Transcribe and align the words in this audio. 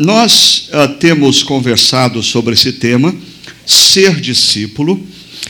Nós 0.00 0.70
ah, 0.72 0.88
temos 0.88 1.42
conversado 1.42 2.22
sobre 2.22 2.54
esse 2.54 2.72
tema, 2.72 3.14
ser 3.66 4.18
discípulo, 4.18 4.98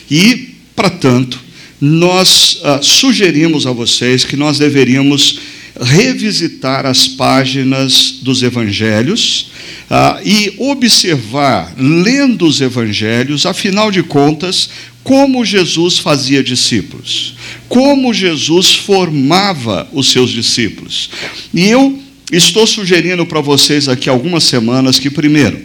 e, 0.09 0.49
para 0.75 0.89
tanto, 0.89 1.39
nós 1.79 2.59
ah, 2.61 2.81
sugerimos 2.81 3.65
a 3.65 3.71
vocês 3.71 4.25
que 4.25 4.35
nós 4.35 4.59
deveríamos 4.59 5.39
revisitar 5.79 6.85
as 6.85 7.07
páginas 7.07 8.15
dos 8.23 8.43
evangelhos 8.43 9.51
ah, 9.89 10.19
e 10.21 10.53
observar, 10.57 11.73
lendo 11.77 12.45
os 12.45 12.59
evangelhos, 12.59 13.45
afinal 13.45 13.89
de 13.89 14.03
contas, 14.03 14.69
como 15.01 15.45
Jesus 15.45 15.97
fazia 15.97 16.43
discípulos, 16.43 17.35
como 17.69 18.13
Jesus 18.13 18.75
formava 18.75 19.87
os 19.93 20.11
seus 20.11 20.29
discípulos. 20.29 21.09
E 21.53 21.69
eu 21.69 22.10
estou 22.31 22.65
sugerindo 22.65 23.25
para 23.25 23.41
vocês 23.41 23.89
aqui 23.89 24.09
algumas 24.09 24.45
semanas 24.45 24.97
que, 24.97 25.09
primeiro, 25.09 25.61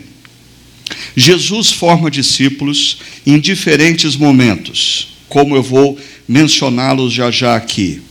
Jesus 1.16 1.70
forma 1.70 2.10
discípulos 2.10 2.98
em 3.26 3.38
diferentes 3.38 4.16
momentos, 4.16 5.16
como 5.28 5.56
eu 5.56 5.62
vou 5.62 5.98
mencioná-los 6.28 7.12
já 7.12 7.30
já 7.30 7.56
aqui. 7.56 8.02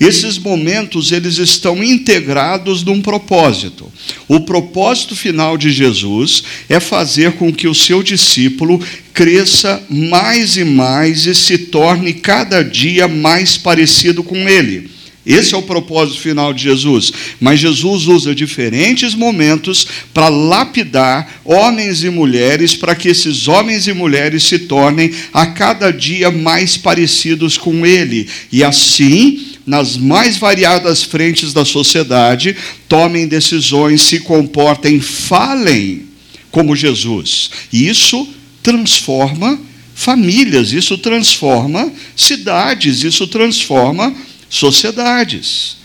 Esses 0.00 0.38
momentos 0.38 1.12
eles 1.12 1.38
estão 1.38 1.82
integrados 1.84 2.82
num 2.82 3.00
propósito. 3.00 3.90
O 4.26 4.40
propósito 4.40 5.14
final 5.14 5.56
de 5.56 5.70
Jesus 5.70 6.42
é 6.68 6.80
fazer 6.80 7.32
com 7.32 7.52
que 7.52 7.68
o 7.68 7.74
seu 7.74 8.02
discípulo 8.02 8.80
cresça 9.12 9.82
mais 9.88 10.56
e 10.56 10.64
mais 10.64 11.26
e 11.26 11.34
se 11.34 11.56
torne 11.56 12.14
cada 12.14 12.62
dia 12.64 13.06
mais 13.06 13.56
parecido 13.56 14.24
com 14.24 14.48
ele. 14.48 14.90
Esse 15.32 15.54
é 15.54 15.58
o 15.58 15.62
propósito 15.62 16.20
final 16.20 16.52
de 16.52 16.64
Jesus. 16.64 17.12
Mas 17.40 17.60
Jesus 17.60 18.06
usa 18.06 18.34
diferentes 18.34 19.14
momentos 19.14 19.86
para 20.12 20.28
lapidar 20.28 21.40
homens 21.44 22.02
e 22.02 22.10
mulheres, 22.10 22.74
para 22.74 22.94
que 22.94 23.08
esses 23.08 23.48
homens 23.48 23.86
e 23.86 23.92
mulheres 23.92 24.44
se 24.44 24.58
tornem 24.58 25.12
a 25.32 25.46
cada 25.46 25.92
dia 25.92 26.30
mais 26.30 26.76
parecidos 26.76 27.56
com 27.56 27.86
Ele. 27.86 28.28
E 28.50 28.64
assim, 28.64 29.46
nas 29.66 29.96
mais 29.96 30.36
variadas 30.36 31.02
frentes 31.02 31.52
da 31.52 31.64
sociedade, 31.64 32.56
tomem 32.88 33.28
decisões, 33.28 34.02
se 34.02 34.20
comportem, 34.20 35.00
falem 35.00 36.02
como 36.50 36.74
Jesus. 36.74 37.50
E 37.72 37.88
isso 37.88 38.28
transforma 38.62 39.58
famílias, 39.94 40.72
isso 40.72 40.96
transforma 40.98 41.92
cidades, 42.16 43.04
isso 43.04 43.26
transforma 43.26 44.14
sociedades. 44.50 45.78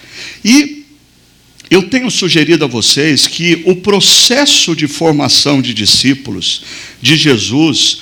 E 0.43 0.83
eu 1.69 1.83
tenho 1.83 2.11
sugerido 2.11 2.65
a 2.65 2.67
vocês 2.67 3.27
que 3.27 3.63
o 3.65 3.75
processo 3.77 4.75
de 4.75 4.87
formação 4.87 5.61
de 5.61 5.73
discípulos 5.73 6.63
de 7.01 7.15
Jesus, 7.15 7.99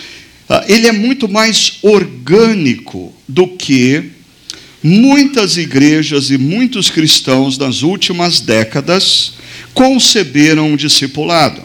ah, 0.50 0.64
ele 0.68 0.88
é 0.88 0.92
muito 0.92 1.30
mais 1.30 1.74
orgânico 1.82 3.14
do 3.28 3.48
que 3.48 4.12
muitas 4.82 5.58
igrejas 5.58 6.30
e 6.30 6.38
muitos 6.38 6.90
cristãos 6.90 7.58
nas 7.58 7.84
últimas 7.84 8.40
décadas 8.40 9.34
conceberam 9.74 10.72
um 10.72 10.76
discipulado. 10.76 11.62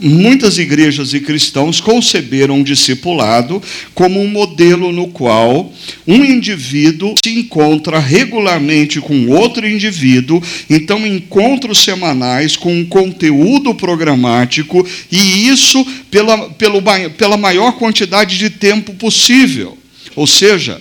Muitas 0.00 0.58
igrejas 0.58 1.12
e 1.12 1.18
cristãos 1.18 1.80
conceberam 1.80 2.58
um 2.58 2.62
discipulado 2.62 3.60
como 3.94 4.20
um 4.20 4.28
modelo 4.28 4.92
no 4.92 5.08
qual 5.08 5.72
um 6.06 6.24
indivíduo 6.24 7.16
se 7.24 7.30
encontra 7.30 7.98
regularmente 7.98 9.00
com 9.00 9.26
outro 9.26 9.68
indivíduo, 9.68 10.40
então 10.70 11.04
encontros 11.04 11.78
semanais 11.78 12.56
com 12.56 12.72
um 12.72 12.84
conteúdo 12.84 13.74
programático, 13.74 14.86
e 15.10 15.48
isso 15.48 15.84
pela, 16.12 16.48
pelo, 16.50 16.80
pela 17.16 17.36
maior 17.36 17.72
quantidade 17.72 18.38
de 18.38 18.50
tempo 18.50 18.94
possível. 18.94 19.76
Ou 20.14 20.28
seja, 20.28 20.80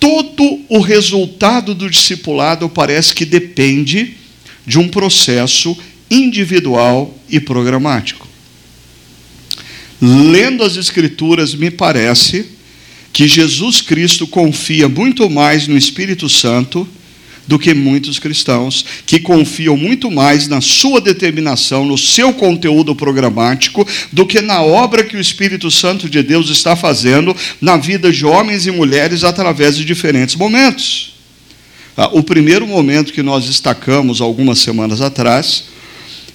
todo 0.00 0.60
o 0.70 0.80
resultado 0.80 1.74
do 1.74 1.90
discipulado 1.90 2.66
parece 2.66 3.14
que 3.14 3.26
depende 3.26 4.14
de 4.66 4.78
um 4.78 4.88
processo 4.88 5.76
individual 6.14 7.16
e 7.28 7.40
programático. 7.40 8.28
Lendo 10.00 10.62
as 10.62 10.76
Escrituras, 10.76 11.54
me 11.54 11.70
parece 11.70 12.46
que 13.12 13.26
Jesus 13.28 13.80
Cristo 13.80 14.26
confia 14.26 14.88
muito 14.88 15.30
mais 15.30 15.66
no 15.66 15.76
Espírito 15.76 16.28
Santo 16.28 16.86
do 17.46 17.58
que 17.58 17.74
muitos 17.74 18.18
cristãos, 18.18 18.84
que 19.04 19.20
confiam 19.20 19.76
muito 19.76 20.10
mais 20.10 20.48
na 20.48 20.60
sua 20.60 21.00
determinação, 21.00 21.84
no 21.84 21.98
seu 21.98 22.32
conteúdo 22.32 22.94
programático, 22.94 23.86
do 24.10 24.26
que 24.26 24.40
na 24.40 24.62
obra 24.62 25.04
que 25.04 25.16
o 25.16 25.20
Espírito 25.20 25.70
Santo 25.70 26.08
de 26.08 26.22
Deus 26.22 26.48
está 26.48 26.74
fazendo 26.74 27.36
na 27.60 27.76
vida 27.76 28.10
de 28.10 28.24
homens 28.24 28.66
e 28.66 28.70
mulheres 28.70 29.24
através 29.24 29.76
de 29.76 29.84
diferentes 29.84 30.36
momentos. 30.36 31.14
Ah, 31.96 32.08
o 32.12 32.22
primeiro 32.22 32.66
momento 32.66 33.12
que 33.12 33.22
nós 33.22 33.44
destacamos 33.44 34.20
algumas 34.20 34.58
semanas 34.58 35.00
atrás 35.00 35.73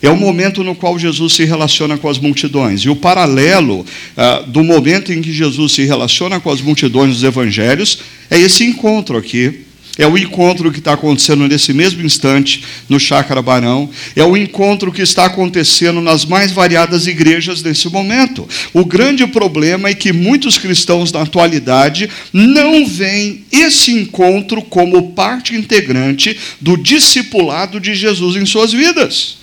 é 0.02 0.10
o 0.10 0.16
momento 0.16 0.64
no 0.64 0.76
qual 0.76 0.98
Jesus 0.98 1.34
se 1.34 1.44
relaciona 1.44 1.98
com 1.98 2.08
as 2.08 2.18
multidões. 2.18 2.82
E 2.82 2.90
o 2.90 2.96
paralelo 2.96 3.86
ah, 4.16 4.44
do 4.48 4.64
momento 4.64 5.12
em 5.12 5.22
que 5.22 5.32
Jesus 5.32 5.74
se 5.74 5.84
relaciona 5.84 6.40
com 6.40 6.50
as 6.50 6.62
multidões 6.62 7.16
dos 7.16 7.24
evangelhos 7.24 8.00
é 8.30 8.40
esse 8.40 8.64
encontro 8.64 9.18
aqui. 9.18 9.66
É 9.98 10.08
o 10.08 10.18
encontro 10.18 10.72
que 10.72 10.80
está 10.80 10.94
acontecendo 10.94 11.46
nesse 11.46 11.74
mesmo 11.74 12.02
instante 12.06 12.64
no 12.88 12.98
Chácara 12.98 13.42
Barão. 13.42 13.90
É 14.16 14.24
o 14.24 14.38
encontro 14.38 14.94
que 14.94 15.02
está 15.02 15.26
acontecendo 15.26 16.00
nas 16.00 16.24
mais 16.24 16.54
variadas 16.54 17.06
igrejas 17.06 17.62
nesse 17.62 17.90
momento. 17.90 18.48
O 18.74 18.86
grande 18.86 19.28
problema 19.28 19.90
é 19.90 19.94
que 19.94 20.14
muitos 20.14 20.58
cristãos 20.58 21.12
na 21.12 21.24
atualidade 21.24 22.10
não 22.32 22.88
veem 22.88 23.44
esse 23.52 23.92
encontro 23.92 24.62
como 24.62 25.12
parte 25.12 25.54
integrante 25.54 26.40
do 26.62 26.78
discipulado 26.78 27.78
de 27.78 27.94
Jesus 27.94 28.38
em 28.38 28.46
suas 28.46 28.72
vidas. 28.72 29.39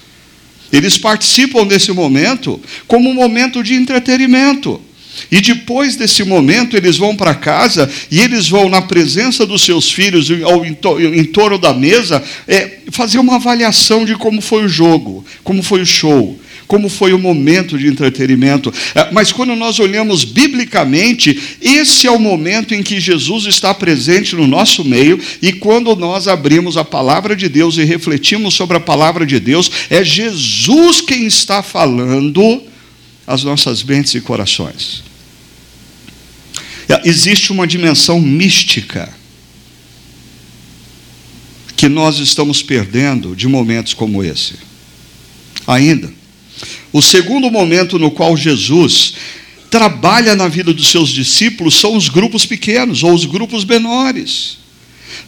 Eles 0.73 0.99
participam 0.99 1.67
desse 1.67 1.93
momento 1.93 2.61
como 2.87 3.09
um 3.09 3.15
momento 3.15 3.63
de 3.63 3.75
entretenimento. 3.75 4.81
E 5.31 5.41
depois 5.41 5.97
desse 5.97 6.23
momento, 6.25 6.77
eles 6.77 6.99
vão 6.99 7.17
para 7.17 7.35
casa 7.35 7.91
e 8.11 8.21
eles 8.21 8.49
vão, 8.49 8.69
na 8.69 8.83
presença 8.83 9.47
dos 9.47 9.63
seus 9.63 9.91
filhos, 9.91 10.29
ou 10.31 10.65
em 10.65 11.25
torno 11.25 11.59
da 11.59 11.73
mesa, 11.73 12.23
é, 12.47 12.79
fazer 12.91 13.19
uma 13.19 13.37
avaliação 13.37 14.05
de 14.05 14.15
como 14.15 14.41
foi 14.43 14.65
o 14.65 14.69
jogo, 14.69 15.25
como 15.43 15.63
foi 15.63 15.81
o 15.81 15.87
show, 15.87 16.39
como 16.67 16.89
foi 16.89 17.13
o 17.13 17.19
momento 17.19 17.79
de 17.79 17.87
entretenimento. 17.87 18.73
É, 18.95 19.11
mas 19.13 19.33
quando 19.33 19.55
nós 19.55 19.79
olhamos 19.79 20.25
biblicamente, 20.25 21.39
esse 21.61 22.07
é 22.07 22.11
o 22.11 22.19
momento 22.19 22.75
em 22.75 22.83
que 22.83 23.01
Jesus 23.01 23.45
está 23.47 23.73
presente 23.73 24.35
no 24.35 24.47
nosso 24.47 24.85
meio, 24.85 25.21
e 25.41 25.53
quando 25.53 25.95
nós 25.97 26.29
abrimos 26.29 26.77
a 26.77 26.85
palavra 26.85 27.37
de 27.37 27.49
Deus 27.49 27.77
e 27.79 27.85
refletimos 27.85 28.55
sobre 28.55 28.77
a 28.77 28.81
palavra 28.81 29.25
de 29.25 29.39
Deus, 29.39 29.71
é 29.91 30.03
Jesus 30.05 31.01
quem 31.01 31.27
está 31.27 31.63
falando 31.63 32.63
as 33.27 33.43
nossas 33.43 33.83
mentes 33.83 34.15
e 34.15 34.21
corações. 34.21 35.05
Existe 37.05 37.53
uma 37.53 37.67
dimensão 37.67 38.21
mística 38.21 39.13
que 41.77 41.89
nós 41.89 42.19
estamos 42.19 42.63
perdendo 42.63 43.37
de 43.37 43.47
momentos 43.47 43.93
como 43.93 44.25
esse. 44.25 44.55
Ainda, 45.67 46.13
o 46.97 47.03
segundo 47.03 47.51
momento 47.51 47.99
no 47.99 48.11
qual 48.11 48.35
Jesus 48.39 49.13
trabalha 49.69 50.35
na 50.35 50.49
vida 50.49 50.73
dos 50.73 50.89
seus 50.89 51.11
discípulos 51.11 51.75
são 51.75 51.95
os 51.95 52.09
grupos 52.09 52.47
pequenos 52.47 53.03
ou 53.03 53.13
os 53.13 53.27
grupos 53.27 53.67
menores. 53.67 54.57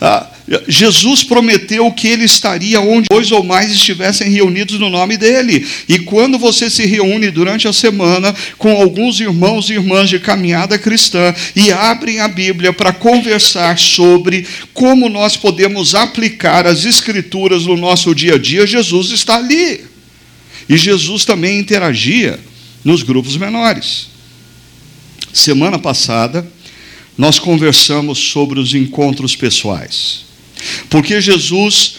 Ah, 0.00 0.26
Jesus 0.66 1.22
prometeu 1.22 1.92
que 1.92 2.08
ele 2.08 2.24
estaria 2.24 2.80
onde 2.80 3.08
dois 3.10 3.30
ou 3.32 3.44
mais 3.44 3.70
estivessem 3.70 4.30
reunidos 4.30 4.80
no 4.80 4.88
nome 4.88 5.18
dele. 5.18 5.66
E 5.86 5.98
quando 5.98 6.38
você 6.38 6.70
se 6.70 6.86
reúne 6.86 7.30
durante 7.30 7.68
a 7.68 7.72
semana 7.74 8.34
com 8.56 8.72
alguns 8.72 9.20
irmãos 9.20 9.68
e 9.68 9.74
irmãs 9.74 10.08
de 10.08 10.18
caminhada 10.18 10.78
cristã 10.78 11.34
e 11.54 11.70
abrem 11.70 12.20
a 12.20 12.28
Bíblia 12.28 12.72
para 12.72 12.94
conversar 12.94 13.78
sobre 13.78 14.46
como 14.72 15.10
nós 15.10 15.36
podemos 15.36 15.94
aplicar 15.94 16.66
as 16.66 16.86
Escrituras 16.86 17.66
no 17.66 17.76
nosso 17.76 18.14
dia 18.14 18.36
a 18.36 18.38
dia, 18.38 18.66
Jesus 18.66 19.10
está 19.10 19.36
ali. 19.36 19.97
E 20.68 20.76
Jesus 20.76 21.24
também 21.24 21.58
interagia 21.58 22.38
nos 22.84 23.02
grupos 23.02 23.36
menores. 23.36 24.08
Semana 25.32 25.78
passada, 25.78 26.46
nós 27.16 27.38
conversamos 27.38 28.18
sobre 28.18 28.60
os 28.60 28.74
encontros 28.74 29.34
pessoais. 29.34 30.24
Porque 30.88 31.20
Jesus 31.20 31.96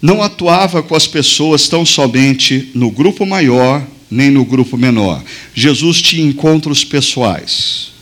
não 0.00 0.22
atuava 0.22 0.82
com 0.82 0.94
as 0.94 1.06
pessoas 1.06 1.68
tão 1.68 1.86
somente 1.86 2.70
no 2.74 2.90
grupo 2.90 3.24
maior, 3.24 3.86
nem 4.10 4.30
no 4.30 4.44
grupo 4.44 4.76
menor. 4.76 5.22
Jesus 5.54 6.02
tinha 6.02 6.26
encontros 6.26 6.84
pessoais. 6.84 7.92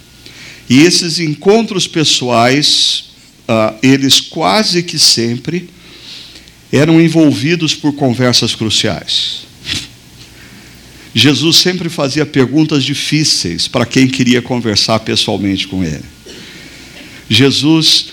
E 0.69 0.81
esses 0.81 1.19
encontros 1.19 1.87
pessoais, 1.87 3.05
ah, 3.47 3.75
eles 3.83 4.21
quase 4.21 4.83
que 4.83 4.99
sempre 4.99 5.69
eram 6.73 7.01
envolvidos 7.01 7.75
por 7.75 7.93
conversas 7.93 8.55
cruciais. 8.55 9.50
Jesus 11.15 11.57
sempre 11.57 11.89
fazia 11.89 12.25
perguntas 12.25 12.85
difíceis 12.85 13.67
para 13.67 13.85
quem 13.85 14.07
queria 14.07 14.41
conversar 14.41 15.01
pessoalmente 15.01 15.67
com 15.67 15.83
ele. 15.83 16.05
Jesus, 17.29 18.07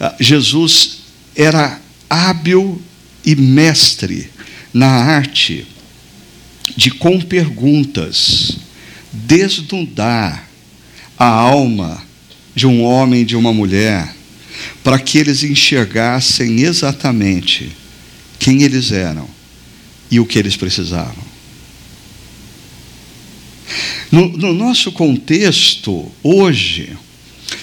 ah, 0.00 0.14
Jesus 0.18 0.98
era 1.36 1.80
hábil 2.10 2.80
e 3.24 3.36
mestre 3.36 4.28
na 4.74 4.88
arte 4.88 5.66
de, 6.76 6.90
com 6.90 7.20
perguntas, 7.20 8.56
desnudar 9.12 10.48
a 11.18 11.26
alma 11.26 12.02
de 12.54 12.66
um 12.66 12.82
homem 12.82 13.22
e 13.22 13.24
de 13.24 13.36
uma 13.36 13.52
mulher, 13.52 14.14
para 14.82 14.98
que 14.98 15.18
eles 15.18 15.42
enxergassem 15.42 16.60
exatamente 16.60 17.70
quem 18.38 18.62
eles 18.62 18.90
eram 18.90 19.28
e 20.10 20.18
o 20.20 20.26
que 20.26 20.38
eles 20.38 20.56
precisavam. 20.56 21.21
No, 24.10 24.28
no 24.28 24.52
nosso 24.52 24.92
contexto, 24.92 26.10
hoje, 26.22 26.90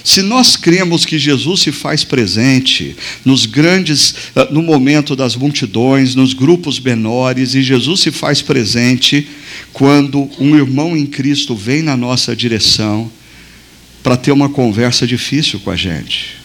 se 0.03 0.21
nós 0.21 0.55
cremos 0.55 1.05
que 1.05 1.19
Jesus 1.19 1.61
se 1.61 1.71
faz 1.71 2.03
presente 2.03 2.95
nos 3.25 3.45
grandes, 3.45 4.15
ah, 4.35 4.47
no 4.49 4.61
momento 4.61 5.15
das 5.15 5.35
multidões, 5.35 6.15
nos 6.15 6.33
grupos 6.33 6.79
menores, 6.79 7.53
e 7.53 7.61
Jesus 7.61 8.01
se 8.01 8.11
faz 8.11 8.41
presente 8.41 9.27
quando 9.73 10.29
um 10.39 10.55
irmão 10.55 10.95
em 10.95 11.05
Cristo 11.05 11.55
vem 11.55 11.81
na 11.81 11.97
nossa 11.97 12.35
direção 12.35 13.11
para 14.01 14.17
ter 14.17 14.31
uma 14.31 14.49
conversa 14.49 15.05
difícil 15.05 15.59
com 15.59 15.71
a 15.71 15.75
gente. 15.75 16.37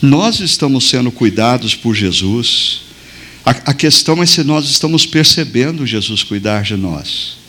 Nós 0.00 0.40
estamos 0.40 0.88
sendo 0.88 1.10
cuidados 1.10 1.74
por 1.74 1.94
Jesus. 1.94 2.82
A, 3.44 3.50
a 3.50 3.74
questão 3.74 4.22
é 4.22 4.26
se 4.26 4.44
nós 4.44 4.66
estamos 4.66 5.06
percebendo 5.06 5.86
Jesus 5.86 6.22
cuidar 6.22 6.62
de 6.62 6.76
nós. 6.76 7.39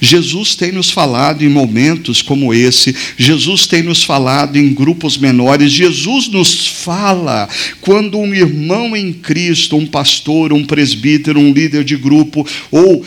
Jesus 0.00 0.54
tem 0.54 0.72
nos 0.72 0.90
falado 0.90 1.44
em 1.44 1.48
momentos 1.48 2.22
como 2.22 2.52
esse, 2.52 2.94
Jesus 3.16 3.66
tem 3.66 3.82
nos 3.82 4.02
falado 4.02 4.56
em 4.56 4.72
grupos 4.72 5.16
menores, 5.16 5.72
Jesus 5.72 6.28
nos 6.28 6.66
fala 6.66 7.48
quando 7.80 8.18
um 8.18 8.34
irmão 8.34 8.96
em 8.96 9.12
Cristo, 9.12 9.76
um 9.76 9.86
pastor, 9.86 10.52
um 10.52 10.64
presbítero, 10.64 11.40
um 11.40 11.52
líder 11.52 11.84
de 11.84 11.96
grupo, 11.96 12.46
ou 12.70 13.04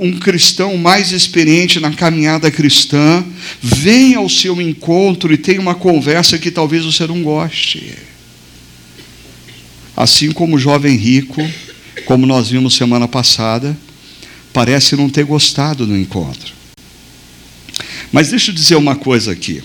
um 0.00 0.12
cristão 0.18 0.76
mais 0.76 1.12
experiente 1.12 1.78
na 1.80 1.90
caminhada 1.92 2.50
cristã, 2.50 3.24
vem 3.62 4.14
ao 4.14 4.28
seu 4.28 4.60
encontro 4.60 5.32
e 5.32 5.36
tem 5.36 5.58
uma 5.58 5.74
conversa 5.74 6.38
que 6.38 6.50
talvez 6.50 6.84
você 6.84 7.06
não 7.06 7.22
goste. 7.22 7.92
Assim 9.96 10.32
como 10.32 10.56
o 10.56 10.58
jovem 10.58 10.96
rico, 10.96 11.40
como 12.04 12.26
nós 12.26 12.50
vimos 12.50 12.74
semana 12.74 13.06
passada, 13.06 13.76
parece 14.54 14.96
não 14.96 15.10
ter 15.10 15.24
gostado 15.24 15.84
do 15.84 15.96
encontro. 15.96 16.54
Mas 18.12 18.30
deixa 18.30 18.52
eu 18.52 18.54
dizer 18.54 18.76
uma 18.76 18.94
coisa 18.94 19.32
aqui. 19.32 19.60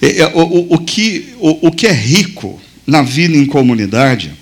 É, 0.00 0.20
é, 0.20 0.26
o, 0.34 0.40
o, 0.40 0.74
o, 0.74 0.78
que, 0.78 1.34
o, 1.38 1.68
o 1.68 1.70
que 1.70 1.86
é 1.86 1.92
rico 1.92 2.58
na 2.86 3.02
vida 3.02 3.36
em 3.36 3.44
comunidade 3.44 4.32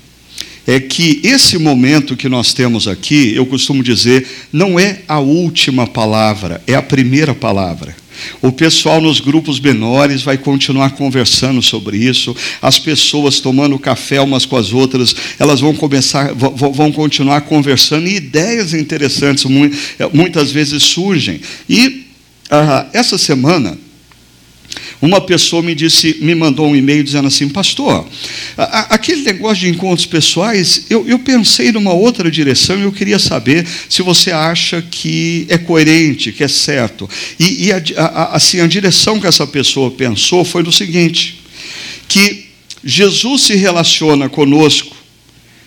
é 0.65 0.79
que 0.79 1.21
esse 1.25 1.59
momento 1.59 2.17
que 2.17 2.29
nós 2.29 2.55
temos 2.55 2.87
aqui, 2.87 3.35
eu 3.35 3.45
costumo 3.45 3.83
dizer, 3.83 4.27
não 4.53 4.79
é 4.79 5.01
a 5.09 5.19
última 5.19 5.89
palavra, 5.89 6.63
é 6.67 6.75
a 6.77 6.83
primeira 6.83 7.35
palavra. 7.35 7.97
O 8.41 8.53
pessoal 8.53 9.01
nos 9.01 9.21
grupos 9.21 9.59
menores 9.61 10.23
vai 10.23 10.37
continuar 10.39 10.91
conversando 10.91 11.63
sobre 11.63 11.97
isso. 11.97 12.35
As 12.61 12.79
pessoas 12.79 13.41
tomando 13.41 13.79
café 13.79 14.21
umas 14.21 14.45
com 14.45 14.57
as 14.57 14.73
outras, 14.73 15.15
elas 15.39 15.61
vão 15.61 15.75
começar, 15.75 16.33
vão 16.35 16.93
continuar 16.93 17.43
conversando 17.43 18.09
e 18.09 18.17
ideias 18.17 18.75
interessantes 18.75 19.45
muitas 20.13 20.51
vezes 20.51 20.83
surgem. 20.83 21.41
E 21.69 22.07
ah, 22.51 22.87
essa 22.93 23.17
semana 23.17 23.79
uma 25.03 25.21
pessoa 25.21 25.61
me 25.65 25.75
disse, 25.75 26.19
me 26.21 26.33
mandou 26.33 26.69
um 26.69 26.77
e-mail 26.77 27.03
dizendo 27.03 27.27
assim, 27.27 27.49
pastor, 27.49 28.07
aquele 28.57 29.23
negócio 29.23 29.65
de 29.65 29.69
encontros 29.69 30.07
pessoais, 30.07 30.87
eu, 30.89 31.05
eu 31.09 31.19
pensei 31.19 31.73
numa 31.73 31.93
outra 31.93 32.31
direção 32.31 32.79
e 32.79 32.83
eu 32.83 32.93
queria 32.93 33.19
saber 33.19 33.67
se 33.89 34.01
você 34.01 34.31
acha 34.31 34.81
que 34.81 35.45
é 35.49 35.59
coerente, 35.59 36.31
que 36.31 36.45
é 36.45 36.49
certo. 36.49 37.11
E, 37.37 37.67
e 37.67 37.73
a, 37.73 37.83
a, 37.97 38.37
assim, 38.37 38.61
a 38.61 38.67
direção 38.69 39.19
que 39.19 39.27
essa 39.27 39.45
pessoa 39.45 39.91
pensou 39.91 40.45
foi 40.45 40.63
no 40.63 40.71
seguinte: 40.71 41.41
que 42.07 42.45
Jesus 42.85 43.43
se 43.43 43.57
relaciona 43.57 44.29
conosco 44.29 44.95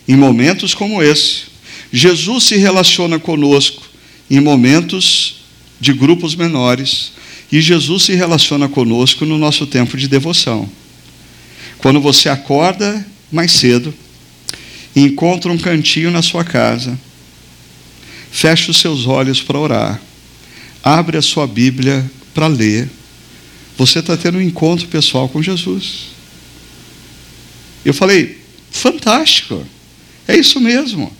em 0.08 0.16
momentos 0.16 0.74
como 0.74 1.04
esse. 1.04 1.44
Jesus 1.92 2.46
se 2.46 2.56
relaciona 2.56 3.20
conosco 3.20 3.84
em 4.32 4.40
momentos 4.40 5.42
de 5.80 5.92
grupos 5.92 6.36
menores 6.36 7.12
e 7.52 7.62
Jesus 7.62 8.04
se 8.04 8.14
relaciona 8.14 8.68
conosco 8.68 9.26
no 9.26 9.38
nosso 9.38 9.68
tempo 9.68 9.98
de 9.98 10.08
devoção. 10.08 10.70
Quando 11.78 12.02
você 12.02 12.30
acorda 12.30 13.06
mais 13.32 13.52
cedo, 13.52 13.94
encontra 14.96 15.52
um 15.52 15.58
cantinho 15.58 16.10
na 16.10 16.22
sua 16.22 16.44
casa, 16.44 16.98
fecha 18.32 18.72
os 18.72 18.78
seus 18.78 19.06
olhos 19.06 19.42
para 19.42 19.60
orar, 19.60 20.02
abre 20.84 21.18
a 21.18 21.22
sua 21.22 21.46
Bíblia 21.46 22.10
para 22.34 22.48
ler, 22.48 22.90
você 23.78 24.00
está 24.00 24.16
tendo 24.16 24.38
um 24.38 24.42
encontro 24.42 24.88
pessoal 24.88 25.28
com 25.28 25.42
Jesus. 25.42 26.16
Eu 27.84 27.94
falei, 27.94 28.40
fantástico, 28.72 29.66
é 30.28 30.36
isso 30.36 30.60
mesmo. 30.60 31.12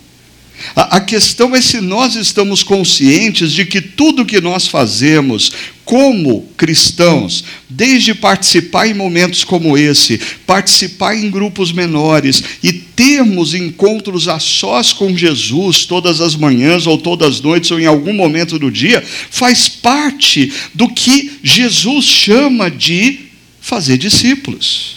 A, 0.74 1.00
questão 1.00 1.54
é 1.54 1.60
se 1.60 1.80
nós 1.80 2.14
estamos 2.16 2.62
conscientes 2.62 3.52
de 3.52 3.66
que 3.66 3.80
tudo 3.80 4.24
que 4.24 4.40
nós 4.40 4.66
fazemos 4.66 5.52
como 5.86 6.42
cristãos, 6.56 7.44
desde 7.70 8.12
participar 8.12 8.88
em 8.88 8.92
momentos 8.92 9.44
como 9.44 9.78
esse, 9.78 10.20
participar 10.44 11.16
em 11.16 11.30
grupos 11.30 11.70
menores 11.70 12.42
e 12.60 12.72
termos 12.72 13.54
encontros 13.54 14.26
a 14.26 14.40
sós 14.40 14.92
com 14.92 15.16
Jesus 15.16 15.86
todas 15.86 16.20
as 16.20 16.34
manhãs 16.34 16.88
ou 16.88 16.98
todas 16.98 17.36
as 17.36 17.40
noites 17.40 17.70
ou 17.70 17.78
em 17.78 17.86
algum 17.86 18.12
momento 18.12 18.58
do 18.58 18.68
dia, 18.68 19.00
faz 19.30 19.68
parte 19.68 20.52
do 20.74 20.88
que 20.88 21.38
Jesus 21.40 22.04
chama 22.04 22.68
de 22.68 23.20
fazer 23.60 23.96
discípulos. 23.96 24.96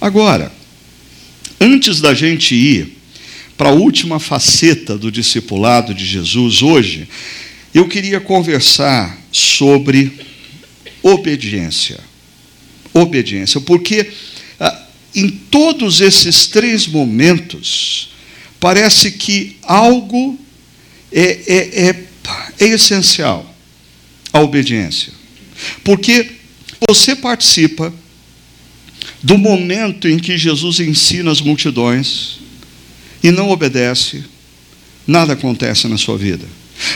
Agora, 0.00 0.50
antes 1.60 2.00
da 2.00 2.14
gente 2.14 2.54
ir 2.54 2.96
para 3.54 3.68
a 3.68 3.74
última 3.74 4.18
faceta 4.18 4.96
do 4.96 5.12
discipulado 5.12 5.92
de 5.92 6.06
Jesus 6.06 6.62
hoje, 6.62 7.06
eu 7.74 7.88
queria 7.88 8.20
conversar 8.20 9.18
sobre 9.30 10.12
obediência. 11.02 12.00
Obediência, 12.92 13.60
porque 13.60 14.10
ah, 14.58 14.86
em 15.14 15.28
todos 15.28 16.00
esses 16.00 16.46
três 16.46 16.86
momentos, 16.86 18.10
parece 18.58 19.12
que 19.12 19.56
algo 19.62 20.38
é, 21.12 21.20
é, 21.22 21.88
é, 21.88 22.04
é 22.60 22.66
essencial 22.66 23.54
a 24.32 24.40
obediência. 24.40 25.12
Porque 25.84 26.32
você 26.88 27.14
participa 27.16 27.92
do 29.22 29.36
momento 29.36 30.08
em 30.08 30.18
que 30.18 30.36
Jesus 30.38 30.80
ensina 30.80 31.30
as 31.30 31.40
multidões, 31.40 32.38
e 33.22 33.30
não 33.30 33.50
obedece, 33.50 34.24
nada 35.06 35.32
acontece 35.32 35.88
na 35.88 35.98
sua 35.98 36.16
vida. 36.16 36.46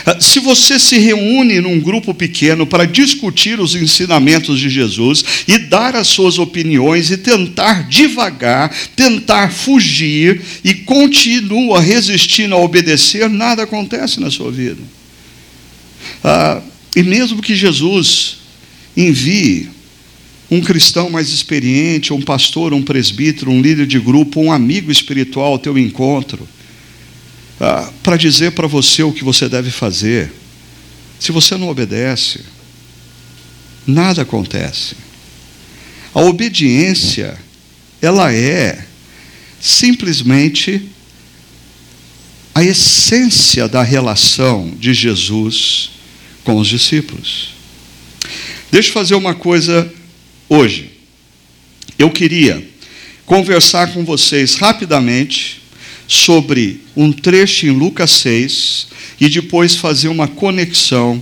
Ah, 0.05 0.19
se 0.19 0.39
você 0.39 0.79
se 0.79 0.97
reúne 0.97 1.59
num 1.59 1.79
grupo 1.79 2.13
pequeno 2.13 2.65
para 2.65 2.85
discutir 2.85 3.59
os 3.59 3.75
ensinamentos 3.75 4.59
de 4.59 4.69
Jesus 4.69 5.23
e 5.47 5.57
dar 5.57 5.95
as 5.95 6.07
suas 6.07 6.39
opiniões 6.39 7.11
e 7.11 7.17
tentar 7.17 7.87
devagar, 7.89 8.73
tentar 8.95 9.51
fugir 9.51 10.41
e 10.63 10.73
continua 10.73 11.81
resistindo 11.81 12.55
a 12.55 12.59
obedecer, 12.59 13.29
nada 13.29 13.63
acontece 13.63 14.19
na 14.19 14.31
sua 14.31 14.51
vida. 14.51 14.81
Ah, 16.23 16.61
e 16.95 17.03
mesmo 17.03 17.41
que 17.41 17.55
Jesus 17.55 18.37
envie 18.95 19.69
um 20.49 20.61
cristão 20.61 21.09
mais 21.09 21.29
experiente, 21.29 22.13
um 22.13 22.21
pastor, 22.21 22.73
um 22.73 22.81
presbítero, 22.81 23.51
um 23.51 23.61
líder 23.61 23.87
de 23.87 23.99
grupo, 23.99 24.39
um 24.39 24.51
amigo 24.51 24.91
espiritual 24.91 25.53
ao 25.53 25.59
teu 25.59 25.77
encontro, 25.77 26.47
ah, 27.63 27.89
para 28.03 28.17
dizer 28.17 28.51
para 28.51 28.67
você 28.67 29.03
o 29.03 29.13
que 29.13 29.23
você 29.23 29.47
deve 29.47 29.71
fazer. 29.71 30.29
Se 31.17 31.31
você 31.31 31.55
não 31.55 31.69
obedece, 31.69 32.41
nada 33.87 34.23
acontece. 34.23 34.97
A 36.13 36.19
obediência, 36.19 37.37
ela 38.01 38.33
é 38.33 38.85
simplesmente 39.61 40.89
a 42.53 42.61
essência 42.61 43.69
da 43.69 43.81
relação 43.81 44.69
de 44.77 44.93
Jesus 44.93 45.91
com 46.43 46.57
os 46.57 46.67
discípulos. 46.67 47.53
Deixa 48.69 48.89
eu 48.89 48.93
fazer 48.93 49.15
uma 49.15 49.33
coisa 49.33 49.89
hoje. 50.49 50.91
Eu 51.97 52.11
queria 52.11 52.67
conversar 53.25 53.93
com 53.93 54.03
vocês 54.03 54.55
rapidamente 54.55 55.62
sobre 56.13 56.81
um 56.95 57.11
trecho 57.11 57.65
em 57.65 57.71
Lucas 57.71 58.11
6 58.11 58.87
e 59.19 59.27
depois 59.29 59.75
fazer 59.75 60.09
uma 60.09 60.27
conexão 60.27 61.21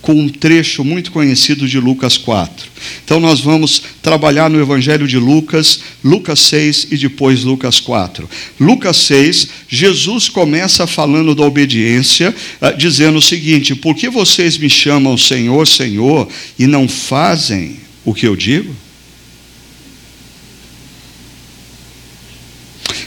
com 0.00 0.14
um 0.14 0.30
trecho 0.30 0.82
muito 0.82 1.12
conhecido 1.12 1.68
de 1.68 1.78
Lucas 1.78 2.16
4. 2.16 2.66
Então 3.04 3.20
nós 3.20 3.40
vamos 3.40 3.82
trabalhar 4.00 4.48
no 4.48 4.58
Evangelho 4.58 5.06
de 5.06 5.18
Lucas, 5.18 5.80
Lucas 6.02 6.40
6 6.40 6.86
e 6.90 6.96
depois 6.96 7.44
Lucas 7.44 7.80
4. 7.80 8.26
Lucas 8.58 8.96
6, 8.96 9.48
Jesus 9.68 10.30
começa 10.30 10.86
falando 10.86 11.34
da 11.34 11.42
obediência, 11.42 12.34
ah, 12.62 12.70
dizendo 12.70 13.18
o 13.18 13.22
seguinte: 13.22 13.74
Por 13.74 13.94
que 13.94 14.08
vocês 14.08 14.56
me 14.56 14.70
chamam 14.70 15.18
Senhor, 15.18 15.68
Senhor 15.68 16.26
e 16.58 16.66
não 16.66 16.88
fazem 16.88 17.76
o 18.06 18.14
que 18.14 18.26
eu 18.26 18.34
digo? 18.34 18.74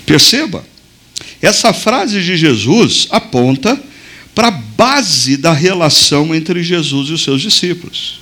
Perceba, 0.05 0.63
essa 1.45 1.73
frase 1.73 2.21
de 2.21 2.38
Jesus 2.38 3.07
aponta 3.12 3.79
para 4.33 4.47
a 4.47 4.51
base 4.51 5.38
da 5.38 5.51
relação 5.51 6.33
entre 6.33 6.63
Jesus 6.63 7.09
e 7.09 7.13
os 7.13 7.23
seus 7.23 7.41
discípulos. 7.41 8.19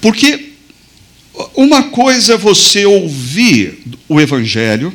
Porque 0.00 0.52
uma 1.54 1.84
coisa 1.84 2.34
é 2.34 2.38
você 2.38 2.86
ouvir 2.86 3.78
o 4.08 4.20
Evangelho, 4.20 4.92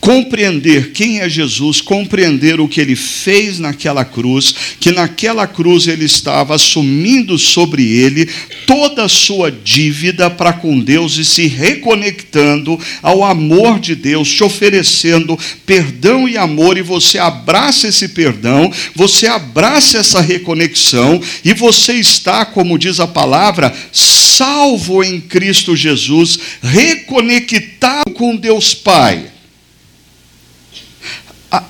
compreender 0.00 0.92
quem 0.92 1.20
é 1.20 1.28
Jesus, 1.28 1.80
compreender 1.80 2.60
o 2.60 2.68
que 2.68 2.80
ele 2.80 2.96
fez 2.96 3.58
naquela 3.58 4.04
cruz, 4.04 4.54
que 4.80 4.90
naquela 4.90 5.46
cruz 5.46 5.86
ele 5.86 6.04
estava 6.04 6.54
assumindo 6.54 7.38
sobre 7.38 7.84
ele 7.84 8.28
toda 8.66 9.04
a 9.04 9.08
sua 9.08 9.50
dívida 9.50 10.28
para 10.28 10.52
com 10.52 10.78
Deus 10.78 11.16
e 11.18 11.24
se 11.24 11.46
reconectando 11.46 12.78
ao 13.02 13.24
amor 13.24 13.78
de 13.78 13.94
Deus, 13.94 14.32
te 14.32 14.42
oferecendo 14.42 15.38
perdão 15.64 16.28
e 16.28 16.36
amor, 16.36 16.76
e 16.76 16.82
você 16.82 17.18
abraça 17.18 17.88
esse 17.88 18.08
perdão, 18.08 18.72
você 18.94 19.26
abraça 19.26 19.98
essa 19.98 20.20
reconexão, 20.20 21.20
e 21.44 21.54
você 21.54 21.94
está, 21.94 22.44
como 22.44 22.78
diz 22.78 23.00
a 23.00 23.06
palavra, 23.06 23.72
salvo 23.92 25.02
em 25.04 25.20
Cristo 25.20 25.76
Jesus, 25.76 26.38
reconectado 26.62 28.10
com 28.12 28.36
Deus 28.36 28.74
Pai. 28.74 29.31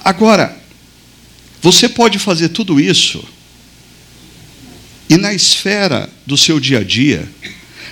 Agora, 0.04 0.56
você 1.60 1.88
pode 1.88 2.20
fazer 2.20 2.50
tudo 2.50 2.80
isso 2.80 3.24
e 5.08 5.16
na 5.16 5.34
esfera 5.34 6.08
do 6.24 6.38
seu 6.38 6.60
dia 6.60 6.78
a 6.78 6.84
dia, 6.84 7.28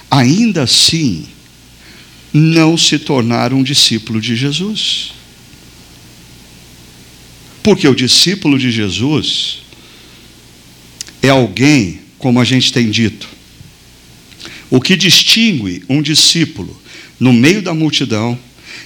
ainda 0.08 0.62
assim, 0.62 1.26
não 2.32 2.78
se 2.78 2.98
tornar 2.98 3.52
um 3.52 3.62
discípulo 3.62 4.20
de 4.20 4.36
Jesus. 4.36 5.12
Porque 7.62 7.86
o 7.86 7.94
discípulo 7.94 8.58
de 8.58 8.70
Jesus 8.70 9.58
é 11.20 11.28
alguém, 11.28 12.00
como 12.18 12.40
a 12.40 12.44
gente 12.44 12.72
tem 12.72 12.88
dito, 12.88 13.28
o 14.70 14.80
que 14.80 14.96
distingue 14.96 15.84
um 15.88 16.00
discípulo 16.00 16.80
no 17.18 17.32
meio 17.32 17.60
da 17.60 17.74
multidão 17.74 18.38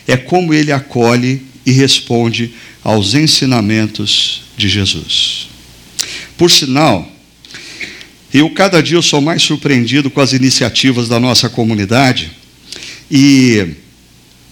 é 0.08 0.16
como 0.16 0.52
ele 0.52 0.72
acolhe 0.72 1.42
e 1.64 1.72
responde 1.72 2.52
aos 2.82 3.14
ensinamentos 3.14 4.42
de 4.56 4.68
Jesus. 4.68 5.48
Por 6.36 6.50
sinal, 6.50 7.10
eu 8.32 8.50
cada 8.50 8.82
dia 8.82 8.96
eu 8.96 9.02
sou 9.02 9.20
mais 9.20 9.42
surpreendido 9.42 10.10
com 10.10 10.20
as 10.20 10.32
iniciativas 10.32 11.08
da 11.08 11.20
nossa 11.20 11.48
comunidade 11.48 12.30
e 13.10 13.74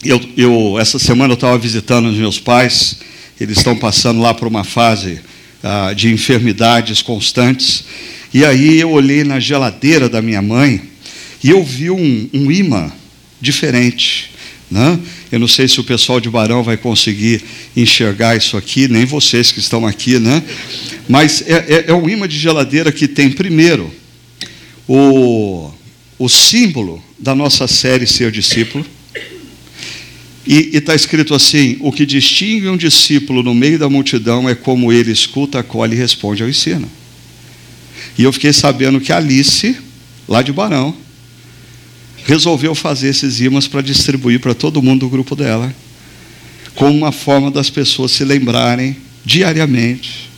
eu, 0.05 0.21
eu 0.37 0.79
essa 0.79 0.99
semana 0.99 1.33
eu 1.33 1.35
estava 1.35 1.59
visitando 1.59 2.07
os 2.09 2.17
meus 2.17 2.39
pais, 2.39 2.99
eles 3.41 3.59
estão 3.59 3.77
passando 3.77 4.21
lá 4.21 4.33
por 4.33 4.47
uma 4.47 4.65
fase 4.65 5.21
ah, 5.63 5.93
de 5.93 6.09
enfermidades 6.11 7.03
constantes 7.03 7.85
e 8.33 8.45
aí 8.45 8.81
eu 8.81 8.91
olhei 8.91 9.25
na 9.25 9.39
geladeira 9.39 10.09
da 10.09 10.23
minha 10.23 10.41
mãe 10.41 10.81
e 11.43 11.51
eu 11.51 11.63
vi 11.65 11.91
um, 11.91 12.31
um 12.33 12.51
imã 12.51 12.91
diferente, 13.41 14.31
né? 14.71 14.99
Eu 15.33 15.39
não 15.39 15.49
sei 15.49 15.67
se 15.67 15.81
o 15.81 15.85
pessoal 15.85 16.21
de 16.21 16.29
Barão 16.29 16.63
vai 16.63 16.77
conseguir 16.77 17.43
enxergar 17.75 18.37
isso 18.37 18.55
aqui, 18.55 18.87
nem 18.87 19.07
vocês 19.07 19.51
que 19.51 19.61
estão 19.61 19.87
aqui, 19.87 20.19
né? 20.19 20.43
Mas 21.09 21.43
é, 21.49 21.55
é, 21.55 21.85
é 21.89 21.95
um 21.95 22.07
imã 22.07 22.29
de 22.29 22.39
geladeira 22.39 22.93
que 22.93 23.09
tem, 23.09 23.31
primeiro, 23.31 23.91
o, 24.87 25.71
o 26.19 26.29
símbolo 26.29 27.03
da 27.19 27.35
nossa 27.35 27.67
série 27.67 28.07
Ser 28.07 28.31
Discípulo. 28.31 28.85
E 30.47 30.77
está 30.77 30.95
escrito 30.95 31.35
assim: 31.35 31.79
o 31.81 31.91
que 31.91 32.05
distingue 32.05 32.69
um 32.69 32.77
discípulo 32.77 33.43
no 33.43 33.55
meio 33.55 33.79
da 33.79 33.89
multidão 33.89 34.47
é 34.47 34.55
como 34.55 34.93
ele 34.93 35.11
escuta, 35.13 35.61
acolhe 35.61 35.97
e 35.97 35.99
responde 35.99 36.43
ao 36.43 36.49
ensino. 36.49 36.91
E 38.19 38.25
eu 38.25 38.33
fiquei 38.35 38.53
sabendo 38.53 39.01
que 39.01 39.11
Alice, 39.11 39.79
lá 40.29 40.43
de 40.43 40.53
Barão, 40.53 40.95
resolveu 42.25 42.75
fazer 42.75 43.09
esses 43.09 43.41
imãs 43.41 43.67
para 43.67 43.83
distribuir 43.83 44.41
para 44.41 44.55
todo 44.55 44.83
mundo 44.83 45.01
do 45.01 45.09
grupo 45.09 45.35
dela, 45.35 45.75
como 46.75 46.97
uma 46.97 47.13
forma 47.13 47.51
das 47.51 47.69
pessoas 47.69 48.13
se 48.13 48.25
lembrarem 48.25 48.97
diariamente 49.25 50.31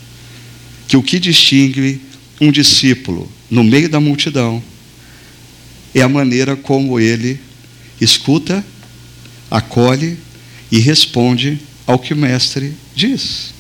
que 0.87 0.97
o 0.97 1.03
que 1.03 1.19
distingue 1.19 2.01
um 2.41 2.51
discípulo 2.51 3.31
no 3.51 3.63
meio 3.63 3.89
da 3.89 4.01
multidão 4.01 4.63
é 5.95 6.03
a 6.03 6.09
maneira 6.09 6.57
como 6.57 6.99
ele 6.99 7.39
escuta, 8.01 8.65
acolhe 9.51 10.19
e 10.71 10.79
responde 10.79 11.59
ao 11.87 11.99
que 11.99 12.13
o 12.13 12.17
mestre 12.17 12.73
diz. 12.95 13.55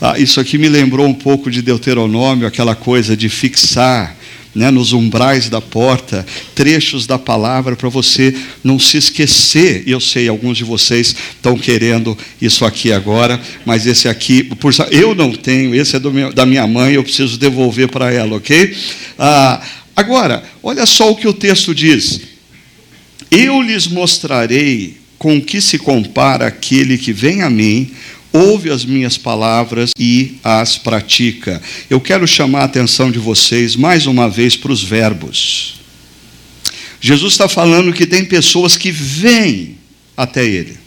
Ah, 0.00 0.18
isso 0.18 0.38
aqui 0.40 0.58
me 0.58 0.68
lembrou 0.68 1.06
um 1.06 1.14
pouco 1.14 1.50
de 1.50 1.62
Deuteronômio, 1.62 2.46
aquela 2.46 2.74
coisa 2.74 3.16
de 3.16 3.28
fixar 3.28 4.16
né, 4.54 4.70
nos 4.70 4.92
umbrais 4.92 5.48
da 5.48 5.60
porta, 5.60 6.24
trechos 6.54 7.06
da 7.06 7.18
palavra 7.18 7.74
para 7.74 7.88
você 7.88 8.34
não 8.62 8.78
se 8.78 8.96
esquecer. 8.96 9.82
Eu 9.86 10.00
sei, 10.00 10.28
alguns 10.28 10.58
de 10.58 10.64
vocês 10.64 11.14
estão 11.34 11.58
querendo 11.58 12.16
isso 12.40 12.64
aqui 12.64 12.92
agora, 12.92 13.40
mas 13.66 13.86
esse 13.86 14.08
aqui, 14.08 14.42
por, 14.42 14.72
eu 14.90 15.14
não 15.14 15.32
tenho, 15.32 15.74
esse 15.74 15.96
é 15.96 16.00
meu, 16.00 16.32
da 16.32 16.46
minha 16.46 16.66
mãe, 16.66 16.94
eu 16.94 17.02
preciso 17.02 17.36
devolver 17.36 17.88
para 17.88 18.12
ela, 18.12 18.36
ok? 18.36 18.76
Ah, 19.18 19.60
agora, 19.96 20.44
olha 20.62 20.86
só 20.86 21.10
o 21.10 21.16
que 21.16 21.26
o 21.26 21.32
texto 21.32 21.74
diz: 21.74 22.20
Eu 23.30 23.60
lhes 23.60 23.86
mostrarei 23.86 24.98
com 25.18 25.40
que 25.40 25.60
se 25.60 25.78
compara 25.78 26.46
aquele 26.46 26.98
que 26.98 27.12
vem 27.12 27.42
a 27.42 27.50
mim 27.50 27.90
ouve 28.34 28.68
as 28.68 28.84
minhas 28.84 29.16
palavras 29.16 29.92
e 29.96 30.34
as 30.42 30.76
pratica. 30.76 31.62
Eu 31.88 32.00
quero 32.00 32.26
chamar 32.26 32.62
a 32.62 32.64
atenção 32.64 33.10
de 33.10 33.18
vocês 33.18 33.76
mais 33.76 34.06
uma 34.06 34.28
vez 34.28 34.56
para 34.56 34.72
os 34.72 34.82
verbos. 34.82 35.76
Jesus 37.00 37.34
está 37.34 37.48
falando 37.48 37.92
que 37.92 38.06
tem 38.06 38.24
pessoas 38.24 38.76
que 38.76 38.90
vêm 38.90 39.78
até 40.16 40.44
Ele 40.44 40.83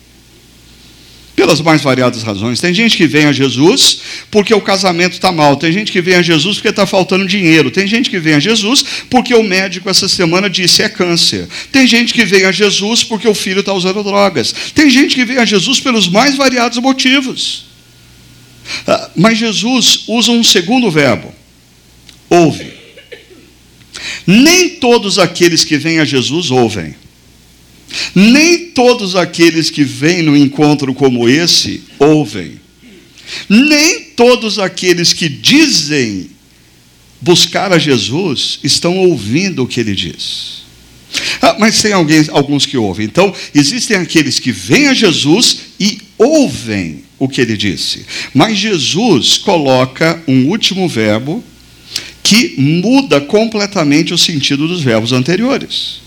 pelas 1.38 1.62
mais 1.62 1.84
variadas 1.84 2.24
razões. 2.24 2.60
Tem 2.60 2.74
gente 2.74 2.98
que 2.98 3.06
vem 3.06 3.28
a 3.28 3.32
Jesus 3.32 4.00
porque 4.32 4.52
o 4.56 4.60
casamento 4.60 5.14
está 5.14 5.32
mal, 5.32 5.56
tem 5.56 5.72
gente 5.72 5.92
que 5.92 6.02
vem 6.02 6.16
a 6.16 6.22
Jesus 6.24 6.58
porque 6.58 6.70
está 6.70 6.88
faltando 6.88 7.28
dinheiro, 7.28 7.70
tem 7.70 7.86
gente 7.86 8.10
que 8.10 8.18
vem 8.18 8.34
a 8.34 8.40
Jesus 8.40 8.84
porque 9.08 9.36
o 9.36 9.44
médico 9.44 9.88
essa 9.88 10.10
semana 10.10 10.50
disse 10.50 10.82
é 10.82 10.90
câncer, 10.90 11.48
tem 11.72 11.86
gente 11.86 12.12
que 12.12 12.26
vem 12.26 12.44
a 12.46 12.52
Jesus 12.52 13.04
porque 13.04 13.28
o 13.28 13.36
filho 13.36 13.60
está 13.60 13.72
usando 13.72 14.04
drogas, 14.04 14.52
tem 14.74 14.90
gente 14.90 15.14
que 15.14 15.24
vem 15.24 15.38
a 15.38 15.46
Jesus 15.46 15.80
pelos 15.80 16.10
mais 16.10 16.36
variados 16.36 16.80
motivos. 16.80 17.68
Ah, 18.88 19.12
mas 19.16 19.38
Jesus 19.38 20.06
usa 20.08 20.32
um 20.32 20.44
segundo 20.44 20.90
verbo, 20.90 21.32
ouve. 22.32 22.74
Nem 24.26 24.70
todos 24.70 25.20
aqueles 25.20 25.64
que 25.64 25.78
vêm 25.78 26.00
a 26.00 26.06
Jesus 26.06 26.50
ouvem. 26.50 26.96
Nem 28.14 28.72
todos 28.72 29.16
aqueles 29.16 29.70
que 29.70 29.84
vêm 29.84 30.22
no 30.22 30.36
encontro 30.36 30.94
como 30.94 31.28
esse 31.28 31.84
ouvem. 32.00 32.60
Nem 33.50 34.02
todos 34.16 34.60
aqueles 34.60 35.14
que 35.14 35.30
dizem 35.30 36.30
buscar 37.22 37.72
a 37.72 37.78
Jesus 37.78 38.60
estão 38.64 38.98
ouvindo 38.98 39.64
o 39.64 39.68
que 39.68 39.80
ele 39.80 39.96
diz. 39.96 40.58
Ah, 41.42 41.56
mas 41.60 41.82
tem 41.82 41.94
alguém, 41.94 42.26
alguns 42.30 42.66
que 42.66 42.78
ouvem. 42.78 43.06
Então, 43.06 43.34
existem 43.54 43.98
aqueles 43.98 44.40
que 44.40 44.52
vêm 44.52 44.88
a 44.88 44.94
Jesus 44.94 45.60
e 45.80 46.00
ouvem 46.18 47.04
o 47.18 47.28
que 47.28 47.42
ele 47.42 47.58
disse. 47.58 48.06
Mas 48.34 48.58
Jesus 48.58 49.38
coloca 49.38 50.22
um 50.28 50.48
último 50.48 50.88
verbo 50.88 51.44
que 52.22 52.56
muda 52.58 53.22
completamente 53.22 54.14
o 54.14 54.18
sentido 54.18 54.68
dos 54.68 54.82
verbos 54.82 55.12
anteriores. 55.14 56.07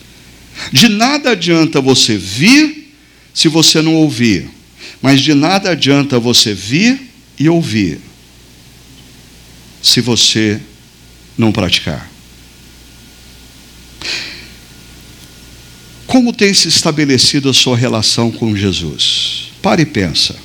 De 0.73 0.89
nada 0.89 1.31
adianta 1.31 1.81
você 1.81 2.17
vir 2.17 2.93
se 3.33 3.49
você 3.49 3.81
não 3.81 3.95
ouvir, 3.95 4.49
mas 5.01 5.21
de 5.21 5.35
nada 5.35 5.71
adianta 5.71 6.19
você 6.19 6.53
vir 6.53 7.01
e 7.39 7.49
ouvir 7.49 8.01
se 9.83 10.01
você 10.01 10.61
não 11.39 11.51
praticar. 11.51 12.11
Como 16.07 16.33
tem 16.33 16.53
se 16.53 16.69
estabelecido 16.69 17.49
a 17.49 17.55
sua 17.55 17.77
relação 17.77 18.33
com 18.33 18.57
Jesus? 18.57 19.53
Pare 19.63 19.83
e 19.83 19.87
pensa. 19.87 20.37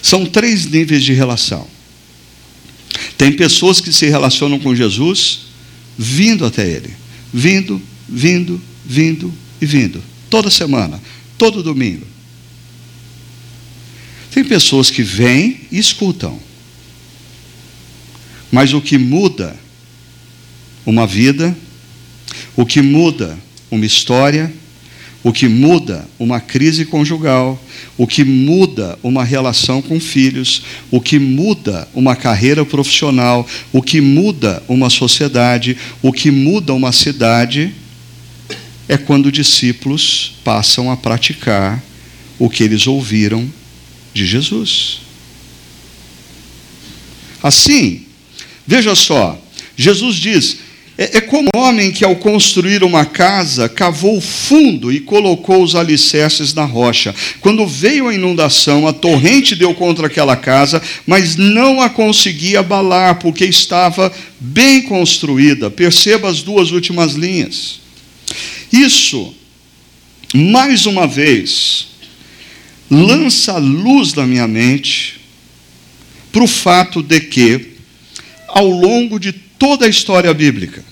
São 0.00 0.24
três 0.24 0.64
níveis 0.64 1.04
de 1.04 1.12
relação. 1.12 1.66
Tem 3.18 3.32
pessoas 3.32 3.80
que 3.80 3.92
se 3.92 4.06
relacionam 4.06 4.58
com 4.58 4.74
Jesus 4.74 5.40
vindo 5.98 6.46
até 6.46 6.66
Ele, 6.66 6.90
vindo, 7.34 7.82
vindo, 8.08 8.60
vindo 8.88 9.32
e 9.60 9.66
vindo, 9.66 10.02
toda 10.30 10.50
semana, 10.50 10.98
todo 11.36 11.62
domingo. 11.62 12.06
Tem 14.32 14.42
pessoas 14.42 14.90
que 14.90 15.02
vêm 15.02 15.60
e 15.70 15.78
escutam, 15.78 16.40
mas 18.50 18.72
o 18.72 18.80
que 18.80 18.96
muda 18.96 19.54
uma 20.86 21.06
vida, 21.06 21.54
o 22.56 22.64
que 22.64 22.80
muda 22.80 23.38
uma 23.70 23.84
história, 23.84 24.50
o 25.22 25.32
que 25.32 25.48
muda 25.48 26.08
uma 26.18 26.40
crise 26.40 26.86
conjugal, 26.86 27.62
o 27.96 28.06
que 28.06 28.24
muda 28.24 28.98
uma 29.02 29.24
relação 29.24 29.82
com 29.82 30.00
filhos, 30.00 30.62
o 30.90 31.00
que 31.00 31.18
muda 31.18 31.86
uma 31.94 32.16
carreira 32.16 32.64
profissional, 32.64 33.46
o 33.72 33.82
que 33.82 34.00
muda 34.00 34.62
uma 34.68 34.88
sociedade, 34.88 35.76
o 36.00 36.12
que 36.12 36.30
muda 36.30 36.72
uma 36.72 36.92
cidade, 36.92 37.74
é 38.88 38.96
quando 38.96 39.30
discípulos 39.30 40.36
passam 40.42 40.90
a 40.90 40.96
praticar 40.96 41.82
o 42.38 42.48
que 42.48 42.62
eles 42.62 42.86
ouviram 42.86 43.46
de 44.14 44.26
Jesus. 44.26 45.00
Assim, 47.42 48.06
veja 48.66 48.94
só, 48.94 49.40
Jesus 49.76 50.16
diz: 50.16 50.58
é, 50.98 51.18
é 51.18 51.20
como 51.20 51.48
um 51.54 51.58
homem 51.60 51.92
que, 51.92 52.04
ao 52.04 52.16
construir 52.16 52.82
uma 52.82 53.04
casa, 53.04 53.68
cavou 53.68 54.20
fundo 54.20 54.90
e 54.90 54.98
colocou 54.98 55.62
os 55.62 55.76
alicerces 55.76 56.52
na 56.52 56.64
rocha. 56.64 57.14
Quando 57.40 57.64
veio 57.64 58.08
a 58.08 58.14
inundação, 58.14 58.88
a 58.88 58.92
torrente 58.92 59.54
deu 59.54 59.72
contra 59.74 60.08
aquela 60.08 60.34
casa, 60.34 60.82
mas 61.06 61.36
não 61.36 61.80
a 61.80 61.88
conseguia 61.88 62.60
abalar, 62.60 63.20
porque 63.20 63.44
estava 63.44 64.12
bem 64.40 64.82
construída. 64.82 65.70
Perceba 65.70 66.28
as 66.28 66.42
duas 66.42 66.72
últimas 66.72 67.12
linhas. 67.12 67.87
Isso, 68.72 69.34
mais 70.34 70.86
uma 70.86 71.06
vez, 71.06 71.88
lança 72.90 73.56
luz 73.58 74.14
na 74.14 74.26
minha 74.26 74.46
mente 74.46 75.20
para 76.32 76.42
o 76.42 76.48
fato 76.48 77.02
de 77.02 77.20
que, 77.20 77.74
ao 78.48 78.68
longo 78.68 79.18
de 79.18 79.32
toda 79.32 79.86
a 79.86 79.88
história 79.88 80.32
bíblica, 80.32 80.84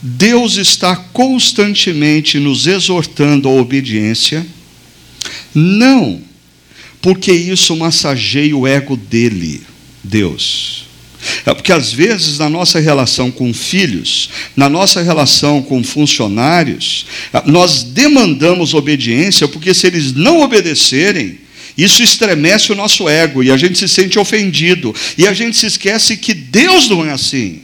Deus 0.00 0.56
está 0.56 0.94
constantemente 0.94 2.38
nos 2.38 2.66
exortando 2.66 3.48
à 3.48 3.52
obediência, 3.52 4.46
não 5.54 6.22
porque 7.00 7.32
isso 7.32 7.76
massageia 7.76 8.56
o 8.56 8.66
ego 8.66 8.96
dele, 8.96 9.62
Deus. 10.02 10.87
É 11.44 11.52
porque 11.52 11.72
às 11.72 11.92
vezes 11.92 12.38
na 12.38 12.48
nossa 12.48 12.78
relação 12.78 13.30
com 13.30 13.52
filhos, 13.52 14.30
na 14.56 14.68
nossa 14.68 15.02
relação 15.02 15.62
com 15.62 15.82
funcionários, 15.82 17.06
nós 17.46 17.82
demandamos 17.82 18.74
obediência, 18.74 19.48
porque 19.48 19.74
se 19.74 19.86
eles 19.86 20.12
não 20.12 20.40
obedecerem, 20.40 21.38
isso 21.76 22.02
estremece 22.02 22.72
o 22.72 22.74
nosso 22.74 23.08
ego 23.08 23.42
e 23.42 23.52
a 23.52 23.56
gente 23.56 23.78
se 23.78 23.88
sente 23.88 24.18
ofendido. 24.18 24.92
E 25.16 25.28
a 25.28 25.32
gente 25.32 25.56
se 25.56 25.66
esquece 25.66 26.16
que 26.16 26.34
Deus 26.34 26.88
não 26.88 27.06
é 27.06 27.12
assim. 27.12 27.62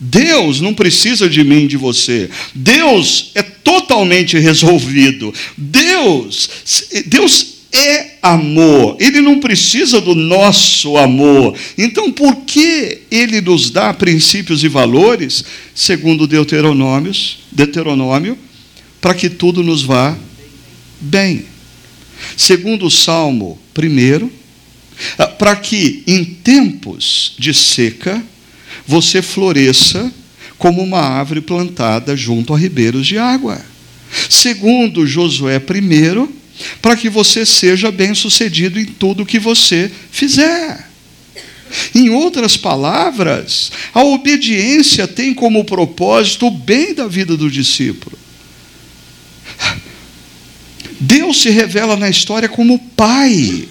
Deus 0.00 0.60
não 0.60 0.74
precisa 0.74 1.28
de 1.28 1.44
mim, 1.44 1.66
de 1.66 1.76
você. 1.76 2.28
Deus 2.54 3.30
é 3.34 3.42
totalmente 3.42 4.38
resolvido. 4.38 5.32
Deus, 5.56 6.48
Deus 7.06 7.51
é 7.72 8.18
amor. 8.20 8.96
Ele 9.00 9.20
não 9.20 9.40
precisa 9.40 10.00
do 10.00 10.14
nosso 10.14 10.96
amor. 10.98 11.56
Então, 11.78 12.12
por 12.12 12.36
que 12.42 12.98
ele 13.10 13.40
nos 13.40 13.70
dá 13.70 13.94
princípios 13.94 14.62
e 14.62 14.68
valores, 14.68 15.44
segundo 15.74 16.26
Deuteronômios, 16.26 17.38
Deuteronômio, 17.50 18.36
para 19.00 19.14
que 19.14 19.30
tudo 19.30 19.62
nos 19.62 19.82
vá 19.82 20.16
bem? 21.00 21.46
Segundo 22.36 22.86
o 22.86 22.90
Salmo 22.90 23.58
1, 23.76 24.30
ah, 25.18 25.26
para 25.26 25.56
que 25.56 26.02
em 26.06 26.24
tempos 26.24 27.34
de 27.38 27.52
seca 27.52 28.22
você 28.86 29.22
floresça 29.22 30.12
como 30.58 30.82
uma 30.82 31.00
árvore 31.00 31.40
plantada 31.40 32.16
junto 32.16 32.54
a 32.54 32.58
ribeiros 32.58 33.06
de 33.06 33.18
água. 33.18 33.60
Segundo 34.28 35.06
Josué 35.06 35.58
1, 35.58 36.41
para 36.80 36.96
que 36.96 37.08
você 37.08 37.44
seja 37.46 37.90
bem-sucedido 37.90 38.78
em 38.78 38.86
tudo 38.86 39.26
que 39.26 39.38
você 39.38 39.90
fizer. 40.10 40.90
Em 41.94 42.10
outras 42.10 42.56
palavras, 42.56 43.72
a 43.94 44.04
obediência 44.04 45.08
tem 45.08 45.32
como 45.32 45.64
propósito 45.64 46.46
o 46.46 46.50
bem 46.50 46.94
da 46.94 47.06
vida 47.06 47.36
do 47.36 47.50
discípulo. 47.50 48.18
Deus 51.00 51.42
se 51.42 51.50
revela 51.50 51.96
na 51.96 52.08
história 52.08 52.48
como 52.48 52.78
Pai. 52.78 53.68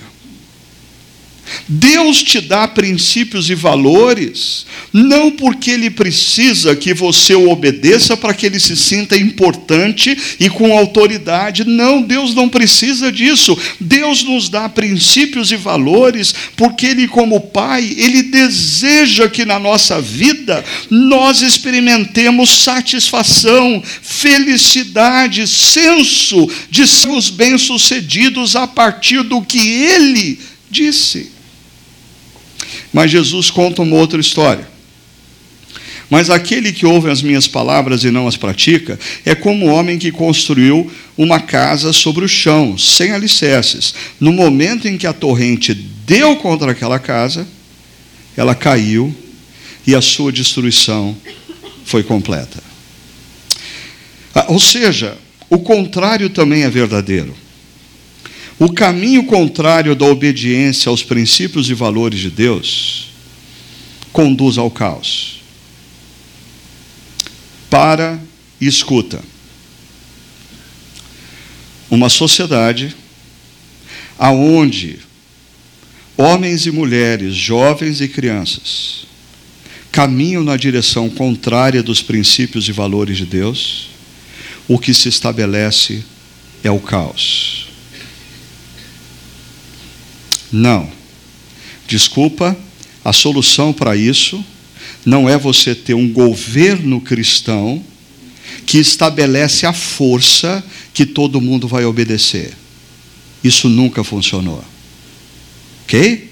Deus 1.68 2.24
te 2.24 2.42
dá 2.42 2.68
princípios 2.68 3.50
e 3.50 3.56
valores, 3.56 4.66
não 4.92 5.32
porque 5.32 5.72
Ele 5.72 5.90
precisa 5.90 6.76
que 6.76 6.94
você 6.94 7.36
o 7.36 7.50
obedeça 7.50 8.18
para 8.18 8.34
que 8.34 8.46
ele 8.46 8.60
se 8.60 8.76
sinta 8.76 9.18
importante 9.18 10.18
e 10.40 10.50
com 10.50 10.78
autoridade. 10.78 11.64
Não, 11.64 12.02
Deus 12.02 12.34
não 12.34 12.50
precisa 12.50 13.12
disso. 13.12 13.58
Deus 13.80 14.24
nos 14.24 14.50
dá 14.50 14.68
princípios 14.68 15.52
e 15.52 15.56
valores 15.56 16.34
porque 16.56 16.88
Ele, 16.88 17.08
como 17.08 17.40
Pai, 17.40 17.96
Ele 17.98 18.24
deseja 18.24 19.30
que 19.30 19.46
na 19.46 19.60
nossa 19.60 20.02
vida 20.02 20.64
nós 20.90 21.42
experimentemos 21.42 22.50
satisfação, 22.50 23.82
felicidade, 24.02 25.48
senso 25.48 26.50
de 26.70 26.88
sermos 26.88 27.30
bem-sucedidos 27.30 28.56
a 28.56 28.68
partir 28.68 29.24
do 29.24 29.42
que 29.42 29.60
Ele 29.60 30.40
disse. 30.70 31.31
Mas 32.92 33.12
Jesus 33.12 33.50
conta 33.50 33.82
uma 33.82 33.96
outra 33.96 34.20
história. 34.20 34.68
Mas 36.10 36.30
aquele 36.30 36.74
que 36.74 36.86
ouve 36.86 37.10
as 37.10 37.22
minhas 37.22 37.48
palavras 37.48 38.04
e 38.04 38.12
não 38.12 38.28
as 38.28 38.36
pratica 38.36 39.00
é 39.26 39.34
como 39.34 39.66
o 39.66 39.70
homem 39.70 39.98
que 39.98 40.12
construiu 40.12 40.92
uma 41.18 41.40
casa 41.40 41.94
sobre 41.94 42.26
o 42.26 42.28
chão, 42.28 42.78
sem 42.78 43.12
alicerces. 43.12 43.94
No 44.20 44.34
momento 44.34 44.90
em 44.90 44.98
que 44.98 45.08
a 45.08 45.14
torrente 45.14 45.74
deu 45.74 46.36
contra 46.36 46.72
aquela 46.72 47.00
casa, 47.00 47.48
ela 48.36 48.54
caiu 48.54 49.16
e 49.88 49.96
a 49.96 50.02
sua 50.02 50.34
destruição 50.34 51.16
foi 51.86 52.04
completa. 52.04 52.62
Ah, 54.36 54.48
ou 54.50 54.60
seja, 54.60 55.18
o 55.50 55.60
contrário 55.60 56.30
também 56.30 56.64
é 56.64 56.70
verdadeiro. 56.70 57.34
O 58.62 58.72
caminho 58.72 59.24
contrário 59.24 59.96
da 59.96 60.06
obediência 60.06 60.88
aos 60.88 61.02
princípios 61.02 61.68
e 61.68 61.74
valores 61.74 62.20
de 62.20 62.30
Deus 62.30 63.08
conduz 64.14 64.56
ao 64.60 64.70
caos. 64.70 65.42
Para 67.72 68.22
e 68.60 68.68
escuta. 68.68 69.20
Uma 71.90 72.08
sociedade 72.08 72.96
aonde 74.20 75.00
homens 76.16 76.68
e 76.68 76.72
mulheres, 76.72 77.34
jovens 77.34 78.00
e 78.00 78.08
crianças, 78.08 79.08
caminham 79.92 80.44
na 80.44 80.56
direção 80.56 81.10
contrária 81.10 81.82
dos 81.82 82.04
princípios 82.04 82.70
e 82.70 82.72
valores 82.72 83.18
de 83.18 83.26
Deus, 83.26 83.90
o 84.68 84.78
que 84.78 84.94
se 84.94 85.10
estabelece 85.10 86.04
é 86.64 86.70
o 86.70 86.80
caos. 86.80 87.71
Não. 90.52 90.90
Desculpa, 91.88 92.58
a 93.04 93.14
solução 93.14 93.72
para 93.72 93.96
isso 93.96 94.44
não 95.06 95.28
é 95.30 95.38
você 95.38 95.74
ter 95.74 95.94
um 95.94 96.12
governo 96.12 97.00
cristão 97.02 97.84
que 98.66 98.78
estabelece 98.78 99.66
a 99.66 99.74
força 99.74 100.64
que 100.94 101.06
todo 101.06 101.42
mundo 101.42 101.68
vai 101.68 101.86
obedecer. 101.86 102.54
Isso 103.44 103.70
nunca 103.70 104.04
funcionou. 104.04 104.64
Ok? 105.84 106.30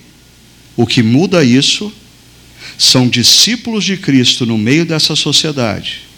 O 0.76 0.86
que 0.86 1.02
muda 1.02 1.44
isso 1.44 1.92
são 2.78 3.08
discípulos 3.08 3.84
de 3.84 3.98
Cristo 3.98 4.46
no 4.46 4.58
meio 4.58 4.86
dessa 4.86 5.16
sociedade 5.16 6.09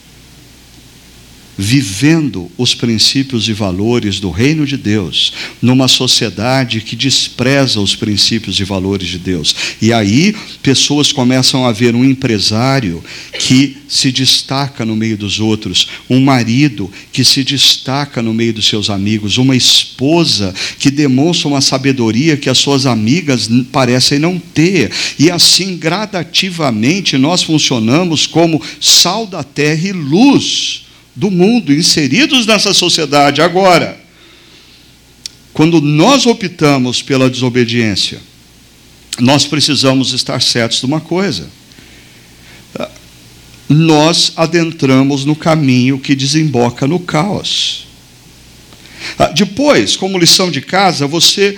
vivendo 1.58 2.52
os 2.58 2.74
princípios 2.74 3.48
e 3.48 3.54
valores 3.54 4.20
do 4.20 4.30
reino 4.30 4.66
de 4.66 4.78
Deus, 4.78 5.34
numa 5.62 5.88
sociedade 5.88 6.82
que 6.82 6.96
despreza 6.96 7.80
os 7.80 7.96
princípios 7.96 8.60
e 8.60 8.64
valores 8.64 9.08
de 9.08 9.20
Deus. 9.20 9.56
E 9.82 9.94
aí, 9.94 10.36
pessoas 10.64 11.12
começam 11.12 11.66
a 11.66 11.72
ver 11.72 11.96
um 11.96 12.06
empresário 12.06 13.04
que 13.40 13.78
se 13.88 14.12
destaca 14.12 14.86
no 14.86 14.96
meio 14.96 15.18
dos 15.18 15.40
outros, 15.40 15.88
um 16.10 16.22
marido 16.22 16.90
que 17.12 17.26
se 17.26 17.44
destaca 17.44 18.22
no 18.22 18.34
meio 18.34 18.54
dos 18.54 18.68
seus 18.68 18.90
amigos, 18.90 19.38
uma 19.38 19.56
esposa 19.56 20.54
que 20.80 20.90
demonstra 20.90 21.50
uma 21.50 21.62
sabedoria 21.62 22.38
que 22.38 22.50
as 22.50 22.58
suas 22.58 22.86
amigas 22.86 23.50
parecem 23.72 24.18
não 24.18 24.40
ter. 24.40 24.92
E 25.20 25.30
assim, 25.30 25.78
gradativamente, 25.78 27.18
nós 27.18 27.44
funcionamos 27.44 28.26
como 28.26 28.62
sal 28.80 29.28
da 29.28 29.44
terra 29.44 29.90
e 29.90 29.92
luz 29.92 30.84
do 31.16 31.30
mundo, 31.30 31.74
inseridos 31.74 32.46
nessa 32.46 32.74
sociedade 32.74 33.42
agora. 33.42 34.00
Quando 35.54 35.82
nós 35.82 36.26
optamos 36.26 37.02
pela 37.02 37.30
desobediência, 37.30 38.20
nós 39.20 39.46
precisamos 39.46 40.14
estar 40.14 40.42
certos 40.42 40.80
de 40.80 40.86
uma 40.86 41.02
coisa. 41.02 41.50
Nós 43.68 44.34
adentramos 44.36 45.26
no 45.26 45.36
caminho 45.36 46.00
que 46.00 46.16
desemboca 46.16 46.88
no 46.88 47.00
caos. 47.00 47.88
Depois, 49.36 49.96
como 49.96 50.18
lição 50.18 50.52
de 50.52 50.62
casa, 50.62 51.08
você 51.08 51.58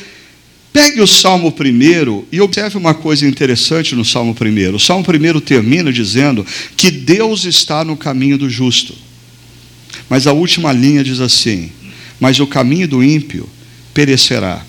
pegue 0.71 1.01
o 1.01 1.07
Salmo 1.07 1.51
primeiro 1.51 2.27
e 2.31 2.41
observe 2.41 2.77
uma 2.77 2.95
coisa 2.95 3.27
interessante 3.27 3.95
no 3.95 4.03
Salmo 4.03 4.33
primeiro. 4.33 4.77
O 4.77 4.79
Salmo 4.79 5.03
primeiro 5.03 5.39
termina 5.39 5.93
dizendo 5.93 6.45
que 6.75 6.89
Deus 6.89 7.45
está 7.45 7.83
no 7.85 7.95
caminho 7.95 8.37
do 8.37 8.49
justo. 8.49 8.95
Mas 10.09 10.27
a 10.27 10.33
última 10.33 10.71
linha 10.71 11.03
diz 11.03 11.19
assim: 11.19 11.71
Mas 12.19 12.39
o 12.39 12.47
caminho 12.47 12.87
do 12.87 13.03
ímpio 13.03 13.49
perecerá. 13.93 14.65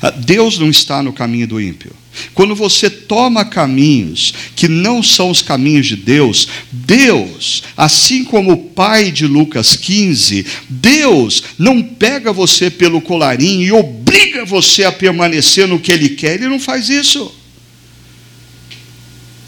Ah, 0.00 0.10
Deus 0.10 0.58
não 0.58 0.70
está 0.70 1.02
no 1.02 1.12
caminho 1.12 1.46
do 1.46 1.60
ímpio. 1.60 1.92
Quando 2.32 2.54
você 2.54 2.88
toma 2.88 3.44
caminhos 3.44 4.32
que 4.54 4.68
não 4.68 5.02
são 5.02 5.30
os 5.30 5.42
caminhos 5.42 5.86
de 5.86 5.96
Deus, 5.96 6.48
Deus, 6.70 7.64
assim 7.76 8.24
como 8.24 8.52
o 8.52 8.56
pai 8.56 9.10
de 9.10 9.26
Lucas 9.26 9.74
15, 9.76 10.46
Deus 10.68 11.42
não 11.58 11.82
pega 11.82 12.32
você 12.32 12.70
pelo 12.70 13.00
colarinho 13.00 13.62
e 13.62 13.72
obriga 13.72 14.44
você 14.44 14.84
a 14.84 14.92
permanecer 14.92 15.66
no 15.66 15.80
que 15.80 15.90
Ele 15.90 16.10
quer, 16.10 16.34
Ele 16.34 16.48
não 16.48 16.60
faz 16.60 16.88
isso. 16.88 17.34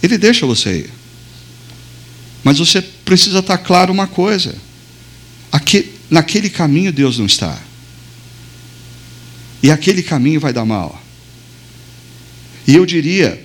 Ele 0.03 0.19
deixa 0.19 0.45
você 0.45 0.79
ir. 0.79 0.91
Mas 2.43 2.59
você 2.59 2.85
precisa 3.07 3.39
estar 3.39 3.57
claro 3.57 3.91
uma 3.91 4.07
coisa: 4.07 4.55
aqui, 5.51 5.93
naquele 6.11 6.51
caminho 6.51 6.93
Deus 6.93 7.19
não 7.19 7.25
está. 7.25 7.59
E 9.63 9.71
aquele 9.71 10.03
caminho 10.03 10.39
vai 10.39 10.53
dar 10.53 10.67
mal. 10.67 11.01
E 12.67 12.75
eu 12.75 12.85
diria 12.85 13.43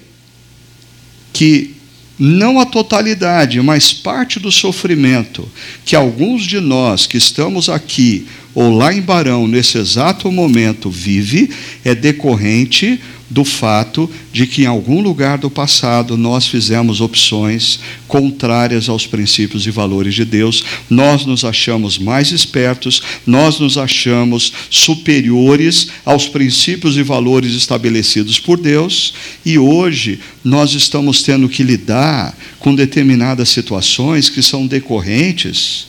que 1.31 1.75
não 2.19 2.59
a 2.59 2.65
totalidade, 2.65 3.61
mas 3.61 3.93
parte 3.93 4.39
do 4.39 4.51
sofrimento 4.51 5.49
que 5.85 5.95
alguns 5.95 6.43
de 6.43 6.59
nós 6.59 7.07
que 7.07 7.17
estamos 7.17 7.69
aqui 7.69 8.27
ou 8.53 8.75
lá 8.75 8.93
em 8.93 9.01
Barão 9.01 9.47
nesse 9.47 9.77
exato 9.77 10.31
momento 10.31 10.89
vive 10.89 11.49
é 11.83 11.95
decorrente 11.95 12.99
do 13.31 13.45
fato 13.45 14.11
de 14.33 14.45
que 14.45 14.63
em 14.63 14.65
algum 14.65 15.01
lugar 15.01 15.37
do 15.37 15.49
passado 15.49 16.17
nós 16.17 16.47
fizemos 16.47 16.99
opções 16.99 17.79
contrárias 18.05 18.89
aos 18.89 19.07
princípios 19.07 19.65
e 19.65 19.71
valores 19.71 20.13
de 20.13 20.25
Deus, 20.25 20.65
nós 20.89 21.25
nos 21.25 21.45
achamos 21.45 21.97
mais 21.97 22.33
espertos, 22.33 23.01
nós 23.25 23.57
nos 23.57 23.77
achamos 23.77 24.51
superiores 24.69 25.87
aos 26.03 26.27
princípios 26.27 26.97
e 26.97 27.03
valores 27.03 27.53
estabelecidos 27.53 28.37
por 28.37 28.59
Deus, 28.59 29.13
e 29.45 29.57
hoje 29.57 30.19
nós 30.43 30.73
estamos 30.73 31.23
tendo 31.23 31.47
que 31.47 31.63
lidar 31.63 32.37
com 32.59 32.75
determinadas 32.75 33.47
situações 33.47 34.29
que 34.29 34.43
são 34.43 34.67
decorrentes 34.67 35.87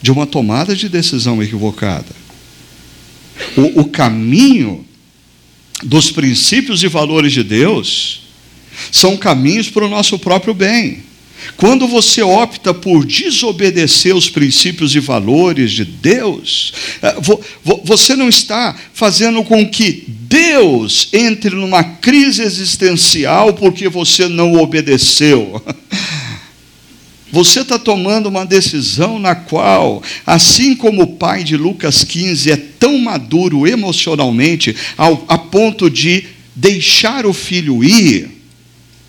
de 0.00 0.10
uma 0.10 0.26
tomada 0.26 0.74
de 0.74 0.88
decisão 0.88 1.42
equivocada. 1.42 2.20
O, 3.54 3.82
o 3.82 3.84
caminho 3.84 4.86
dos 5.82 6.10
princípios 6.10 6.82
e 6.82 6.88
valores 6.88 7.32
de 7.32 7.42
Deus 7.42 8.22
são 8.90 9.16
caminhos 9.16 9.68
para 9.68 9.84
o 9.84 9.88
nosso 9.88 10.18
próprio 10.18 10.54
bem. 10.54 11.10
Quando 11.56 11.88
você 11.88 12.22
opta 12.22 12.72
por 12.74 13.04
desobedecer 13.04 14.14
os 14.14 14.28
princípios 14.28 14.94
e 14.94 15.00
valores 15.00 15.72
de 15.72 15.84
Deus, 15.84 16.72
é, 17.02 17.14
você 17.84 18.14
não 18.14 18.28
está 18.28 18.76
fazendo 18.92 19.42
com 19.42 19.66
que 19.68 20.04
Deus 20.06 21.08
entre 21.12 21.50
numa 21.56 21.82
crise 21.82 22.42
existencial 22.42 23.54
porque 23.54 23.88
você 23.88 24.28
não 24.28 24.54
obedeceu. 24.54 25.62
Você 27.32 27.60
está 27.60 27.78
tomando 27.78 28.28
uma 28.28 28.44
decisão 28.44 29.18
na 29.18 29.34
qual, 29.34 30.02
assim 30.26 30.74
como 30.74 31.02
o 31.02 31.16
pai 31.16 31.44
de 31.44 31.56
Lucas 31.56 32.02
15 32.02 32.50
é 32.50 32.56
tão 32.56 32.98
maduro 32.98 33.66
emocionalmente, 33.66 34.74
ao, 34.96 35.24
a 35.28 35.38
ponto 35.38 35.88
de 35.88 36.24
deixar 36.54 37.24
o 37.26 37.32
filho 37.32 37.84
ir, 37.84 38.28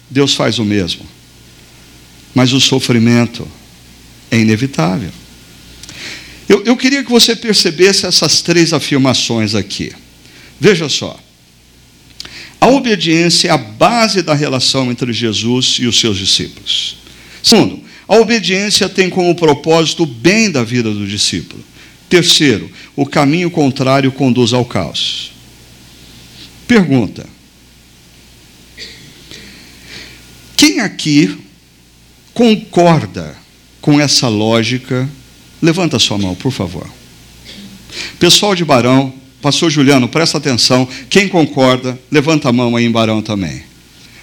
Deus 0.10 0.36
faz 0.36 0.60
o 0.60 0.66
mesmo. 0.66 1.06
Mas 2.36 2.54
o 2.54 2.62
sofrimento 2.62 3.48
é 4.30 4.40
inevitável. 4.40 5.10
Eu, 6.48 6.64
eu 6.64 6.78
queria 6.78 7.04
que 7.04 7.10
você 7.10 7.36
percebesse 7.36 8.06
essas 8.06 8.42
três 8.42 8.72
afirmações 8.74 9.56
aqui. 9.56 9.92
Veja 10.60 10.88
só. 10.88 11.20
A 12.60 12.68
obediência 12.68 13.48
é 13.48 13.52
a 13.52 13.58
base 13.58 14.22
da 14.22 14.36
relação 14.36 14.92
entre 14.92 15.12
Jesus 15.12 15.78
e 15.80 15.88
os 15.88 16.00
seus 16.00 16.18
discípulos. 16.18 16.98
Segundo, 17.42 17.82
a 18.12 18.18
obediência 18.18 18.90
tem 18.90 19.10
como 19.10 19.34
propósito 19.34 20.04
o 20.04 20.06
bem 20.06 20.52
da 20.52 20.66
vida 20.66 20.92
do 20.92 21.08
discípulo. 21.08 21.64
Terceiro, 22.10 22.70
o 22.94 23.06
caminho 23.06 23.50
contrário 23.50 24.12
conduz 24.12 24.52
ao 24.52 24.66
caos. 24.66 25.32
Pergunta: 26.68 27.26
Quem 30.58 30.82
aqui 30.82 31.38
concorda 32.34 33.34
com 33.80 33.98
essa 33.98 34.28
lógica? 34.28 35.10
Levanta 35.62 35.98
sua 35.98 36.18
mão, 36.18 36.36
por 36.36 36.52
favor. 36.52 36.92
Pessoal 38.20 38.54
de 38.54 38.66
Barão, 38.66 39.14
pastor 39.42 39.72
Juliano, 39.72 40.10
presta 40.10 40.38
atenção. 40.38 40.86
Quem 41.10 41.30
concorda, 41.30 41.98
levanta 42.12 42.50
a 42.50 42.52
mão 42.52 42.76
aí 42.76 42.84
em 42.84 42.92
Barão 42.92 43.22
também. 43.22 43.64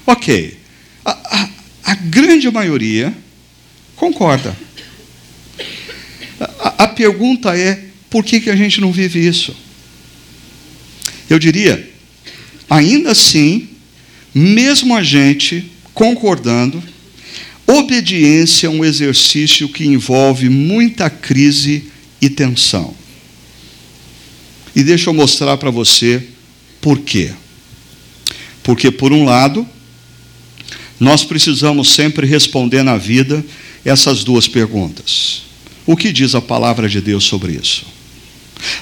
Ok. 0.06 0.58
A, 1.06 1.10
a, 1.10 1.48
a 1.84 1.94
grande 1.94 2.50
maioria 2.50 3.16
Concorda. 3.98 4.56
A, 6.58 6.84
a 6.84 6.88
pergunta 6.88 7.58
é: 7.58 7.84
por 8.08 8.24
que, 8.24 8.40
que 8.40 8.48
a 8.48 8.56
gente 8.56 8.80
não 8.80 8.92
vive 8.92 9.26
isso? 9.26 9.54
Eu 11.28 11.38
diria, 11.38 11.90
ainda 12.70 13.10
assim, 13.10 13.68
mesmo 14.34 14.96
a 14.96 15.02
gente 15.02 15.70
concordando, 15.92 16.82
obediência 17.66 18.68
é 18.68 18.70
um 18.70 18.84
exercício 18.84 19.68
que 19.68 19.84
envolve 19.84 20.48
muita 20.48 21.10
crise 21.10 21.84
e 22.22 22.30
tensão. 22.30 22.94
E 24.74 24.82
deixa 24.82 25.10
eu 25.10 25.14
mostrar 25.14 25.56
para 25.56 25.70
você 25.70 26.22
por 26.80 27.00
quê. 27.00 27.32
Porque, 28.62 28.90
por 28.90 29.12
um 29.12 29.24
lado, 29.24 29.66
nós 31.00 31.24
precisamos 31.24 31.90
sempre 31.90 32.26
responder 32.26 32.82
na 32.82 32.96
vida 32.96 33.44
essas 33.84 34.24
duas 34.24 34.48
perguntas. 34.48 35.42
O 35.86 35.96
que 35.96 36.12
diz 36.12 36.34
a 36.34 36.40
palavra 36.40 36.88
de 36.88 37.00
Deus 37.00 37.24
sobre 37.24 37.52
isso? 37.52 37.86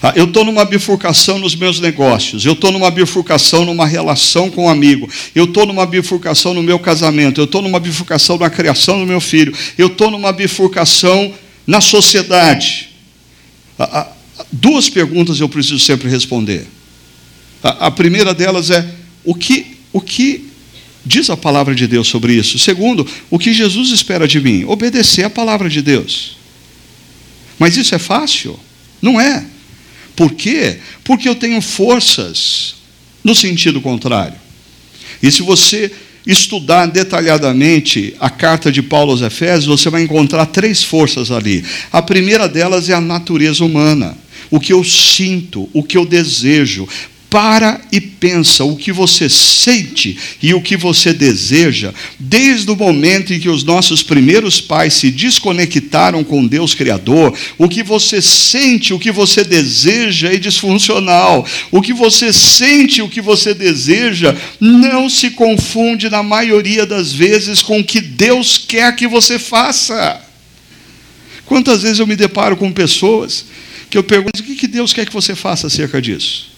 Ah, 0.03 0.13
eu 0.17 0.25
estou 0.25 0.45
numa 0.45 0.65
bifurcação 0.65 1.39
nos 1.39 1.55
meus 1.55 1.81
negócios, 1.81 2.45
eu 2.45 2.55
estou 2.55 2.73
numa 2.73 2.91
bifurcação 2.91 3.65
numa 3.65 3.87
relação 3.87 4.51
com 4.51 4.65
um 4.65 4.69
amigo, 4.69 5.09
eu 5.35 5.45
estou 5.45 5.67
numa 5.67 5.85
bifurcação 5.85 6.55
no 6.55 6.63
meu 6.63 6.79
casamento, 6.79 7.41
eu 7.41 7.45
estou 7.45 7.61
numa 7.61 7.79
bifurcação 7.79 8.39
na 8.39 8.49
criação 8.49 8.99
do 8.99 9.07
meu 9.07 9.21
filho, 9.21 9.55
eu 9.77 9.89
estou 9.89 10.11
numa 10.11 10.33
bifurcação 10.33 11.33
na 11.67 11.81
sociedade. 11.81 12.89
Ah, 13.79 13.89
ah, 13.93 14.45
duas 14.51 14.89
perguntas 14.89 15.41
eu 15.41 15.49
preciso 15.49 15.79
sempre 15.79 16.09
responder. 16.09 16.67
A 17.63 17.91
primeira 17.91 18.33
delas 18.33 18.71
é: 18.71 18.89
o 19.25 19.35
que, 19.35 19.79
o 19.93 20.01
que 20.01 20.46
diz 21.07 21.31
a 21.31 21.37
palavra 21.37 21.75
de 21.75 21.87
Deus 21.87 22.09
sobre 22.09 22.35
isso. 22.35 22.59
Segundo, 22.59 23.07
o 23.31 23.39
que 23.39 23.55
Jesus 23.55 23.91
espera 23.91 24.27
de 24.27 24.41
mim? 24.41 24.65
Obedecer 24.65 25.25
a 25.25 25.31
palavra 25.31 25.69
de 25.69 25.81
Deus. 25.81 26.37
Mas 27.59 27.77
isso 27.77 27.95
é 27.95 27.99
fácil? 27.99 28.59
Não 29.01 29.21
é. 29.21 29.47
Por 30.17 30.33
quê? 30.33 30.79
Porque 31.05 31.29
eu 31.29 31.37
tenho 31.37 31.61
forças 31.63 32.75
no 33.23 33.35
sentido 33.35 33.81
contrário. 33.81 34.37
E 35.23 35.31
se 35.31 35.43
você 35.43 35.93
estudar 36.27 36.87
detalhadamente 36.87 38.15
a 38.19 38.29
carta 38.29 38.73
de 38.73 38.83
Paulo 38.83 39.13
aos 39.13 39.23
Efésios, 39.23 39.81
você 39.81 39.89
vai 39.89 40.03
encontrar 40.03 40.47
três 40.47 40.83
forças 40.83 41.31
ali. 41.31 41.65
A 41.93 42.03
primeira 42.03 42.49
delas 42.49 42.89
é 42.89 42.95
a 42.95 43.01
natureza 43.01 43.65
humana. 43.65 44.19
O 44.51 44.59
que 44.59 44.73
eu 44.73 44.83
sinto, 44.83 45.69
o 45.73 45.83
que 45.83 45.97
eu 45.97 46.05
desejo, 46.05 46.89
para 47.29 47.81
e 47.91 48.01
pensa 48.01 48.65
o 48.65 48.77
que 48.77 48.93
você 48.93 49.29
sente 49.29 50.17
e 50.43 50.55
o 50.55 50.61
que 50.61 50.77
você 50.77 51.13
deseja, 51.13 51.93
desde 52.19 52.71
o 52.71 52.77
momento 52.77 53.33
em 53.33 53.41
que 53.41 53.49
os 53.49 53.65
nossos 53.65 54.03
primeiros 54.03 54.61
pais 54.61 54.95
se 54.95 55.11
desconectaram 55.11 56.23
com 56.23 56.47
Deus 56.47 56.75
Criador, 56.75 57.37
o 57.59 57.69
que 57.69 57.83
você 57.83 58.23
sente, 58.23 58.95
o 58.95 58.99
que 58.99 59.11
você 59.11 59.45
deseja 59.45 60.33
é 60.33 60.37
disfuncional. 60.37 61.47
O 61.71 61.83
que 61.83 61.93
você 61.93 62.33
sente, 62.33 63.03
o 63.03 63.09
que 63.09 63.21
você 63.21 63.55
deseja, 63.55 64.35
não 64.61 65.09
se 65.11 65.31
confunde 65.31 66.09
na 66.09 66.23
maioria 66.23 66.87
das 66.87 67.13
vezes 67.13 67.63
com 67.63 67.81
o 67.81 67.85
que 67.85 68.01
Deus 68.01 68.59
quer 68.59 68.95
que 68.95 69.07
você 69.07 69.39
faça. 69.39 70.21
Quantas 71.45 71.83
vezes 71.83 71.99
eu 71.99 72.07
me 72.07 72.17
deparo 72.17 72.57
com 72.57 72.73
pessoas 72.73 73.47
que 73.91 73.97
eu 73.97 74.05
pergunto: 74.05 74.41
o 74.41 74.43
que 74.43 74.67
Deus 74.67 74.93
quer 74.93 75.07
que 75.07 75.13
você 75.13 75.35
faça 75.35 75.67
acerca 75.67 76.01
disso? 76.01 76.56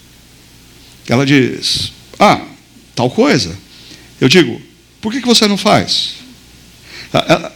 Ela 1.09 1.25
diz: 1.25 1.91
Ah, 2.19 2.41
tal 2.95 3.09
coisa. 3.09 3.57
Eu 4.21 4.29
digo: 4.29 4.61
Por 5.01 5.11
que 5.11 5.19
você 5.21 5.47
não 5.47 5.57
faz? 5.57 6.13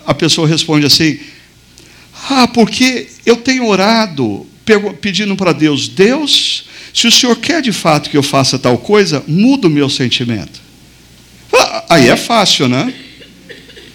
A 0.06 0.14
pessoa 0.14 0.48
responde 0.48 0.86
assim: 0.86 1.20
Ah, 2.30 2.48
porque 2.48 3.08
eu 3.26 3.38
tenho 3.38 3.68
orado 3.68 4.46
pedindo 5.00 5.36
para 5.36 5.54
Deus: 5.54 5.88
Deus, 5.88 6.66
se 6.94 7.08
o 7.08 7.12
Senhor 7.12 7.36
quer 7.38 7.62
de 7.62 7.72
fato 7.72 8.10
que 8.10 8.18
eu 8.18 8.24
faça 8.24 8.58
tal 8.58 8.78
coisa, 8.80 9.24
muda 9.28 9.68
o 9.68 9.72
meu 9.72 9.90
sentimento. 9.90 10.60
Ah, 11.54 11.86
aí 11.92 12.10
é 12.10 12.18
fácil, 12.18 12.68
né? 12.68 12.92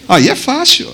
Aí 0.07 0.29
é 0.29 0.35
fácil. 0.35 0.91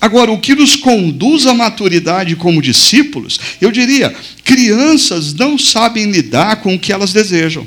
Agora, 0.00 0.32
o 0.32 0.40
que 0.40 0.54
nos 0.54 0.76
conduz 0.76 1.46
à 1.46 1.52
maturidade 1.52 2.34
como 2.34 2.62
discípulos, 2.62 3.38
eu 3.60 3.70
diria, 3.70 4.14
crianças 4.42 5.34
não 5.34 5.58
sabem 5.58 6.10
lidar 6.10 6.56
com 6.56 6.74
o 6.74 6.78
que 6.78 6.92
elas 6.92 7.12
desejam. 7.12 7.66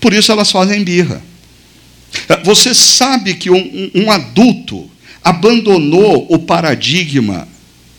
Por 0.00 0.14
isso 0.14 0.32
elas 0.32 0.50
fazem 0.50 0.82
birra. 0.82 1.22
Você 2.44 2.74
sabe 2.74 3.34
que 3.34 3.50
um, 3.50 3.90
um 3.94 4.10
adulto 4.10 4.90
abandonou 5.22 6.26
o 6.30 6.38
paradigma 6.38 7.46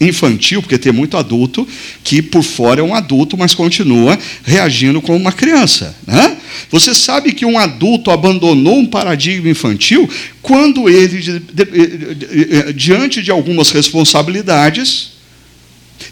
infantil, 0.01 0.61
porque 0.61 0.77
tem 0.77 0.91
muito 0.91 1.17
adulto 1.17 1.67
que 2.03 2.21
por 2.21 2.41
fora 2.41 2.81
é 2.81 2.83
um 2.83 2.95
adulto, 2.95 3.37
mas 3.37 3.53
continua 3.53 4.17
reagindo 4.43 5.01
como 5.01 5.17
uma 5.17 5.31
criança. 5.31 5.95
Né? 6.07 6.37
Você 6.69 6.93
sabe 6.93 7.33
que 7.33 7.45
um 7.45 7.57
adulto 7.57 8.11
abandonou 8.11 8.79
um 8.79 8.85
paradigma 8.85 9.49
infantil 9.49 10.09
quando 10.41 10.89
ele, 10.89 11.41
diante 12.75 13.21
de 13.21 13.31
algumas 13.31 13.71
responsabilidades, 13.71 15.11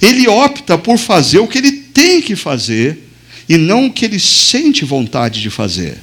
ele 0.01 0.27
opta 0.27 0.77
por 0.77 0.97
fazer 0.97 1.39
o 1.39 1.47
que 1.47 1.57
ele 1.57 1.71
tem 1.71 2.21
que 2.21 2.35
fazer 2.35 3.05
e 3.47 3.57
não 3.57 3.87
o 3.87 3.93
que 3.93 4.05
ele 4.05 4.19
sente 4.19 4.83
vontade 4.83 5.41
de 5.41 5.49
fazer. 5.49 5.97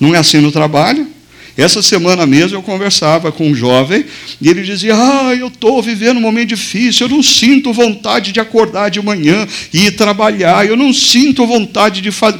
Não 0.00 0.14
é 0.14 0.18
assim 0.18 0.38
no 0.40 0.50
trabalho? 0.50 1.13
Essa 1.56 1.80
semana 1.80 2.26
mesmo 2.26 2.58
eu 2.58 2.62
conversava 2.62 3.30
com 3.30 3.48
um 3.48 3.54
jovem 3.54 4.04
e 4.40 4.48
ele 4.48 4.62
dizia: 4.62 4.94
Ah, 4.96 5.34
eu 5.34 5.46
estou 5.46 5.80
vivendo 5.80 6.16
um 6.16 6.20
momento 6.20 6.48
difícil, 6.48 7.06
eu 7.06 7.10
não 7.10 7.22
sinto 7.22 7.72
vontade 7.72 8.32
de 8.32 8.40
acordar 8.40 8.90
de 8.90 9.00
manhã 9.00 9.46
e 9.72 9.86
ir 9.86 9.92
trabalhar, 9.92 10.66
eu 10.66 10.76
não 10.76 10.92
sinto 10.92 11.46
vontade 11.46 12.00
de 12.00 12.10
fazer. 12.10 12.38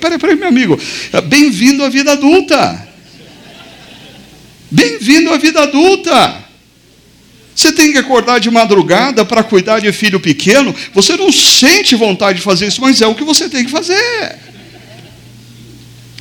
Peraí, 0.00 0.18
peraí, 0.18 0.36
meu 0.36 0.48
amigo, 0.48 0.80
bem-vindo 1.26 1.84
à 1.84 1.90
vida 1.90 2.12
adulta. 2.12 2.88
Bem-vindo 4.70 5.30
à 5.30 5.36
vida 5.36 5.62
adulta. 5.62 6.44
Você 7.54 7.70
tem 7.70 7.92
que 7.92 7.98
acordar 7.98 8.40
de 8.40 8.50
madrugada 8.50 9.24
para 9.24 9.44
cuidar 9.44 9.78
de 9.78 9.92
filho 9.92 10.18
pequeno, 10.18 10.74
você 10.92 11.16
não 11.16 11.30
sente 11.30 11.94
vontade 11.94 12.38
de 12.38 12.44
fazer 12.44 12.66
isso, 12.66 12.80
mas 12.80 13.00
é 13.00 13.06
o 13.06 13.14
que 13.14 13.22
você 13.22 13.48
tem 13.48 13.64
que 13.64 13.70
fazer. 13.70 14.43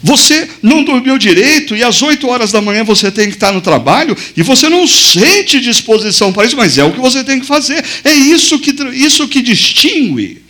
Você 0.04 0.50
não 0.62 0.84
dormiu 0.84 1.18
direito 1.18 1.74
e 1.78 1.82
às 1.82 2.02
8 2.02 2.28
horas 2.28 2.52
da 2.52 2.60
manhã 2.60 2.84
você 2.84 3.10
tem 3.10 3.30
que 3.30 3.36
estar 3.36 3.54
no 3.54 3.62
trabalho 3.62 4.18
e 4.36 4.44
você 4.44 4.68
não 4.68 4.86
sente 4.86 5.62
disposição 5.62 6.34
para 6.34 6.46
isso, 6.46 6.58
mas 6.58 6.78
é 6.78 6.84
o 6.84 6.92
que 6.92 7.00
você 7.00 7.24
tem 7.24 7.40
que 7.40 7.46
fazer. 7.46 7.82
É 8.04 8.14
isso 8.14 8.60
que, 8.60 8.72
isso 8.94 9.30
que 9.30 9.42
distingue 9.42 10.44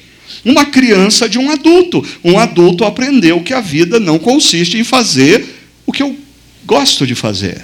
uma 0.44 0.66
criança 0.66 1.30
de 1.30 1.38
um 1.38 1.52
adulto. 1.52 2.04
Um 2.24 2.40
adulto 2.40 2.84
aprendeu 2.84 3.42
que 3.42 3.54
a 3.54 3.62
vida 3.62 4.00
não 4.00 4.18
consiste 4.18 4.76
em 4.80 4.84
fazer 4.84 5.46
o 5.86 5.92
que 5.92 6.02
eu 6.02 6.18
gosto 6.66 7.06
de 7.06 7.14
fazer. 7.14 7.62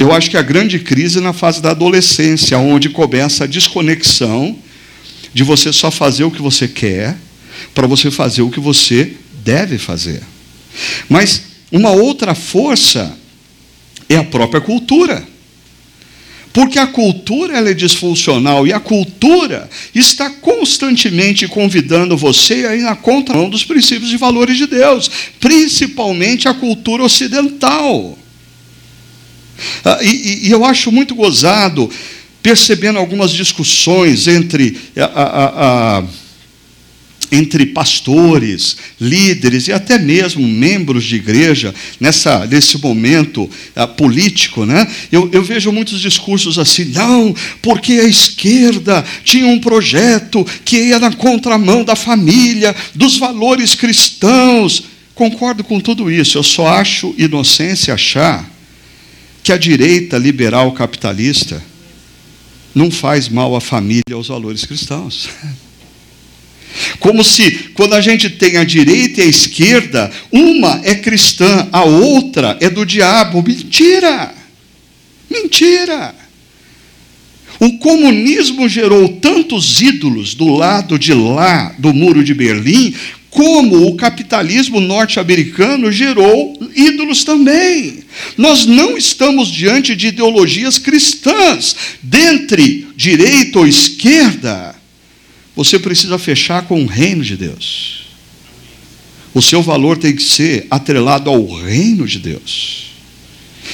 Eu 0.00 0.12
acho 0.12 0.30
que 0.30 0.36
a 0.36 0.42
grande 0.42 0.80
crise 0.80 1.18
é 1.18 1.20
na 1.20 1.32
fase 1.32 1.62
da 1.62 1.70
adolescência, 1.70 2.58
onde 2.58 2.88
começa 2.88 3.44
a 3.44 3.46
desconexão 3.46 4.58
de 5.32 5.44
você 5.44 5.72
só 5.72 5.92
fazer 5.92 6.24
o 6.24 6.30
que 6.30 6.42
você 6.42 6.66
quer 6.66 7.16
para 7.74 7.86
você 7.86 8.10
fazer 8.10 8.42
o 8.42 8.50
que 8.50 8.60
você 8.60 9.14
deve 9.44 9.78
fazer. 9.78 10.22
Mas 11.08 11.42
uma 11.70 11.90
outra 11.90 12.34
força 12.34 13.16
é 14.08 14.16
a 14.16 14.24
própria 14.24 14.60
cultura. 14.60 15.26
Porque 16.52 16.78
a 16.78 16.86
cultura 16.86 17.56
ela 17.56 17.70
é 17.70 17.74
disfuncional 17.74 18.66
e 18.66 18.74
a 18.74 18.80
cultura 18.80 19.70
está 19.94 20.28
constantemente 20.28 21.48
convidando 21.48 22.14
você 22.14 22.66
a 22.66 22.76
ir 22.76 22.82
na 22.82 22.94
contramão 22.94 23.48
dos 23.48 23.64
princípios 23.64 24.12
e 24.12 24.18
valores 24.18 24.58
de 24.58 24.66
Deus, 24.66 25.10
principalmente 25.40 26.48
a 26.48 26.54
cultura 26.54 27.02
ocidental. 27.04 28.18
Ah, 29.82 29.98
e, 30.02 30.46
e, 30.46 30.50
eu 30.50 30.64
acho 30.64 30.92
muito 30.92 31.14
gozado 31.14 31.88
percebendo 32.42 32.98
algumas 32.98 33.30
discussões 33.30 34.26
entre 34.26 34.76
a, 34.96 35.04
a, 35.04 35.98
a 35.98 36.04
entre 37.32 37.64
pastores, 37.64 38.76
líderes 39.00 39.66
e 39.66 39.72
até 39.72 39.98
mesmo 39.98 40.46
membros 40.46 41.02
de 41.02 41.16
igreja, 41.16 41.74
nessa, 41.98 42.46
nesse 42.46 42.76
momento 42.76 43.44
uh, 43.44 43.88
político, 43.96 44.66
né? 44.66 44.86
Eu, 45.10 45.30
eu 45.32 45.42
vejo 45.42 45.72
muitos 45.72 46.02
discursos 46.02 46.58
assim, 46.58 46.84
não, 46.84 47.34
porque 47.62 47.94
a 47.94 48.04
esquerda 48.04 49.02
tinha 49.24 49.46
um 49.46 49.58
projeto 49.58 50.46
que 50.62 50.76
ia 50.76 50.98
na 50.98 51.10
contramão 51.10 51.82
da 51.82 51.96
família, 51.96 52.76
dos 52.94 53.16
valores 53.16 53.74
cristãos. 53.74 54.84
Concordo 55.14 55.64
com 55.64 55.80
tudo 55.80 56.10
isso, 56.10 56.36
eu 56.36 56.42
só 56.42 56.66
acho 56.66 57.14
inocência 57.16 57.94
achar 57.94 58.50
que 59.42 59.52
a 59.52 59.56
direita 59.56 60.18
liberal 60.18 60.70
capitalista 60.72 61.62
não 62.74 62.90
faz 62.90 63.28
mal 63.28 63.56
à 63.56 63.60
família 63.60 64.14
aos 64.14 64.28
valores 64.28 64.64
cristãos. 64.66 65.30
Como 66.98 67.22
se, 67.22 67.70
quando 67.74 67.94
a 67.94 68.00
gente 68.00 68.30
tem 68.30 68.56
a 68.56 68.64
direita 68.64 69.20
e 69.20 69.24
a 69.24 69.28
esquerda, 69.28 70.10
uma 70.30 70.80
é 70.84 70.94
cristã, 70.94 71.68
a 71.72 71.84
outra 71.84 72.56
é 72.60 72.70
do 72.70 72.86
diabo. 72.86 73.42
Mentira! 73.42 74.34
Mentira! 75.30 76.14
O 77.60 77.78
comunismo 77.78 78.68
gerou 78.68 79.08
tantos 79.08 79.80
ídolos 79.80 80.34
do 80.34 80.48
lado 80.48 80.98
de 80.98 81.14
lá 81.14 81.74
do 81.78 81.94
muro 81.94 82.24
de 82.24 82.34
Berlim, 82.34 82.94
como 83.30 83.86
o 83.86 83.96
capitalismo 83.96 84.78
norte-americano 84.78 85.90
gerou 85.90 86.58
ídolos 86.76 87.24
também. 87.24 88.00
Nós 88.36 88.66
não 88.66 88.96
estamos 88.98 89.48
diante 89.48 89.96
de 89.96 90.08
ideologias 90.08 90.78
cristãs, 90.78 91.74
dentre 92.02 92.88
direita 92.94 93.60
ou 93.60 93.66
esquerda. 93.66 94.74
Você 95.54 95.78
precisa 95.78 96.18
fechar 96.18 96.62
com 96.62 96.82
o 96.82 96.86
reino 96.86 97.22
de 97.22 97.36
Deus. 97.36 98.06
O 99.34 99.42
seu 99.42 99.62
valor 99.62 99.96
tem 99.96 100.14
que 100.14 100.22
ser 100.22 100.66
atrelado 100.70 101.30
ao 101.30 101.46
reino 101.46 102.06
de 102.06 102.18
Deus. 102.18 102.92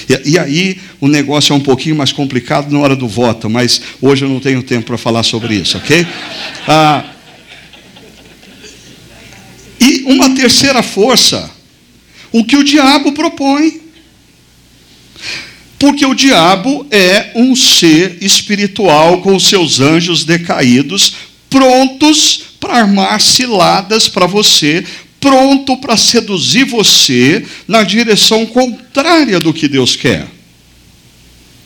E, 0.09 0.33
e, 0.33 0.39
aí 0.39 0.81
o 1.01 1.09
negócio 1.09 1.53
é 1.53 1.57
um 1.57 1.61
pouquinho 1.61 1.97
mais 1.97 2.13
complicado 2.13 2.71
na 2.71 2.79
hora 2.79 2.95
do 2.95 3.09
voto, 3.09 3.49
mas 3.49 3.81
hoje 4.01 4.25
eu 4.25 4.29
não 4.29 4.39
tenho 4.39 4.63
tempo 4.63 4.87
para 4.87 4.99
falar 4.99 5.23
sobre 5.23 5.55
isso, 5.55 5.79
ok? 5.79 6.07
Ah, 6.67 7.05
e 9.81 10.03
uma 10.07 10.35
terceira 10.35 10.83
força, 10.83 11.51
o 12.33 12.45
que 12.45 12.57
o 12.57 12.65
diabo 12.65 13.13
propõe. 13.13 13.81
Porque 15.79 16.05
o 16.05 16.15
diabo 16.15 16.87
é 16.91 17.31
um 17.37 17.55
ser 17.55 18.19
espiritual 18.21 19.23
com 19.23 19.39
seus 19.39 19.79
anjos 19.79 20.25
decaídos, 20.25 21.15
prontos 21.49 22.43
para 22.61 22.79
armar 22.79 23.21
ciladas 23.21 24.09
para 24.09 24.27
você, 24.27 24.85
pronto 25.21 25.77
para 25.79 25.97
seduzir 25.97 26.65
você 26.65 27.45
na 27.67 27.83
direção 27.83 28.47
contrária 28.47 29.41
do 29.41 29.53
que 29.53 29.69
Deus 29.69 29.97
quer. 29.97 30.27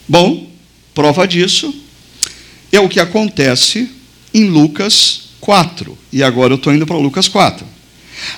Bom, 0.09 0.51
prova 0.95 1.27
disso 1.27 1.75
é 2.71 2.81
o 2.81 2.89
que 2.89 3.01
acontece 3.01 3.89
em 4.33 4.45
Lucas 4.45 5.23
4. 5.41 5.97
E 6.13 6.23
agora 6.23 6.55
eu 6.55 6.57
estou 6.57 6.73
indo 6.75 6.87
para 6.87 6.97
Lucas 6.97 7.29
4. 7.29 7.67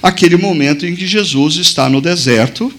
aquele 0.02 0.37
momento 0.37 0.87
em 0.87 0.96
que 0.96 1.07
Jesus 1.07 1.57
está 1.57 1.88
no 1.88 2.00
deserto 2.00 2.72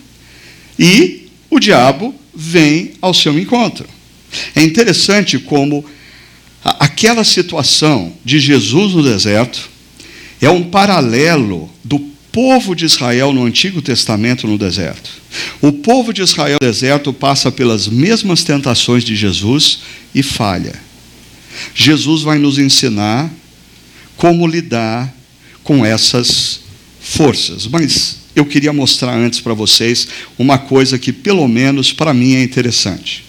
e 0.78 1.28
o 1.49 1.60
diabo 1.60 2.13
vem 2.34 2.93
ao 3.01 3.13
seu 3.13 3.38
encontro. 3.39 3.88
É 4.56 4.63
interessante 4.63 5.38
como 5.38 5.86
aquela 6.65 7.23
situação 7.23 8.13
de 8.25 8.39
Jesus 8.39 8.93
no 8.93 9.04
deserto 9.04 9.69
é 10.41 10.49
um 10.49 10.63
paralelo 10.63 11.69
do 11.84 11.99
povo 12.32 12.75
de 12.75 12.84
Israel 12.86 13.32
no 13.32 13.45
Antigo 13.45 13.82
Testamento 13.82 14.47
no 14.47 14.58
deserto. 14.58 15.10
O 15.62 15.71
povo 15.71 16.12
de 16.12 16.21
Israel 16.21 16.58
no 16.62 16.67
deserto 16.67 17.13
passa 17.13 17.51
pelas 17.51 17.88
mesmas 17.88 18.43
tentações 18.43 19.04
de 19.04 19.15
Jesus 19.15 19.80
e 20.13 20.23
falha. 20.23 20.73
Jesus 21.73 22.23
vai 22.23 22.38
nos 22.38 22.58
ensinar 22.58 23.32
como 24.17 24.47
lidar 24.47 25.13
com 25.63 25.86
essas 25.86 26.62
forças. 26.99 27.67
Mas 27.67 28.17
eu 28.36 28.45
queria 28.45 28.73
mostrar 28.73 29.15
antes 29.15 29.39
para 29.39 29.54
vocês 29.54 30.08
uma 30.38 30.58
coisa 30.58 30.97
que, 30.97 31.13
pelo 31.13 31.47
menos 31.47 31.93
para 31.93 32.13
mim, 32.13 32.36
é 32.36 32.43
interessante. 32.43 33.24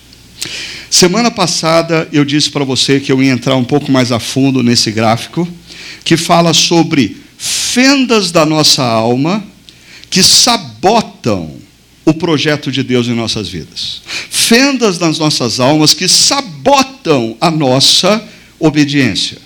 Semana 0.90 1.30
passada 1.30 2.08
eu 2.12 2.24
disse 2.24 2.50
para 2.50 2.64
você 2.64 3.00
que 3.00 3.12
eu 3.12 3.22
ia 3.22 3.30
entrar 3.30 3.56
um 3.56 3.64
pouco 3.64 3.90
mais 3.90 4.12
a 4.12 4.20
fundo 4.20 4.62
nesse 4.62 4.90
gráfico, 4.90 5.46
que 6.04 6.16
fala 6.16 6.54
sobre 6.54 7.16
fendas 7.36 8.30
da 8.30 8.46
nossa 8.46 8.82
alma 8.82 9.44
que 10.08 10.22
sabotam 10.22 11.54
o 12.04 12.14
projeto 12.14 12.70
de 12.70 12.82
Deus 12.82 13.08
em 13.08 13.14
nossas 13.14 13.48
vidas. 13.48 14.00
Fendas 14.30 14.98
nas 14.98 15.18
nossas 15.18 15.58
almas 15.58 15.92
que 15.92 16.08
sabotam 16.08 17.36
a 17.40 17.50
nossa 17.50 18.22
obediência. 18.58 19.38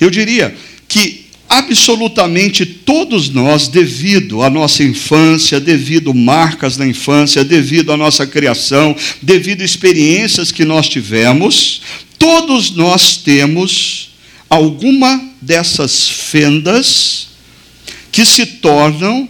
Eu 0.00 0.08
diria 0.08 0.56
que 0.86 1.27
absolutamente 1.48 2.66
todos 2.66 3.30
nós, 3.30 3.68
devido 3.68 4.42
à 4.42 4.50
nossa 4.50 4.84
infância, 4.84 5.58
devido 5.58 6.12
marcas 6.12 6.76
na 6.76 6.86
infância, 6.86 7.42
devido 7.42 7.92
à 7.92 7.96
nossa 7.96 8.26
criação, 8.26 8.94
devido 9.22 9.62
a 9.62 9.64
experiências 9.64 10.52
que 10.52 10.64
nós 10.64 10.88
tivemos, 10.88 11.80
todos 12.18 12.72
nós 12.72 13.16
temos 13.16 14.10
alguma 14.50 15.20
dessas 15.40 16.08
fendas 16.08 17.28
que 18.12 18.24
se 18.24 18.44
tornam 18.44 19.28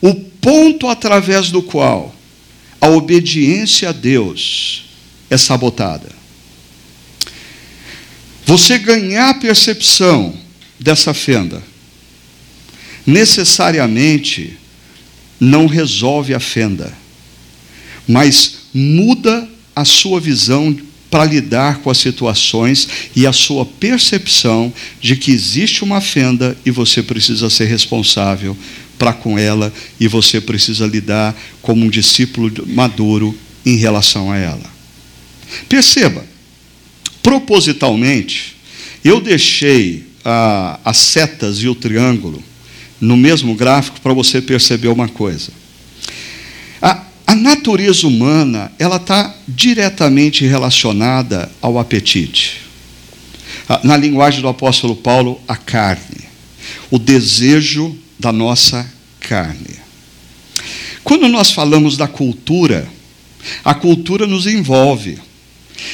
o 0.00 0.14
ponto 0.14 0.88
através 0.88 1.50
do 1.50 1.62
qual 1.62 2.14
a 2.80 2.88
obediência 2.88 3.88
a 3.88 3.92
Deus 3.92 4.84
é 5.28 5.36
sabotada. 5.36 6.14
Você 8.44 8.78
ganhar 8.78 9.40
percepção 9.40 10.45
dessa 10.78 11.14
fenda 11.14 11.62
necessariamente 13.06 14.58
não 15.38 15.66
resolve 15.66 16.34
a 16.34 16.40
fenda, 16.40 16.92
mas 18.08 18.56
muda 18.74 19.48
a 19.74 19.84
sua 19.84 20.20
visão 20.20 20.76
para 21.10 21.24
lidar 21.24 21.78
com 21.78 21.90
as 21.90 21.98
situações 21.98 22.88
e 23.14 23.26
a 23.26 23.32
sua 23.32 23.64
percepção 23.64 24.72
de 25.00 25.16
que 25.16 25.30
existe 25.30 25.84
uma 25.84 26.00
fenda 26.00 26.56
e 26.66 26.70
você 26.70 27.02
precisa 27.02 27.48
ser 27.48 27.66
responsável 27.66 28.56
para 28.98 29.12
com 29.12 29.38
ela 29.38 29.72
e 30.00 30.08
você 30.08 30.40
precisa 30.40 30.86
lidar 30.86 31.36
como 31.62 31.84
um 31.84 31.90
discípulo 31.90 32.50
maduro 32.66 33.38
em 33.64 33.76
relação 33.76 34.32
a 34.32 34.36
ela. 34.36 34.74
Perceba, 35.68 36.26
propositalmente, 37.22 38.56
eu 39.04 39.20
deixei 39.20 40.05
a, 40.28 40.80
as 40.84 40.96
setas 40.96 41.58
e 41.58 41.68
o 41.68 41.74
triângulo 41.74 42.42
no 43.00 43.16
mesmo 43.16 43.54
gráfico 43.54 44.00
para 44.00 44.12
você 44.12 44.42
perceber 44.42 44.88
uma 44.88 45.08
coisa. 45.08 45.52
A, 46.82 47.02
a 47.28 47.34
natureza 47.36 48.08
humana 48.08 48.72
ela 48.76 48.96
está 48.96 49.34
diretamente 49.46 50.44
relacionada 50.44 51.50
ao 51.62 51.78
apetite. 51.78 52.62
Na 53.84 53.96
linguagem 53.96 54.40
do 54.40 54.48
apóstolo 54.48 54.96
Paulo, 54.96 55.40
a 55.46 55.56
carne, 55.56 56.24
o 56.90 56.98
desejo 56.98 57.96
da 58.18 58.32
nossa 58.32 58.90
carne. 59.20 59.76
Quando 61.04 61.28
nós 61.28 61.52
falamos 61.52 61.96
da 61.96 62.08
cultura, 62.08 62.88
a 63.64 63.74
cultura 63.74 64.26
nos 64.26 64.46
envolve. 64.46 65.18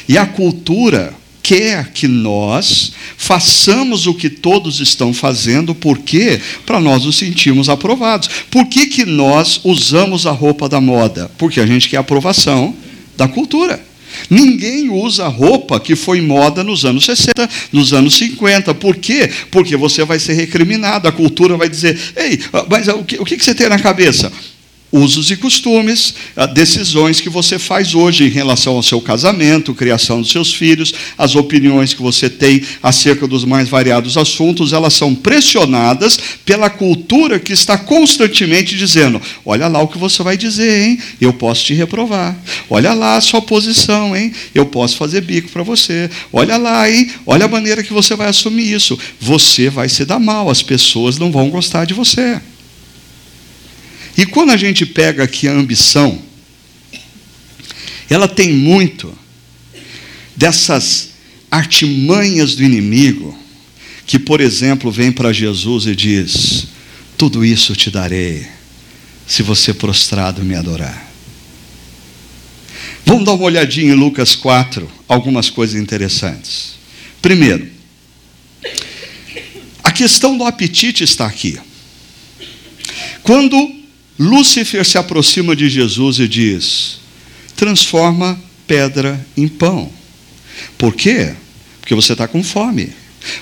E 0.08 0.16
a 0.16 0.24
cultura 0.24 1.14
quer 1.42 1.90
que 1.92 2.06
nós 2.06 2.92
façamos 3.16 4.06
o 4.06 4.14
que 4.14 4.30
todos 4.30 4.80
estão 4.80 5.12
fazendo, 5.12 5.74
por 5.74 5.98
quê? 5.98 6.40
Para 6.64 6.80
nós 6.80 7.04
nos 7.04 7.16
sentirmos 7.16 7.68
aprovados. 7.68 8.28
Por 8.50 8.66
que, 8.66 8.86
que 8.86 9.04
nós 9.04 9.60
usamos 9.64 10.26
a 10.26 10.30
roupa 10.30 10.68
da 10.68 10.80
moda? 10.80 11.30
Porque 11.36 11.60
a 11.60 11.66
gente 11.66 11.88
quer 11.88 11.96
aprovação 11.96 12.74
da 13.16 13.26
cultura. 13.26 13.92
Ninguém 14.28 14.90
usa 14.90 15.26
roupa 15.26 15.80
que 15.80 15.96
foi 15.96 16.20
moda 16.20 16.62
nos 16.62 16.84
anos 16.84 17.04
60, 17.04 17.48
nos 17.72 17.92
anos 17.92 18.14
50. 18.14 18.74
Por 18.74 18.96
quê? 18.96 19.30
Porque 19.50 19.76
você 19.76 20.04
vai 20.04 20.18
ser 20.18 20.34
recriminado. 20.34 21.08
A 21.08 21.12
cultura 21.12 21.56
vai 21.56 21.68
dizer: 21.68 21.98
ei, 22.16 22.38
mas 22.68 22.88
o 22.88 23.04
que, 23.04 23.16
o 23.16 23.24
que 23.24 23.42
você 23.42 23.54
tem 23.54 23.68
na 23.68 23.78
cabeça? 23.78 24.30
Usos 24.92 25.30
e 25.30 25.36
costumes, 25.36 26.14
ah, 26.36 26.44
decisões 26.44 27.18
que 27.18 27.30
você 27.30 27.58
faz 27.58 27.94
hoje 27.94 28.24
em 28.24 28.28
relação 28.28 28.76
ao 28.76 28.82
seu 28.82 29.00
casamento, 29.00 29.74
criação 29.74 30.20
dos 30.20 30.30
seus 30.30 30.52
filhos, 30.52 30.92
as 31.16 31.34
opiniões 31.34 31.94
que 31.94 32.02
você 32.02 32.28
tem 32.28 32.62
acerca 32.82 33.26
dos 33.26 33.46
mais 33.46 33.70
variados 33.70 34.18
assuntos, 34.18 34.74
elas 34.74 34.92
são 34.92 35.14
pressionadas 35.14 36.18
pela 36.44 36.68
cultura 36.68 37.40
que 37.40 37.54
está 37.54 37.78
constantemente 37.78 38.76
dizendo: 38.76 39.20
olha 39.46 39.66
lá 39.66 39.80
o 39.80 39.88
que 39.88 39.96
você 39.96 40.22
vai 40.22 40.36
dizer, 40.36 40.86
hein? 40.86 40.98
Eu 41.18 41.32
posso 41.32 41.64
te 41.64 41.72
reprovar. 41.72 42.36
Olha 42.68 42.92
lá 42.92 43.16
a 43.16 43.20
sua 43.22 43.40
posição, 43.40 44.14
hein? 44.14 44.32
Eu 44.54 44.66
posso 44.66 44.96
fazer 44.96 45.22
bico 45.22 45.48
para 45.48 45.62
você. 45.62 46.10
Olha 46.30 46.58
lá, 46.58 46.90
hein? 46.90 47.10
Olha 47.24 47.46
a 47.46 47.48
maneira 47.48 47.82
que 47.82 47.92
você 47.92 48.14
vai 48.14 48.28
assumir 48.28 48.70
isso. 48.70 48.98
Você 49.18 49.70
vai 49.70 49.88
se 49.88 50.04
dar 50.04 50.18
mal, 50.18 50.50
as 50.50 50.62
pessoas 50.62 51.18
não 51.18 51.32
vão 51.32 51.48
gostar 51.48 51.86
de 51.86 51.94
você. 51.94 52.40
E 54.16 54.26
quando 54.26 54.50
a 54.50 54.56
gente 54.56 54.84
pega 54.84 55.24
aqui 55.24 55.48
a 55.48 55.52
ambição, 55.52 56.20
ela 58.08 58.28
tem 58.28 58.52
muito 58.52 59.16
dessas 60.36 61.10
artimanhas 61.50 62.54
do 62.54 62.62
inimigo, 62.62 63.36
que, 64.06 64.18
por 64.18 64.40
exemplo, 64.40 64.90
vem 64.90 65.10
para 65.10 65.32
Jesus 65.32 65.86
e 65.86 65.96
diz: 65.96 66.66
Tudo 67.16 67.44
isso 67.44 67.74
te 67.74 67.90
darei, 67.90 68.46
se 69.26 69.42
você 69.42 69.72
prostrado 69.72 70.44
me 70.44 70.54
adorar. 70.54 71.10
Vamos 73.04 73.24
dar 73.24 73.32
uma 73.32 73.44
olhadinha 73.44 73.92
em 73.92 73.96
Lucas 73.96 74.34
4, 74.34 74.90
algumas 75.08 75.50
coisas 75.50 75.80
interessantes. 75.80 76.74
Primeiro, 77.20 77.68
a 79.82 79.90
questão 79.90 80.36
do 80.36 80.44
apetite 80.44 81.02
está 81.02 81.26
aqui. 81.26 81.58
Quando 83.22 83.81
Lúcifer 84.22 84.86
se 84.86 84.96
aproxima 84.96 85.56
de 85.56 85.68
Jesus 85.68 86.20
e 86.20 86.28
diz: 86.28 87.00
transforma 87.56 88.40
pedra 88.68 89.24
em 89.36 89.48
pão. 89.48 89.90
Por 90.78 90.94
quê? 90.94 91.34
Porque 91.80 91.94
você 91.94 92.12
está 92.12 92.28
com 92.28 92.42
fome. 92.42 92.90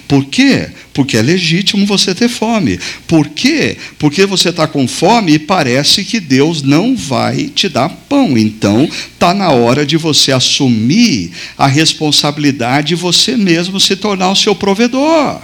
Por 0.09 0.25
quê? 0.25 0.71
Porque 0.93 1.17
é 1.17 1.23
legítimo 1.23 1.87
você 1.87 2.15
ter 2.15 2.29
fome. 2.29 2.79
Por 3.07 3.29
quê? 3.29 3.77
Porque 3.99 4.25
você 4.25 4.49
está 4.49 4.67
com 4.67 4.89
fome 4.89 5.33
e 5.33 5.39
parece 5.39 6.05
que 6.05 6.19
Deus 6.19 6.63
não 6.63 6.97
vai 6.97 7.49
te 7.49 7.69
dar 7.69 7.89
pão. 7.89 8.37
Então, 8.37 8.85
está 8.85 9.35
na 9.35 9.51
hora 9.51 9.85
de 9.85 9.97
você 9.97 10.33
assumir 10.33 11.33
a 11.57 11.67
responsabilidade 11.67 12.89
de 12.89 12.95
você 12.95 13.37
mesmo 13.37 13.79
se 13.79 13.97
tornar 13.97 14.31
o 14.31 14.37
seu 14.37 14.55
provedor. 14.55 15.41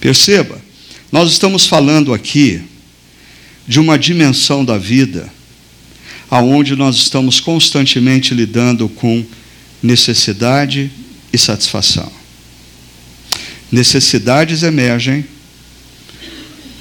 Perceba, 0.00 0.58
nós 1.10 1.30
estamos 1.32 1.66
falando 1.66 2.12
aqui 2.12 2.62
de 3.66 3.80
uma 3.80 3.98
dimensão 3.98 4.64
da 4.64 4.78
vida 4.78 5.30
aonde 6.30 6.74
nós 6.74 6.96
estamos 6.96 7.40
constantemente 7.40 8.34
lidando 8.34 8.88
com 8.88 9.24
necessidade 9.82 10.90
e 11.32 11.38
satisfação. 11.38 12.10
Necessidades 13.70 14.62
emergem 14.62 15.24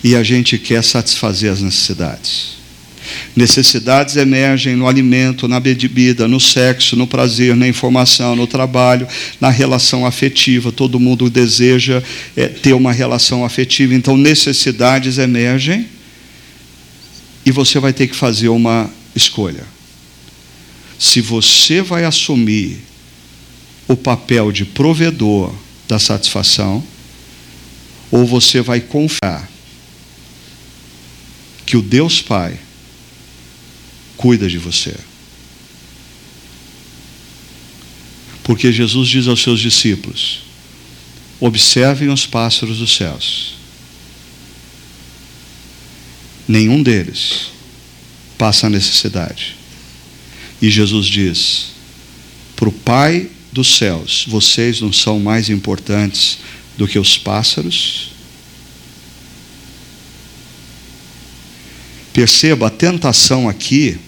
e 0.03 0.15
a 0.15 0.23
gente 0.23 0.57
quer 0.57 0.83
satisfazer 0.83 1.51
as 1.51 1.61
necessidades. 1.61 2.55
Necessidades 3.35 4.15
emergem 4.15 4.75
no 4.75 4.87
alimento, 4.87 5.47
na 5.47 5.59
bebida, 5.59 6.27
no 6.27 6.39
sexo, 6.39 6.95
no 6.95 7.05
prazer, 7.05 7.55
na 7.55 7.67
informação, 7.67 8.35
no 8.35 8.47
trabalho, 8.47 9.07
na 9.39 9.49
relação 9.49 10.05
afetiva. 10.05 10.71
Todo 10.71 10.99
mundo 10.99 11.29
deseja 11.29 12.01
é, 12.35 12.47
ter 12.47 12.73
uma 12.73 12.91
relação 12.91 13.45
afetiva. 13.45 13.93
Então, 13.93 14.17
necessidades 14.17 15.17
emergem 15.19 15.87
e 17.45 17.51
você 17.51 17.79
vai 17.79 17.93
ter 17.93 18.07
que 18.07 18.15
fazer 18.15 18.49
uma 18.49 18.89
escolha. 19.15 19.65
Se 20.97 21.21
você 21.21 21.81
vai 21.81 22.03
assumir 22.03 22.79
o 23.87 23.95
papel 23.95 24.51
de 24.51 24.65
provedor 24.65 25.53
da 25.87 25.99
satisfação, 25.99 26.83
ou 28.11 28.25
você 28.25 28.61
vai 28.61 28.79
confiar 28.79 29.49
que 31.65 31.77
o 31.77 31.81
Deus 31.81 32.21
Pai 32.21 32.57
cuida 34.15 34.47
de 34.47 34.57
você. 34.57 34.95
Porque 38.43 38.71
Jesus 38.71 39.09
diz 39.09 39.27
aos 39.27 39.41
seus 39.41 39.59
discípulos: 39.59 40.41
observem 41.39 42.09
os 42.09 42.25
pássaros 42.25 42.77
dos 42.77 42.95
céus. 42.95 43.55
Nenhum 46.47 46.83
deles 46.83 47.51
passa 48.37 48.69
necessidade. 48.69 49.55
E 50.61 50.69
Jesus 50.69 51.07
diz: 51.07 51.67
para 52.55 52.69
o 52.69 52.71
Pai 52.71 53.29
dos 53.51 53.77
céus, 53.77 54.25
vocês 54.27 54.81
não 54.81 54.93
são 54.93 55.19
mais 55.19 55.49
importantes 55.49 56.39
do 56.77 56.87
que 56.87 56.99
os 56.99 57.17
pássaros? 57.17 58.11
Perceba, 62.13 62.67
a 62.67 62.69
tentação 62.69 63.49
aqui 63.49 63.99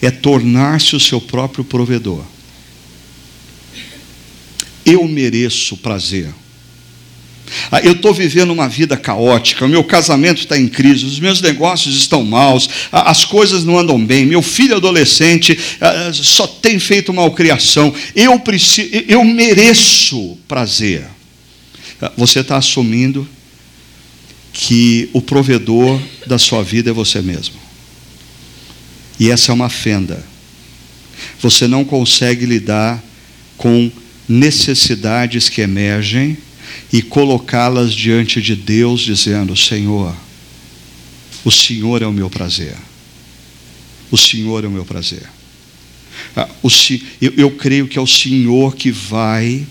é 0.00 0.10
tornar-se 0.10 0.96
o 0.96 1.00
seu 1.00 1.20
próprio 1.20 1.64
provedor. 1.64 2.24
Eu 4.86 5.06
mereço 5.06 5.76
prazer. 5.76 6.32
Ah, 7.70 7.80
eu 7.80 7.92
estou 7.92 8.12
vivendo 8.12 8.50
uma 8.50 8.68
vida 8.68 8.96
caótica, 8.96 9.64
o 9.64 9.68
meu 9.68 9.84
casamento 9.84 10.40
está 10.40 10.58
em 10.58 10.66
crise, 10.66 11.04
os 11.04 11.20
meus 11.20 11.40
negócios 11.40 11.96
estão 11.96 12.24
maus, 12.24 12.68
as 12.90 13.24
coisas 13.24 13.64
não 13.64 13.78
andam 13.78 14.02
bem, 14.04 14.24
meu 14.24 14.42
filho 14.42 14.76
adolescente 14.76 15.58
ah, 15.80 16.10
só 16.12 16.46
tem 16.46 16.78
feito 16.78 17.12
malcriação. 17.12 17.94
Eu, 18.14 18.38
preciso, 18.40 18.88
eu 19.08 19.24
mereço 19.24 20.38
prazer. 20.48 21.06
Ah, 22.00 22.12
você 22.16 22.40
está 22.40 22.56
assumindo 22.56 23.28
que 24.52 25.08
o 25.12 25.20
provedor 25.20 26.00
da 26.26 26.38
sua 26.38 26.62
vida 26.62 26.90
é 26.90 26.92
você 26.92 27.20
mesmo. 27.20 27.56
E 29.18 29.30
essa 29.30 29.52
é 29.52 29.54
uma 29.54 29.68
fenda. 29.68 30.24
Você 31.40 31.66
não 31.66 31.84
consegue 31.84 32.46
lidar 32.46 33.02
com 33.56 33.90
necessidades 34.28 35.48
que 35.48 35.60
emergem 35.60 36.36
e 36.92 37.02
colocá-las 37.02 37.92
diante 37.92 38.40
de 38.40 38.54
Deus, 38.54 39.00
dizendo: 39.00 39.56
Senhor, 39.56 40.14
o 41.44 41.50
Senhor 41.50 42.02
é 42.02 42.06
o 42.06 42.12
meu 42.12 42.30
prazer. 42.30 42.76
O 44.10 44.16
Senhor 44.16 44.64
é 44.64 44.68
o 44.68 44.70
meu 44.70 44.84
prazer. 44.84 45.28
Ah, 46.36 46.48
eu, 47.20 47.32
eu 47.36 47.50
creio 47.50 47.88
que 47.88 47.98
é 47.98 48.02
o 48.02 48.06
Senhor 48.06 48.74
que 48.76 48.90
vai. 48.90 49.66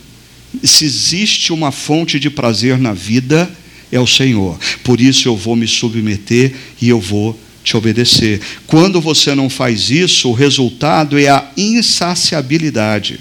Se 0.64 0.86
existe 0.86 1.52
uma 1.52 1.72
fonte 1.72 2.20
de 2.20 2.30
prazer 2.30 2.78
na 2.78 2.94
vida, 2.94 3.50
é 3.92 4.00
o 4.00 4.08
Senhor. 4.08 4.60
Por 4.84 5.00
isso 5.00 5.28
eu 5.28 5.36
vou 5.36 5.56
me 5.56 5.68
submeter 5.68 6.54
e 6.82 6.90
eu 6.90 7.00
vou 7.00 7.40
te 7.64 7.78
obedecer. 7.78 8.42
Quando 8.68 9.00
você 9.00 9.34
não 9.34 9.50
faz 9.50 9.90
isso, 9.90 10.30
o 10.30 10.34
resultado 10.34 11.18
é 11.18 11.30
a 11.30 11.50
insaciabilidade. 11.56 13.20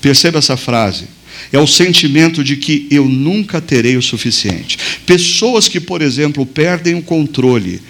Perceba 0.00 0.38
essa 0.38 0.56
frase. 0.56 1.06
É 1.50 1.58
o 1.58 1.66
sentimento 1.66 2.44
de 2.44 2.56
que 2.56 2.86
eu 2.90 3.08
nunca 3.08 3.60
terei 3.60 3.96
o 3.96 4.02
suficiente. 4.02 4.78
Pessoas 5.06 5.68
que, 5.68 5.80
por 5.80 6.02
exemplo, 6.02 6.44
perdem 6.44 6.94
o 6.94 7.02
controle 7.02 7.80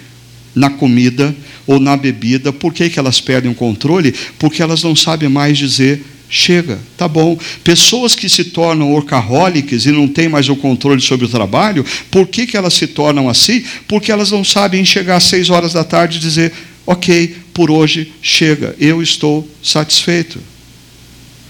na 0.55 0.69
comida 0.69 1.35
ou 1.65 1.79
na 1.79 1.97
bebida, 1.97 2.53
por 2.53 2.73
que, 2.73 2.89
que 2.89 2.99
elas 2.99 3.19
perdem 3.19 3.51
o 3.51 3.55
controle? 3.55 4.13
Porque 4.37 4.61
elas 4.61 4.83
não 4.83 4.95
sabem 4.95 5.29
mais 5.29 5.57
dizer 5.57 6.03
chega, 6.33 6.79
tá 6.97 7.07
bom. 7.07 7.37
Pessoas 7.63 8.15
que 8.15 8.27
se 8.27 8.45
tornam 8.45 8.91
workaholics 8.91 9.85
e 9.85 9.91
não 9.91 10.07
têm 10.07 10.27
mais 10.27 10.49
o 10.49 10.55
controle 10.55 10.99
sobre 10.99 11.27
o 11.27 11.29
trabalho, 11.29 11.85
por 12.09 12.27
que, 12.27 12.47
que 12.47 12.57
elas 12.57 12.73
se 12.73 12.87
tornam 12.87 13.29
assim? 13.29 13.63
Porque 13.87 14.11
elas 14.11 14.31
não 14.31 14.43
sabem 14.43 14.83
chegar 14.83 15.17
às 15.17 15.25
seis 15.25 15.51
horas 15.51 15.73
da 15.73 15.83
tarde 15.83 16.17
e 16.17 16.19
dizer, 16.19 16.51
ok, 16.87 17.35
por 17.53 17.69
hoje 17.69 18.11
chega, 18.19 18.75
eu 18.79 19.01
estou 19.01 19.47
satisfeito. 19.61 20.39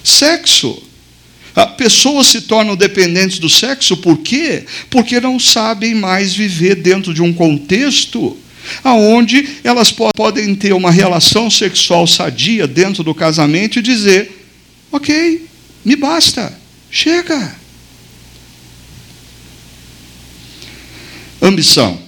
Sexo. 0.03 0.83
Pessoas 1.77 2.27
se 2.27 2.41
tornam 2.41 2.75
dependentes 2.75 3.37
do 3.37 3.49
sexo, 3.49 3.97
por 3.97 4.17
quê? 4.19 4.65
Porque 4.89 5.19
não 5.19 5.39
sabem 5.39 5.93
mais 5.93 6.33
viver 6.33 6.75
dentro 6.75 7.13
de 7.13 7.21
um 7.21 7.33
contexto 7.33 8.37
aonde 8.83 9.57
elas 9.63 9.91
podem 9.91 10.55
ter 10.55 10.73
uma 10.73 10.91
relação 10.91 11.49
sexual 11.49 12.07
sadia 12.07 12.67
dentro 12.67 13.03
do 13.03 13.13
casamento 13.13 13.79
e 13.79 13.81
dizer: 13.81 14.45
ok, 14.91 15.45
me 15.83 15.95
basta, 15.95 16.57
chega. 16.89 17.55
Ambição. 21.41 22.01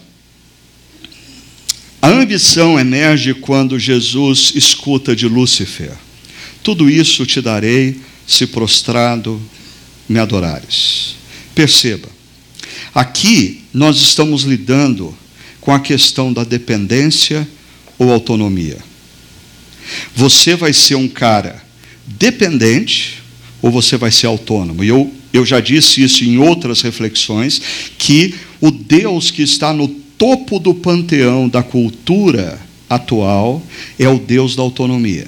A 2.01 2.07
ambição 2.07 2.79
emerge 2.79 3.33
quando 3.33 3.77
Jesus 3.77 4.53
escuta 4.55 5.15
de 5.15 5.27
Lúcifer: 5.27 5.91
Tudo 6.63 6.89
isso 6.89 7.25
te 7.25 7.41
darei 7.41 7.99
se 8.27 8.47
prostrado 8.47 9.41
me 10.07 10.19
adorares. 10.19 11.15
Perceba, 11.53 12.07
aqui 12.93 13.63
nós 13.73 13.97
estamos 13.97 14.43
lidando 14.43 15.15
com 15.61 15.73
a 15.73 15.79
questão 15.79 16.31
da 16.31 16.43
dependência 16.43 17.47
ou 17.97 18.11
autonomia. 18.11 18.77
Você 20.15 20.55
vai 20.55 20.73
ser 20.73 20.95
um 20.95 21.07
cara 21.07 21.63
dependente 22.05 23.23
ou 23.61 23.71
você 23.71 23.97
vai 23.97 24.11
ser 24.11 24.27
autônomo. 24.27 24.83
E 24.83 24.87
eu, 24.87 25.11
eu 25.33 25.45
já 25.45 25.59
disse 25.59 26.03
isso 26.03 26.23
em 26.23 26.37
outras 26.37 26.81
reflexões, 26.81 27.61
que 27.97 28.35
o 28.61 28.69
Deus 28.69 29.31
que 29.31 29.41
está 29.41 29.73
no 29.73 29.87
topo 29.87 30.59
do 30.59 30.73
panteão 30.73 31.49
da 31.49 31.63
cultura 31.63 32.59
atual 32.89 33.61
é 33.97 34.07
o 34.07 34.19
Deus 34.19 34.55
da 34.55 34.61
autonomia. 34.61 35.27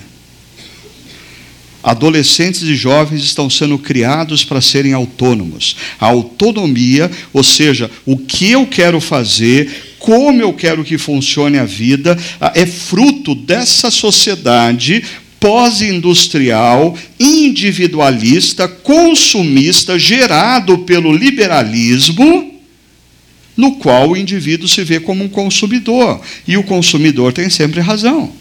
Adolescentes 1.84 2.64
e 2.64 2.76
jovens 2.76 3.24
estão 3.24 3.50
sendo 3.50 3.78
criados 3.78 4.44
para 4.44 4.62
serem 4.62 4.94
autônomos. 4.94 5.78
A 6.00 6.08
autonomia, 6.08 7.10
ou 7.32 7.44
seja, 7.44 7.90
o 8.06 8.18
que 8.18 8.52
eu 8.52 8.66
quero 8.66 9.00
fazer, 9.00 9.96
como 10.00 10.42
eu 10.42 10.54
quero 10.54 10.84
que 10.84 10.98
funcione 10.98 11.58
a 11.58 11.66
vida, 11.66 12.18
é 12.54 12.66
fruto 12.66 13.34
dessa 13.34 13.90
sociedade 13.90 15.04
pós-industrial, 15.40 16.98
individualista, 17.20 18.68
consumista, 18.68 19.98
gerado 19.98 20.80
pelo 20.80 21.14
liberalismo, 21.14 22.54
no 23.56 23.76
qual 23.76 24.10
o 24.10 24.18
indivíduo 24.18 24.68
se 24.68 24.84
vê 24.84 25.00
como 25.00 25.24
um 25.24 25.30
consumidor. 25.30 26.22
E 26.48 26.58
o 26.58 26.64
consumidor 26.64 27.34
tem 27.34 27.50
sempre 27.50 27.82
razão. 27.82 28.32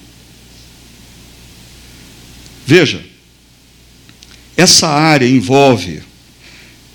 Veja, 2.67 3.05
essa 4.57 4.89
área 4.89 5.29
envolve 5.29 6.03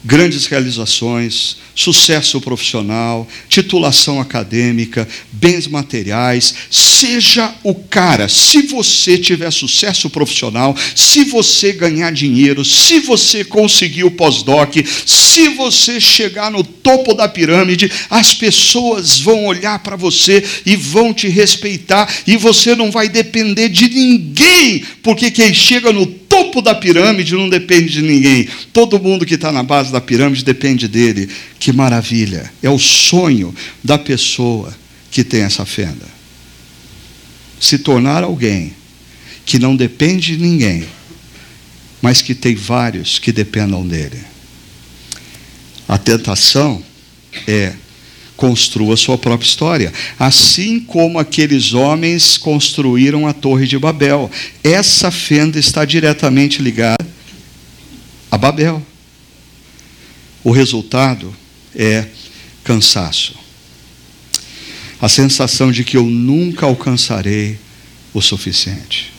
grandes 0.04 0.48
realizações, 0.48 1.58
sucesso 1.76 2.42
profissional, 2.42 3.28
titulação 3.48 4.20
acadêmica, 4.20 5.08
bens 5.32 5.68
materiais, 5.68 6.54
seja 6.70 7.54
o 7.64 7.76
cara. 7.76 8.28
Se 8.28 8.64
você 8.64 9.18
tiver 9.18 9.52
sucesso 9.52 10.10
profissional, 10.10 10.76
se 10.96 11.24
você 11.24 11.72
ganhar 11.72 12.12
dinheiro, 12.12 12.66
se 12.66 13.00
você 13.00 13.44
conseguir 13.44 14.04
o 14.04 14.12
pós-doc, 14.12 14.76
se 15.06 15.50
você 15.50 16.00
chegar 16.00 16.52
no 16.52 16.64
topo 16.64 17.14
da 17.14 17.28
pirâmide, 17.28 17.92
as 18.10 18.34
pessoas 18.34 19.20
vão 19.20 19.46
olhar 19.46 19.80
para 19.80 19.96
você 19.96 20.44
e 20.66 20.76
vão 20.76 21.14
te 21.14 21.28
respeitar 21.28 22.12
e 22.26 22.38
você 22.38 22.76
não 22.76 22.90
vai 22.92 23.08
depender 23.08 23.70
de 23.70 23.88
ninguém, 23.88 24.84
porque 25.04 25.30
quem 25.30 25.54
chega 25.54 25.94
no 25.94 26.21
topo 26.32 26.62
da 26.62 26.74
pirâmide 26.74 27.36
não 27.36 27.50
depende 27.50 27.90
de 27.90 28.02
ninguém. 28.02 28.48
Todo 28.72 28.98
mundo 28.98 29.26
que 29.26 29.34
está 29.34 29.52
na 29.52 29.62
base 29.62 29.92
da 29.92 30.00
pirâmide 30.00 30.46
depende 30.46 30.88
dele. 30.88 31.30
Que 31.60 31.74
maravilha! 31.74 32.50
É 32.64 32.70
o 32.70 32.80
sonho 32.80 33.54
da 33.84 33.98
pessoa 33.98 34.74
que 35.12 35.26
tem 35.26 35.42
essa 35.42 35.66
fenda. 35.66 36.06
Se 37.60 37.78
tornar 37.78 38.24
alguém 38.24 38.74
que 39.46 39.60
não 39.60 39.76
depende 39.76 40.38
de 40.38 40.42
ninguém, 40.42 40.86
mas 42.02 42.22
que 42.22 42.34
tem 42.34 42.56
vários 42.56 43.20
que 43.20 43.34
dependam 43.34 43.86
dele. 43.86 44.20
A 45.86 45.98
tentação 45.98 46.82
é 47.46 47.74
construa 48.42 48.98
sua 48.98 49.20
própria 49.20 49.48
história, 49.48 49.94
assim 50.18 50.80
como 50.80 51.20
aqueles 51.20 51.74
homens 51.74 52.40
construíram 52.40 53.28
a 53.28 53.34
Torre 53.34 53.68
de 53.68 53.78
Babel. 53.78 54.32
Essa 54.64 55.12
fenda 55.12 55.60
está 55.60 55.86
diretamente 55.86 56.60
ligada 56.60 57.08
a 58.32 58.38
Babel. 58.40 58.84
O 60.44 60.50
resultado 60.50 61.32
é 61.76 62.08
cansaço. 62.64 63.36
A 65.00 65.08
sensação 65.08 65.72
de 65.72 65.84
que 65.84 65.96
eu 65.96 66.08
nunca 66.08 66.66
alcançarei 66.66 67.60
o 68.12 68.24
suficiente. 68.24 69.14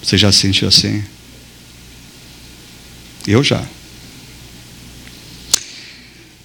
Você 0.00 0.16
já 0.16 0.30
se 0.30 0.38
sentiu 0.38 0.68
assim? 0.68 1.02
Eu 3.26 3.42
já 3.42 3.66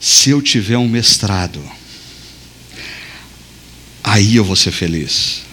se 0.02 0.32
eu 0.32 0.42
tiver 0.42 0.80
um 0.80 0.90
mestrado, 0.90 1.62
aí 4.04 4.36
eu 4.36 4.44
vou 4.44 4.56
ser 4.56 4.72
feliz. 4.72 5.44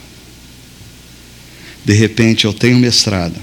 De 1.85 1.93
repente 1.93 2.47
eu 2.47 2.55
tenho 2.55 2.79
mestrado, 2.79 3.39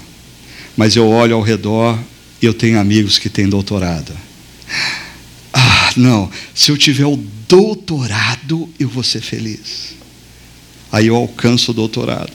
mas 0.75 0.95
eu 0.95 1.07
olho 1.07 1.35
ao 1.35 1.43
redor 1.43 1.99
e 2.41 2.45
eu 2.47 2.55
tenho 2.55 2.79
amigos 2.79 3.19
que 3.19 3.29
têm 3.29 3.47
doutorado. 3.47 4.11
Ah, 5.53 5.93
não, 5.95 6.29
se 6.55 6.71
eu 6.71 6.77
tiver 6.77 7.05
o 7.05 7.15
doutorado, 7.47 8.67
eu 8.79 8.89
vou 8.89 9.03
ser 9.03 9.21
feliz. 9.21 9.93
Aí 10.91 11.05
eu 11.07 11.15
alcanço 11.15 11.69
o 11.69 11.73
doutorado. 11.73 12.33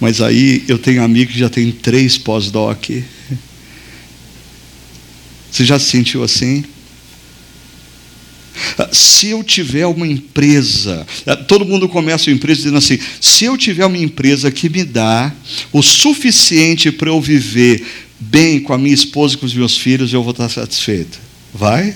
Mas 0.00 0.20
aí 0.20 0.64
eu 0.68 0.78
tenho 0.78 1.02
amigos 1.02 1.34
que 1.34 1.40
já 1.40 1.50
tem 1.50 1.72
três 1.72 2.16
pós-doc. 2.16 2.88
Você 5.50 5.64
já 5.64 5.76
se 5.78 5.86
sentiu 5.86 6.22
assim? 6.22 6.64
Se 8.92 9.28
eu 9.28 9.42
tiver 9.42 9.86
uma 9.86 10.06
empresa, 10.06 11.06
todo 11.46 11.64
mundo 11.64 11.88
começa 11.88 12.30
uma 12.30 12.36
empresa 12.36 12.58
dizendo 12.58 12.78
assim: 12.78 12.98
se 13.20 13.44
eu 13.44 13.56
tiver 13.56 13.86
uma 13.86 13.98
empresa 13.98 14.50
que 14.50 14.68
me 14.68 14.84
dá 14.84 15.32
o 15.72 15.82
suficiente 15.82 16.90
para 16.92 17.08
eu 17.08 17.20
viver 17.20 17.84
bem 18.18 18.60
com 18.60 18.72
a 18.72 18.78
minha 18.78 18.94
esposa 18.94 19.34
e 19.34 19.38
com 19.38 19.46
os 19.46 19.54
meus 19.54 19.76
filhos, 19.76 20.12
eu 20.12 20.22
vou 20.22 20.32
estar 20.32 20.48
satisfeito. 20.48 21.18
Vai? 21.52 21.94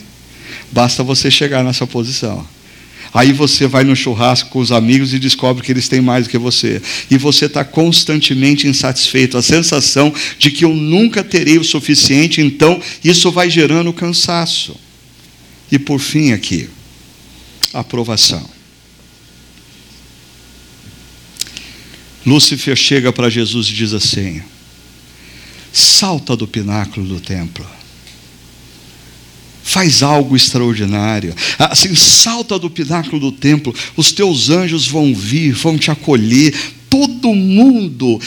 Basta 0.70 1.02
você 1.02 1.30
chegar 1.30 1.64
nessa 1.64 1.86
posição. 1.86 2.46
Aí 3.14 3.32
você 3.32 3.66
vai 3.66 3.84
no 3.84 3.94
churrasco 3.94 4.48
com 4.48 4.58
os 4.58 4.72
amigos 4.72 5.12
e 5.12 5.18
descobre 5.18 5.62
que 5.62 5.70
eles 5.70 5.86
têm 5.86 6.00
mais 6.00 6.24
do 6.24 6.30
que 6.30 6.38
você. 6.38 6.80
E 7.10 7.18
você 7.18 7.44
está 7.44 7.62
constantemente 7.62 8.66
insatisfeito. 8.66 9.36
A 9.36 9.42
sensação 9.42 10.12
de 10.38 10.50
que 10.50 10.64
eu 10.64 10.74
nunca 10.74 11.22
terei 11.22 11.58
o 11.58 11.64
suficiente, 11.64 12.40
então 12.40 12.80
isso 13.04 13.30
vai 13.30 13.50
gerando 13.50 13.92
cansaço. 13.92 14.74
E 15.72 15.78
por 15.78 15.98
fim, 15.98 16.32
aqui, 16.32 16.68
aprovação. 17.72 18.48
Lúcifer 22.24 22.76
chega 22.76 23.12
para 23.12 23.28
Jesus 23.28 23.66
e 23.68 23.72
diz 23.72 23.92
assim: 23.92 24.42
salta 25.72 26.36
do 26.36 26.46
pináculo 26.46 27.08
do 27.08 27.20
templo 27.20 27.66
faz 29.72 30.02
algo 30.02 30.36
extraordinário. 30.36 31.34
Assim, 31.58 31.94
salta 31.94 32.58
do 32.58 32.68
pináculo 32.68 33.18
do 33.18 33.32
templo, 33.32 33.74
os 33.96 34.12
teus 34.12 34.50
anjos 34.50 34.86
vão 34.86 35.14
vir, 35.14 35.52
vão 35.52 35.78
te 35.78 35.90
acolher, 35.90 36.54
todo 36.92 37.34
mundo, 37.34 38.20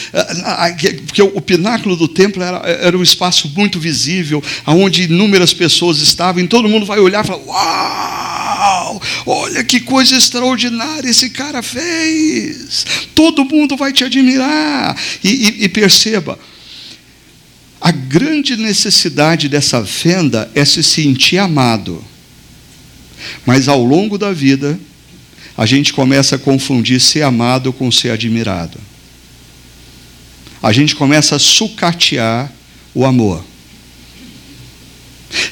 porque 1.06 1.22
o 1.22 1.40
pináculo 1.40 1.94
do 1.94 2.08
templo 2.08 2.42
era, 2.42 2.58
era 2.66 2.98
um 2.98 3.02
espaço 3.02 3.48
muito 3.54 3.78
visível, 3.78 4.42
onde 4.66 5.04
inúmeras 5.04 5.52
pessoas 5.52 5.98
estavam, 5.98 6.42
e 6.42 6.48
todo 6.48 6.68
mundo 6.68 6.84
vai 6.84 6.98
olhar 6.98 7.24
e 7.24 7.28
falar: 7.28 7.44
Uau, 7.46 9.02
olha 9.24 9.62
que 9.62 9.78
coisa 9.78 10.16
extraordinária 10.16 11.08
esse 11.08 11.30
cara 11.30 11.62
fez, 11.62 12.84
todo 13.14 13.44
mundo 13.44 13.76
vai 13.76 13.92
te 13.92 14.02
admirar, 14.02 15.00
e, 15.22 15.28
e, 15.28 15.64
e 15.64 15.68
perceba, 15.68 16.36
a 17.80 17.92
grande 17.92 18.56
necessidade 18.56 19.48
dessa 19.48 19.80
venda 19.80 20.50
é 20.56 20.64
se 20.64 20.82
sentir 20.82 21.38
amado. 21.38 22.04
Mas 23.46 23.68
ao 23.68 23.84
longo 23.84 24.18
da 24.18 24.32
vida, 24.32 24.76
a 25.56 25.64
gente 25.64 25.92
começa 25.92 26.36
a 26.36 26.38
confundir 26.38 27.00
ser 27.00 27.22
amado 27.22 27.72
com 27.72 27.90
ser 27.90 28.10
admirado. 28.10 28.78
A 30.62 30.72
gente 30.72 30.94
começa 30.94 31.36
a 31.36 31.38
sucatear 31.38 32.52
o 32.94 33.04
amor. 33.04 33.42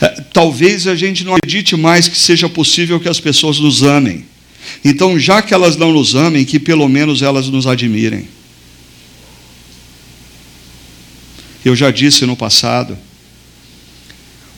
É, 0.01 0.09
talvez 0.33 0.87
a 0.87 0.95
gente 0.95 1.25
não 1.25 1.35
acredite 1.35 1.77
mais 1.77 2.09
que 2.09 2.19
seja 2.19 2.49
possível 2.49 3.01
que 3.01 3.09
as 3.09 3.21
pessoas 3.21 3.59
nos 3.59 3.83
amem. 3.83 4.27
Então, 4.85 5.19
já 5.19 5.43
que 5.43 5.55
elas 5.55 5.77
não 5.77 5.93
nos 5.93 6.15
amem, 6.15 6.45
que 6.45 6.59
pelo 6.59 6.89
menos 6.89 7.23
elas 7.23 7.49
nos 7.49 7.67
admirem. 7.67 8.29
Eu 11.65 11.75
já 11.75 11.91
disse 11.91 12.27
no 12.27 12.37
passado, 12.37 12.97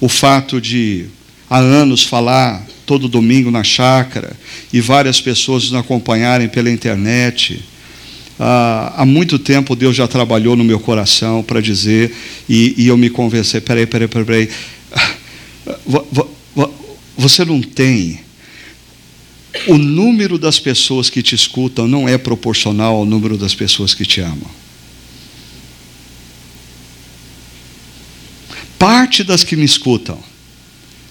o 0.01 0.09
fato 0.09 0.61
de 0.61 1.07
há 1.49 1.59
anos 1.59 2.03
falar 2.03 2.67
todo 2.87 3.09
domingo 3.09 3.51
na 3.51 3.65
chácara 3.65 4.35
e 4.73 4.81
várias 4.81 5.21
pessoas 5.21 5.65
nos 5.65 5.75
acompanharem 5.75 6.49
pela 6.49 6.71
internet. 6.71 7.63
Ah, 8.39 8.95
há 8.97 9.05
muito 9.05 9.39
tempo 9.39 9.75
Deus 9.75 9.97
já 9.97 10.07
trabalhou 10.07 10.57
no 10.57 10.63
meu 10.63 10.79
coração 10.79 11.43
para 11.43 11.61
dizer, 11.61 12.15
e, 12.49 12.75
e, 12.79 12.87
eu 12.87 12.97
me 12.97 13.11
convenci: 13.11 13.61
peraí, 13.61 13.87
peraí, 13.87 14.09
peraí, 14.09 14.49
você 17.17 17.45
não 17.45 17.61
tem. 17.61 18.21
O 19.67 19.79
número 19.79 20.39
das 20.39 20.59
pessoas 20.61 21.09
que 21.09 21.23
te 21.23 21.35
escutam 21.35 21.89
não 21.89 22.07
é 22.07 22.19
proporcional 22.19 22.95
ao 22.95 23.07
número 23.07 23.39
das 23.39 23.55
pessoas 23.55 23.95
que 23.95 24.05
te 24.05 24.21
amam. 24.21 24.51
Parte 28.79 29.25
das 29.25 29.43
que 29.43 29.57
me 29.57 29.65
escutam 29.65 30.23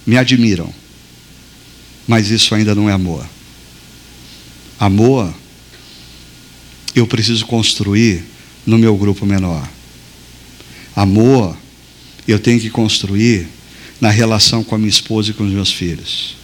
me 0.05 0.17
admiram, 0.17 0.71
mas 2.07 2.29
isso 2.29 2.53
ainda 2.53 2.75
não 2.75 2.89
é 2.89 2.93
amor. 2.93 3.25
Amor, 4.79 5.33
eu 6.95 7.07
preciso 7.07 7.45
construir 7.45 8.23
no 8.65 8.77
meu 8.77 8.95
grupo 8.95 9.25
menor. 9.25 9.67
Amor, 10.95 11.57
eu 12.27 12.39
tenho 12.39 12.59
que 12.59 12.69
construir 12.69 13.47
na 13.99 14.09
relação 14.09 14.63
com 14.63 14.75
a 14.75 14.77
minha 14.77 14.89
esposa 14.89 15.31
e 15.31 15.33
com 15.33 15.43
os 15.43 15.51
meus 15.51 15.71
filhos. 15.71 16.35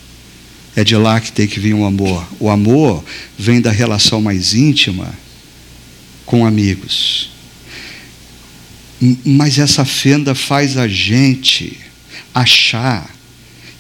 É 0.76 0.84
de 0.84 0.96
lá 0.96 1.20
que 1.20 1.32
tem 1.32 1.48
que 1.48 1.60
vir 1.60 1.74
o 1.74 1.86
amor. 1.86 2.26
O 2.40 2.50
amor 2.50 3.04
vem 3.38 3.60
da 3.60 3.72
relação 3.72 4.22
mais 4.22 4.54
íntima 4.54 5.14
com 6.26 6.46
amigos. 6.46 7.30
Mas 9.26 9.58
essa 9.58 9.84
fenda 9.84 10.34
faz 10.34 10.78
a 10.78 10.88
gente 10.88 11.78
achar 12.34 13.10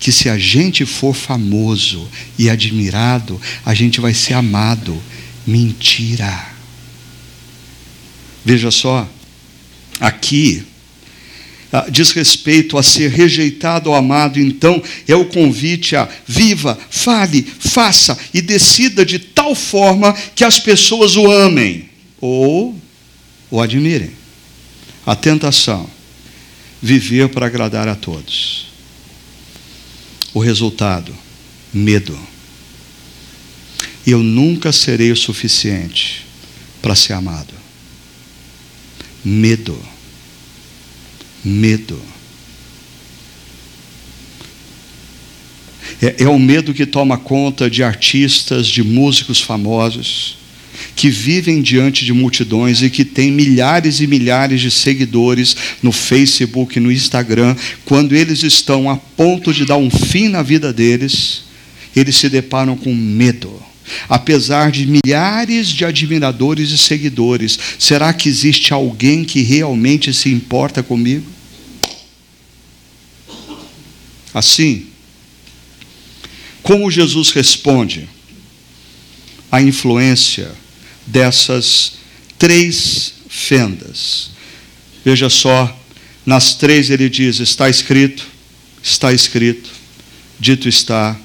que 0.01 0.11
se 0.11 0.27
a 0.27 0.37
gente 0.37 0.83
for 0.83 1.13
famoso 1.13 2.09
e 2.37 2.49
admirado, 2.49 3.39
a 3.63 3.71
gente 3.75 4.01
vai 4.01 4.15
ser 4.15 4.33
amado. 4.33 4.99
Mentira. 5.45 6.49
Veja 8.43 8.71
só, 8.71 9.07
aqui 9.99 10.63
ah, 11.71 11.85
diz 11.87 12.11
respeito 12.11 12.79
a 12.79 12.83
ser 12.83 13.11
rejeitado 13.11 13.91
ou 13.91 13.95
amado, 13.95 14.39
então 14.39 14.81
é 15.07 15.15
o 15.15 15.25
convite 15.25 15.95
a 15.95 16.09
viva, 16.27 16.77
fale, 16.89 17.43
faça 17.43 18.17
e 18.33 18.41
decida 18.41 19.05
de 19.05 19.19
tal 19.19 19.53
forma 19.53 20.13
que 20.35 20.43
as 20.43 20.59
pessoas 20.59 21.15
o 21.15 21.29
amem 21.29 21.87
ou 22.19 22.75
o 23.51 23.61
admirem. 23.61 24.11
A 25.05 25.15
tentação, 25.15 25.87
viver 26.81 27.29
para 27.29 27.45
agradar 27.45 27.87
a 27.87 27.95
todos. 27.95 28.70
O 30.33 30.39
resultado, 30.39 31.15
medo. 31.73 32.17
Eu 34.05 34.19
nunca 34.19 34.71
serei 34.71 35.11
o 35.11 35.17
suficiente 35.17 36.25
para 36.81 36.95
ser 36.95 37.13
amado. 37.13 37.53
Medo. 39.23 39.77
Medo. 41.43 42.01
É, 46.01 46.23
é 46.23 46.27
o 46.27 46.39
medo 46.39 46.73
que 46.73 46.85
toma 46.85 47.17
conta 47.17 47.69
de 47.69 47.83
artistas, 47.83 48.67
de 48.67 48.83
músicos 48.83 49.39
famosos 49.39 50.40
que 50.95 51.09
vivem 51.09 51.61
diante 51.61 52.05
de 52.05 52.13
multidões 52.13 52.81
e 52.81 52.89
que 52.89 53.03
têm 53.05 53.31
milhares 53.31 53.99
e 53.99 54.07
milhares 54.07 54.61
de 54.61 54.71
seguidores 54.71 55.55
no 55.81 55.91
Facebook, 55.91 56.79
no 56.79 56.91
Instagram, 56.91 57.55
quando 57.85 58.15
eles 58.15 58.43
estão 58.43 58.89
a 58.89 58.97
ponto 58.97 59.53
de 59.53 59.65
dar 59.65 59.77
um 59.77 59.89
fim 59.89 60.27
na 60.27 60.41
vida 60.41 60.71
deles, 60.71 61.43
eles 61.95 62.15
se 62.15 62.29
deparam 62.29 62.75
com 62.75 62.93
medo. 62.93 63.61
Apesar 64.07 64.71
de 64.71 64.87
milhares 64.87 65.67
de 65.67 65.83
admiradores 65.83 66.69
e 66.71 66.77
seguidores, 66.77 67.57
será 67.77 68.13
que 68.13 68.29
existe 68.29 68.73
alguém 68.73 69.23
que 69.23 69.41
realmente 69.41 70.13
se 70.13 70.29
importa 70.29 70.81
comigo? 70.81 71.25
Assim, 74.33 74.85
como 76.63 76.89
Jesus 76.89 77.31
responde 77.31 78.07
à 79.51 79.61
influência 79.61 80.51
dessas 81.11 81.93
três 82.39 83.13
fendas. 83.29 84.31
Veja 85.03 85.29
só, 85.29 85.77
nas 86.25 86.55
três 86.55 86.89
ele 86.89 87.09
diz: 87.09 87.39
está 87.39 87.69
escrito, 87.69 88.25
está 88.81 89.13
escrito, 89.13 89.69
dito 90.39 90.67
está. 90.67 91.17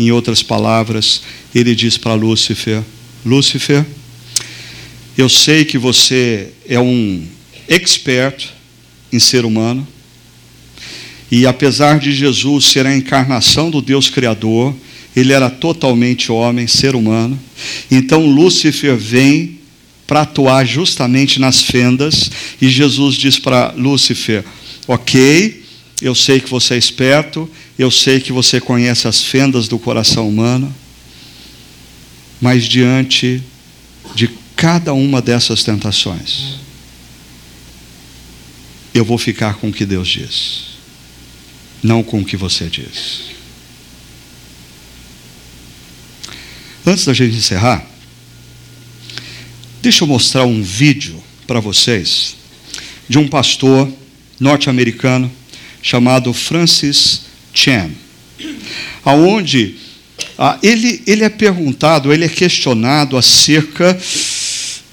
Em 0.00 0.12
outras 0.12 0.44
palavras, 0.44 1.22
ele 1.52 1.74
diz 1.74 1.98
para 1.98 2.14
Lúcifer: 2.14 2.84
Lúcifer, 3.26 3.84
eu 5.16 5.28
sei 5.28 5.64
que 5.64 5.76
você 5.76 6.52
é 6.68 6.78
um 6.78 7.26
expert 7.68 8.50
em 9.12 9.18
ser 9.18 9.44
humano, 9.44 9.86
e 11.32 11.46
apesar 11.46 11.98
de 11.98 12.12
Jesus 12.12 12.66
ser 12.66 12.86
a 12.86 12.96
encarnação 12.96 13.70
do 13.70 13.82
Deus 13.82 14.08
Criador, 14.08 14.72
ele 15.18 15.32
era 15.32 15.50
totalmente 15.50 16.30
homem, 16.30 16.68
ser 16.68 16.94
humano. 16.94 17.38
Então 17.90 18.24
Lúcifer 18.24 18.96
vem 18.96 19.58
para 20.06 20.22
atuar 20.22 20.64
justamente 20.64 21.40
nas 21.40 21.60
fendas, 21.60 22.30
e 22.62 22.68
Jesus 22.68 23.16
diz 23.16 23.38
para 23.38 23.72
Lúcifer: 23.76 24.44
Ok, 24.86 25.64
eu 26.00 26.14
sei 26.14 26.40
que 26.40 26.48
você 26.48 26.74
é 26.74 26.78
esperto, 26.78 27.50
eu 27.76 27.90
sei 27.90 28.20
que 28.20 28.32
você 28.32 28.60
conhece 28.60 29.08
as 29.08 29.22
fendas 29.22 29.66
do 29.66 29.78
coração 29.78 30.28
humano, 30.28 30.72
mas 32.40 32.64
diante 32.64 33.42
de 34.14 34.30
cada 34.54 34.94
uma 34.94 35.20
dessas 35.20 35.64
tentações, 35.64 36.58
eu 38.94 39.04
vou 39.04 39.18
ficar 39.18 39.54
com 39.54 39.68
o 39.68 39.72
que 39.72 39.84
Deus 39.84 40.08
diz, 40.08 40.62
não 41.82 42.04
com 42.04 42.20
o 42.20 42.24
que 42.24 42.36
você 42.36 42.66
diz. 42.66 43.37
Antes 46.88 47.04
da 47.04 47.12
gente 47.12 47.36
encerrar, 47.36 47.84
deixa 49.82 50.04
eu 50.04 50.08
mostrar 50.08 50.46
um 50.46 50.62
vídeo 50.62 51.22
para 51.46 51.60
vocês 51.60 52.34
de 53.06 53.18
um 53.18 53.28
pastor 53.28 53.92
norte-americano 54.40 55.30
chamado 55.82 56.32
Francis 56.32 57.24
Chan, 57.52 57.90
aonde 59.04 59.74
ah, 60.38 60.58
ele, 60.62 61.02
ele 61.06 61.24
é 61.24 61.28
perguntado, 61.28 62.10
ele 62.10 62.24
é 62.24 62.28
questionado 62.28 63.18
acerca 63.18 64.00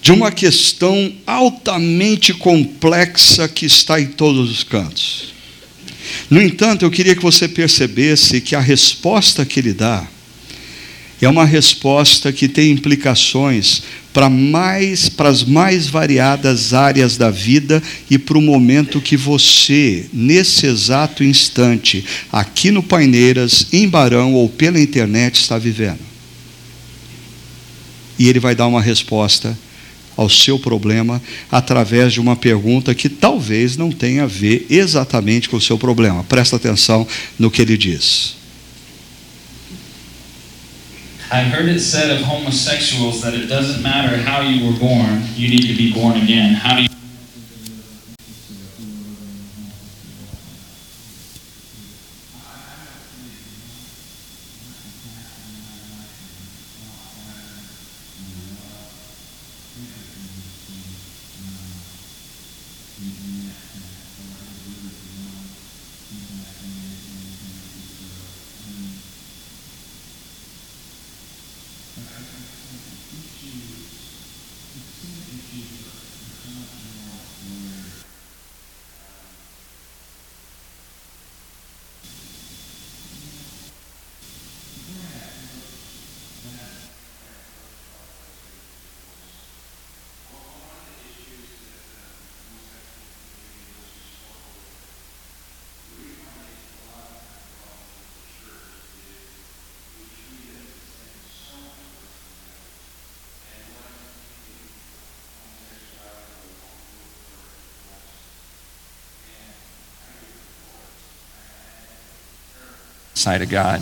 de 0.02 0.12
uma 0.12 0.34
questão 0.34 1.14
altamente 1.26 2.34
complexa 2.34 3.48
que 3.48 3.66
está 3.66 4.02
em 4.02 4.08
todos 4.08 4.52
os 4.52 4.64
cantos. 4.64 5.34
No 6.30 6.41
entanto, 6.41 6.84
eu 6.84 6.91
queria 6.91 7.16
que 7.16 7.24
você 7.24 7.48
percebesse 7.48 8.41
que 8.41 8.54
a 8.54 8.60
resposta 8.60 9.46
que 9.46 9.62
ele 9.62 9.72
dá 9.72 10.06
é 11.26 11.30
uma 11.30 11.45
resposta 11.45 12.32
que 12.32 12.47
tem 12.47 12.71
implicações 12.71 13.84
para 14.13 14.30
mais 14.30 15.09
para 15.09 15.28
as 15.28 15.43
mais 15.43 15.88
variadas 15.88 16.73
áreas 16.73 17.17
da 17.17 17.30
vida 17.30 17.84
e 18.09 18.17
para 18.17 18.38
o 18.38 18.41
momento 18.41 19.01
que 19.01 19.17
você, 19.17 20.05
nesse 20.13 20.65
exato 20.65 21.23
instante, 21.23 22.05
aqui 22.32 22.71
no 22.71 22.82
Paineiras, 22.82 23.67
em 23.73 23.89
Barão 23.89 24.34
ou 24.34 24.47
pela 24.47 24.80
internet 24.80 25.36
está 25.36 25.57
vivendo. 25.57 25.99
E 28.17 28.30
ele 28.30 28.39
vai 28.39 28.55
dar 28.55 28.67
uma 28.67 28.82
resposta 28.82 29.57
ao 30.15 30.30
seu 30.30 30.57
problema 30.57 31.21
através 31.51 32.13
de 32.13 32.21
uma 32.21 32.38
pergunta 32.38 32.95
que 32.95 33.09
talvez 33.09 33.76
não 33.76 33.91
tenha 33.91 34.23
a 34.23 34.28
ver 34.28 34.65
exatamente 34.69 35.49
com 35.49 35.57
o 35.57 35.61
seu 35.61 35.78
problema. 35.78 36.23
Presta 36.23 36.55
atenção 36.55 37.05
no 37.38 37.51
que 37.51 37.61
ele 37.61 37.78
diz. 37.78 38.34
I 41.32 41.41
heard 41.41 41.67
it 41.67 41.80
said 41.80 42.11
of 42.11 42.21
homosexuals 42.21 43.23
that 43.23 43.34
it 43.34 43.47
doesn't 43.47 43.82
matter 43.82 44.15
how 44.15 44.41
you 44.41 44.71
were 44.71 44.80
born, 44.80 45.23
you 45.34 45.49
need 45.49 45.63
to 45.63 45.76
be 45.76 45.91
born 45.91 46.17
again. 46.17 46.53
How 46.53 46.76
do 46.76 46.84
you 46.84 46.95
side 113.26 113.41
of 113.41 113.49
God. 113.49 113.82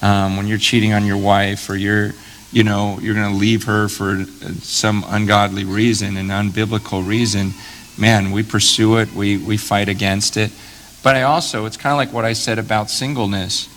Um, 0.00 0.36
when 0.36 0.46
you're 0.46 0.58
cheating 0.58 0.92
on 0.92 1.04
your 1.04 1.16
wife 1.16 1.68
or 1.68 1.74
you're, 1.74 2.12
you 2.52 2.62
know, 2.62 3.00
you're 3.00 3.16
going 3.16 3.32
to 3.32 3.36
leave 3.36 3.64
her 3.64 3.88
for 3.88 4.24
some 4.62 5.04
ungodly 5.08 5.64
reason, 5.64 6.16
an 6.16 6.28
unbiblical 6.28 7.04
reason, 7.04 7.50
man, 7.98 8.30
we 8.30 8.44
pursue 8.44 8.98
it, 8.98 9.12
we, 9.12 9.38
we 9.38 9.56
fight 9.56 9.88
against 9.88 10.36
it. 10.36 10.52
But 11.02 11.16
I 11.16 11.22
also, 11.22 11.66
it's 11.66 11.76
kind 11.76 11.92
of 11.92 11.96
like 11.96 12.12
what 12.12 12.24
I 12.24 12.32
said 12.32 12.60
about 12.60 12.88
singleness. 12.88 13.68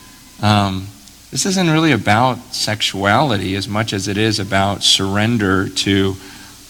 Um, 0.43 0.85
this 1.31 1.47
isn't 1.47 1.69
really 1.71 1.91
about 1.91 2.37
sexuality 2.53 3.55
as 3.55 3.67
much 3.67 3.91
as 3.91 4.07
it 4.07 4.17
is 4.17 4.39
about 4.39 4.83
surrender 4.83 5.69
to 5.69 6.15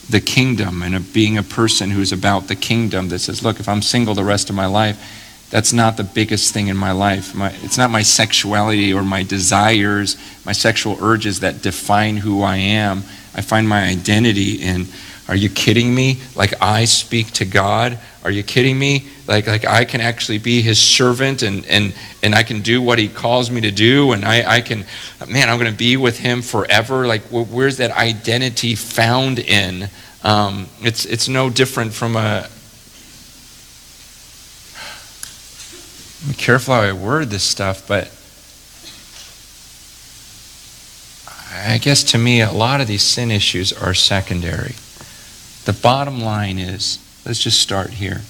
the 0.10 0.22
kingdom 0.22 0.82
and 0.82 1.14
being 1.14 1.38
a 1.38 1.44
person 1.44 1.90
who's 1.92 2.14
about 2.14 2.48
the 2.48 2.56
kingdom 2.56 3.10
that 3.10 3.20
says, 3.20 3.44
look, 3.44 3.60
if 3.60 3.68
I'm 3.68 3.82
single 3.82 4.16
the 4.16 4.24
rest 4.24 4.50
of 4.50 4.56
my 4.56 4.66
life, 4.66 4.98
that's 5.50 5.74
not 5.74 5.98
the 5.98 6.04
biggest 6.04 6.54
thing 6.54 6.68
in 6.68 6.78
my 6.78 6.92
life. 6.92 7.34
My, 7.34 7.52
it's 7.64 7.78
not 7.78 7.90
my 7.90 8.04
sexuality 8.04 8.94
or 8.94 9.04
my 9.04 9.24
desires, 9.24 10.18
my 10.46 10.52
sexual 10.52 10.98
urges 11.02 11.40
that 11.40 11.62
define 11.62 12.18
who 12.18 12.44
I 12.44 12.58
am. 12.58 13.00
I 13.34 13.42
find 13.42 13.68
my 13.68 13.84
identity 13.84 14.62
in. 14.62 14.86
Are 15.28 15.36
you 15.36 15.50
kidding 15.50 15.94
me? 15.94 16.20
Like 16.36 16.60
I 16.62 16.86
speak 16.86 17.32
to 17.34 17.46
God? 17.46 18.00
Are 18.24 18.32
you 18.32 18.42
kidding 18.42 18.78
me? 18.78 19.08
Like 19.28 19.46
like 19.46 19.66
I 19.66 19.86
can 19.86 20.02
actually 20.02 20.40
be 20.40 20.62
His 20.62 20.80
servant 20.80 21.44
and 21.44 21.66
and 21.68 21.94
and 22.24 22.34
I 22.34 22.42
can 22.42 22.62
do 22.62 22.82
what 22.82 22.98
He 22.98 23.08
calls 23.08 23.52
me 23.52 23.62
to 23.62 23.72
do 23.72 24.12
and 24.12 24.26
I 24.26 24.56
I 24.56 24.62
can, 24.62 24.86
man, 25.28 25.50
I'm 25.50 25.60
going 25.60 25.72
to 25.72 25.78
be 25.78 25.98
with 25.98 26.18
Him 26.18 26.42
forever. 26.42 27.06
Like 27.06 27.22
where's 27.30 27.78
that 27.78 27.92
identity 27.92 28.74
found 28.74 29.38
in? 29.38 29.90
Um, 30.24 30.68
it's 30.82 31.06
it's 31.06 31.30
no 31.30 31.52
different 31.52 31.94
from 31.94 32.16
a 32.16 32.50
careful 36.34 36.74
how 36.74 36.82
I 36.82 36.94
word 36.94 37.30
this 37.30 37.44
stuff, 37.44 37.88
but 37.88 38.12
I 41.52 41.78
guess 41.80 42.04
to 42.12 42.18
me, 42.18 42.42
a 42.42 42.52
lot 42.52 42.82
of 42.82 42.88
these 42.88 43.04
sin 43.04 43.32
issues 43.32 43.74
are 43.74 43.94
secondary. 43.94 44.76
The 45.66 45.78
bottom 45.82 46.22
line 46.22 46.60
is 46.60 47.00
let's 47.26 47.40
just 47.40 47.60
start 47.60 47.92
here. 47.92 48.22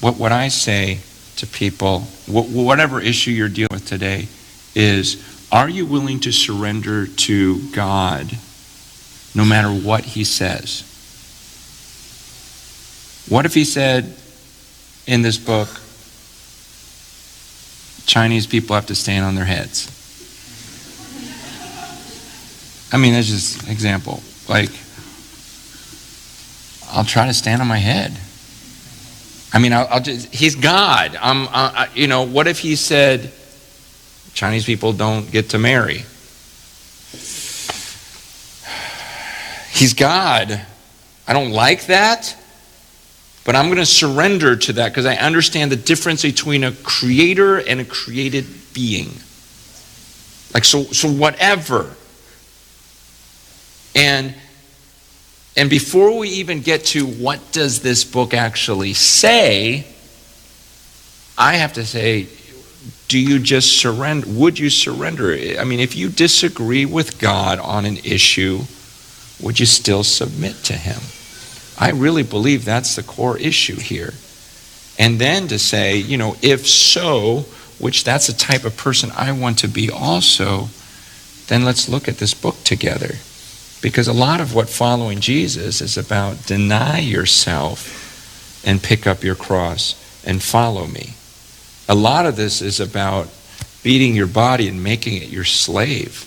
What, 0.00 0.16
what 0.16 0.32
I 0.32 0.48
say 0.48 1.00
to 1.36 1.46
people, 1.46 2.00
wh- 2.26 2.54
whatever 2.54 3.00
issue 3.00 3.30
you're 3.30 3.48
dealing 3.48 3.68
with 3.72 3.86
today, 3.86 4.28
is 4.74 5.22
are 5.50 5.68
you 5.68 5.86
willing 5.86 6.20
to 6.20 6.32
surrender 6.32 7.06
to 7.06 7.70
God 7.70 8.38
no 9.34 9.44
matter 9.44 9.68
what 9.68 10.04
He 10.04 10.24
says? 10.24 10.82
What 13.28 13.46
if 13.46 13.54
He 13.54 13.64
said 13.64 14.14
in 15.06 15.22
this 15.22 15.38
book, 15.38 15.68
Chinese 18.06 18.46
people 18.46 18.74
have 18.76 18.86
to 18.86 18.94
stand 18.94 19.24
on 19.24 19.34
their 19.34 19.44
heads. 19.44 19.92
I 22.92 22.98
mean, 22.98 23.12
that's 23.12 23.26
just 23.26 23.64
an 23.64 23.70
example. 23.70 24.22
Like, 24.48 24.70
I'll 26.92 27.04
try 27.04 27.26
to 27.26 27.34
stand 27.34 27.60
on 27.60 27.68
my 27.68 27.78
head. 27.78 28.16
I 29.52 29.58
mean, 29.58 29.72
I'll, 29.72 29.88
I'll 29.90 30.00
just, 30.00 30.32
he's 30.32 30.54
God. 30.54 31.16
I'm, 31.20 31.48
I, 31.50 31.88
you 31.94 32.06
know, 32.06 32.22
what 32.22 32.46
if 32.46 32.60
he 32.60 32.76
said, 32.76 33.32
Chinese 34.34 34.64
people 34.64 34.92
don't 34.92 35.30
get 35.30 35.50
to 35.50 35.58
marry? 35.58 36.04
He's 39.72 39.94
God. 39.94 40.60
I 41.26 41.32
don't 41.32 41.50
like 41.50 41.86
that. 41.86 42.36
But 43.46 43.54
I'm 43.54 43.66
going 43.66 43.78
to 43.78 43.86
surrender 43.86 44.56
to 44.56 44.72
that 44.74 44.88
because 44.88 45.06
I 45.06 45.14
understand 45.14 45.70
the 45.70 45.76
difference 45.76 46.22
between 46.22 46.64
a 46.64 46.72
creator 46.72 47.58
and 47.58 47.80
a 47.80 47.84
created 47.84 48.44
being. 48.74 49.06
Like 50.52 50.64
so 50.64 50.82
so 50.84 51.08
whatever. 51.08 51.94
And 53.94 54.34
and 55.56 55.70
before 55.70 56.18
we 56.18 56.28
even 56.28 56.60
get 56.60 56.86
to 56.86 57.06
what 57.06 57.52
does 57.52 57.80
this 57.80 58.04
book 58.04 58.34
actually 58.34 58.94
say, 58.94 59.86
I 61.38 61.54
have 61.54 61.74
to 61.74 61.86
say 61.86 62.26
do 63.08 63.18
you 63.20 63.38
just 63.38 63.78
surrender? 63.78 64.26
Would 64.28 64.58
you 64.58 64.70
surrender? 64.70 65.32
I 65.32 65.62
mean, 65.62 65.78
if 65.78 65.94
you 65.94 66.08
disagree 66.08 66.84
with 66.84 67.20
God 67.20 67.60
on 67.60 67.86
an 67.86 67.98
issue, 67.98 68.62
would 69.40 69.60
you 69.60 69.66
still 69.66 70.02
submit 70.02 70.56
to 70.64 70.72
Him? 70.72 71.00
I 71.78 71.90
really 71.90 72.22
believe 72.22 72.64
that's 72.64 72.96
the 72.96 73.02
core 73.02 73.38
issue 73.38 73.76
here. 73.76 74.14
And 74.98 75.18
then 75.18 75.48
to 75.48 75.58
say, 75.58 75.96
you 75.96 76.16
know, 76.16 76.36
if 76.42 76.66
so, 76.66 77.40
which 77.78 78.04
that's 78.04 78.28
the 78.28 78.32
type 78.32 78.64
of 78.64 78.76
person 78.76 79.10
I 79.14 79.32
want 79.32 79.58
to 79.58 79.68
be 79.68 79.90
also, 79.90 80.68
then 81.48 81.64
let's 81.64 81.88
look 81.88 82.08
at 82.08 82.18
this 82.18 82.34
book 82.34 82.56
together. 82.64 83.16
Because 83.82 84.08
a 84.08 84.12
lot 84.12 84.40
of 84.40 84.54
what 84.54 84.68
following 84.68 85.20
Jesus 85.20 85.80
is 85.80 85.98
about 85.98 86.46
deny 86.46 86.98
yourself 86.98 88.62
and 88.66 88.82
pick 88.82 89.06
up 89.06 89.22
your 89.22 89.34
cross 89.34 89.94
and 90.24 90.42
follow 90.42 90.86
me. 90.86 91.14
A 91.88 91.94
lot 91.94 92.26
of 92.26 92.36
this 92.36 92.62
is 92.62 92.80
about 92.80 93.28
beating 93.82 94.16
your 94.16 94.26
body 94.26 94.66
and 94.66 94.82
making 94.82 95.22
it 95.22 95.28
your 95.28 95.44
slave. 95.44 96.24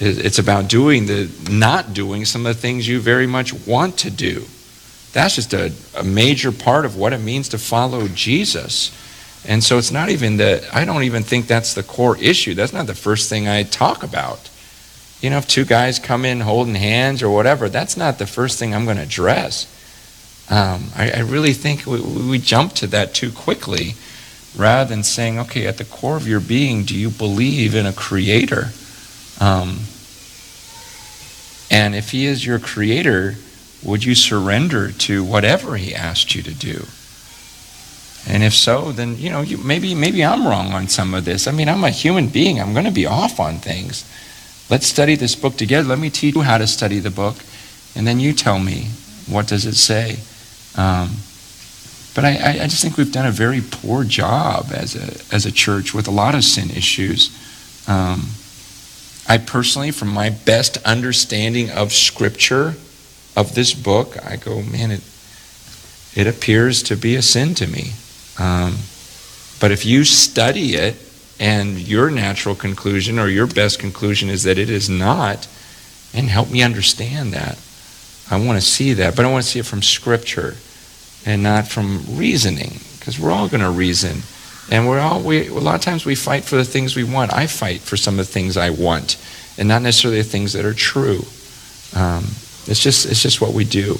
It's 0.00 0.40
about 0.40 0.68
doing 0.68 1.06
the 1.06 1.30
not 1.48 1.94
doing 1.94 2.24
some 2.24 2.44
of 2.46 2.56
the 2.56 2.60
things 2.60 2.88
you 2.88 2.98
very 2.98 3.28
much 3.28 3.52
want 3.66 3.98
to 3.98 4.10
do. 4.10 4.46
That's 5.14 5.36
just 5.36 5.54
a, 5.54 5.72
a 5.96 6.02
major 6.02 6.50
part 6.50 6.84
of 6.84 6.96
what 6.96 7.12
it 7.12 7.18
means 7.18 7.48
to 7.50 7.58
follow 7.58 8.08
Jesus. 8.08 8.92
And 9.46 9.62
so 9.62 9.78
it's 9.78 9.92
not 9.92 10.08
even 10.08 10.38
the, 10.38 10.68
I 10.72 10.84
don't 10.84 11.04
even 11.04 11.22
think 11.22 11.46
that's 11.46 11.72
the 11.72 11.84
core 11.84 12.18
issue. 12.18 12.54
That's 12.54 12.72
not 12.72 12.88
the 12.88 12.96
first 12.96 13.30
thing 13.30 13.46
I 13.46 13.62
talk 13.62 14.02
about. 14.02 14.50
You 15.20 15.30
know, 15.30 15.38
if 15.38 15.46
two 15.46 15.64
guys 15.64 16.00
come 16.00 16.24
in 16.24 16.40
holding 16.40 16.74
hands 16.74 17.22
or 17.22 17.30
whatever, 17.30 17.68
that's 17.68 17.96
not 17.96 18.18
the 18.18 18.26
first 18.26 18.58
thing 18.58 18.74
I'm 18.74 18.84
going 18.84 18.96
to 18.96 19.04
address. 19.04 19.70
Um, 20.50 20.90
I, 20.96 21.12
I, 21.12 21.20
really 21.20 21.52
think 21.52 21.86
we, 21.86 22.00
we 22.00 22.38
jump 22.38 22.74
to 22.74 22.86
that 22.88 23.14
too 23.14 23.32
quickly 23.32 23.94
rather 24.56 24.90
than 24.90 25.02
saying, 25.02 25.38
okay, 25.38 25.66
at 25.66 25.78
the 25.78 25.86
core 25.86 26.16
of 26.16 26.28
your 26.28 26.40
being, 26.40 26.82
do 26.84 26.94
you 26.94 27.08
believe 27.08 27.74
in 27.74 27.86
a 27.86 27.94
creator? 27.94 28.70
Um, 29.40 29.78
and 31.70 31.94
if 31.94 32.10
he 32.10 32.26
is 32.26 32.44
your 32.44 32.58
creator, 32.58 33.36
would 33.84 34.04
you 34.04 34.14
surrender 34.14 34.90
to 34.90 35.22
whatever 35.22 35.76
he 35.76 35.94
asked 35.94 36.34
you 36.34 36.42
to 36.42 36.54
do? 36.54 36.86
And 38.26 38.42
if 38.42 38.54
so, 38.54 38.90
then 38.92 39.18
you 39.18 39.30
know, 39.30 39.42
you, 39.42 39.58
maybe 39.58 39.94
maybe 39.94 40.24
I'm 40.24 40.46
wrong 40.46 40.72
on 40.72 40.88
some 40.88 41.12
of 41.12 41.24
this. 41.24 41.46
I 41.46 41.52
mean, 41.52 41.68
I'm 41.68 41.84
a 41.84 41.90
human 41.90 42.28
being. 42.28 42.60
I'm 42.60 42.72
going 42.72 42.86
to 42.86 42.90
be 42.90 43.06
off 43.06 43.38
on 43.38 43.58
things. 43.58 44.10
Let's 44.70 44.86
study 44.86 45.14
this 45.14 45.36
book 45.36 45.56
together. 45.56 45.88
Let 45.88 45.98
me 45.98 46.08
teach 46.08 46.34
you 46.34 46.40
how 46.40 46.56
to 46.56 46.66
study 46.66 46.98
the 47.00 47.10
book, 47.10 47.36
and 47.94 48.06
then 48.06 48.20
you 48.20 48.32
tell 48.32 48.58
me 48.58 48.88
what 49.26 49.46
does 49.46 49.66
it 49.66 49.74
say. 49.74 50.16
Um, 50.80 51.16
but 52.14 52.24
I, 52.24 52.62
I 52.62 52.66
just 52.68 52.82
think 52.82 52.96
we've 52.96 53.12
done 53.12 53.26
a 53.26 53.30
very 53.30 53.60
poor 53.60 54.04
job 54.04 54.66
as 54.72 54.96
a 54.96 55.34
as 55.34 55.44
a 55.44 55.52
church 55.52 55.92
with 55.92 56.08
a 56.08 56.12
lot 56.12 56.34
of 56.34 56.44
sin 56.44 56.70
issues. 56.70 57.28
Um, 57.86 58.28
I 59.28 59.38
personally, 59.38 59.90
from 59.90 60.08
my 60.08 60.30
best 60.30 60.78
understanding 60.84 61.70
of 61.70 61.92
Scripture, 61.92 62.74
of 63.36 63.54
this 63.54 63.74
book, 63.74 64.16
I 64.24 64.36
go, 64.36 64.62
man, 64.62 64.90
it 64.90 65.02
it 66.14 66.26
appears 66.28 66.82
to 66.84 66.96
be 66.96 67.16
a 67.16 67.22
sin 67.22 67.54
to 67.56 67.66
me. 67.66 67.92
Um, 68.38 68.76
but 69.60 69.72
if 69.72 69.84
you 69.84 70.04
study 70.04 70.74
it 70.74 70.96
and 71.40 71.78
your 71.78 72.10
natural 72.10 72.54
conclusion 72.54 73.18
or 73.18 73.28
your 73.28 73.48
best 73.48 73.80
conclusion 73.80 74.28
is 74.28 74.44
that 74.44 74.58
it 74.58 74.70
is 74.70 74.88
not, 74.88 75.48
and 76.12 76.28
help 76.28 76.50
me 76.50 76.62
understand 76.62 77.32
that. 77.32 77.58
I 78.30 78.36
want 78.36 78.60
to 78.60 78.66
see 78.66 78.92
that, 78.94 79.16
but 79.16 79.24
I 79.24 79.30
want 79.30 79.44
to 79.44 79.50
see 79.50 79.58
it 79.58 79.66
from 79.66 79.82
Scripture 79.82 80.54
and 81.26 81.42
not 81.42 81.66
from 81.66 82.16
reasoning, 82.16 82.78
because 82.98 83.18
we're 83.18 83.32
all 83.32 83.48
going 83.48 83.62
to 83.62 83.70
reason. 83.70 84.22
And 84.70 84.88
we're 84.88 85.00
all, 85.00 85.20
we, 85.20 85.48
a 85.48 85.54
lot 85.54 85.74
of 85.74 85.80
times 85.80 86.06
we 86.06 86.14
fight 86.14 86.44
for 86.44 86.56
the 86.56 86.64
things 86.64 86.94
we 86.94 87.04
want. 87.04 87.32
I 87.32 87.46
fight 87.46 87.80
for 87.80 87.96
some 87.96 88.20
of 88.20 88.26
the 88.26 88.32
things 88.32 88.56
I 88.56 88.70
want, 88.70 89.16
and 89.58 89.66
not 89.66 89.82
necessarily 89.82 90.22
the 90.22 90.28
things 90.28 90.52
that 90.52 90.64
are 90.64 90.74
true. 90.74 91.24
Um, 91.94 92.26
it's, 92.66 92.80
just, 92.80 93.06
it's 93.06 93.22
just 93.22 93.40
what 93.40 93.52
we 93.52 93.64
do. 93.64 93.98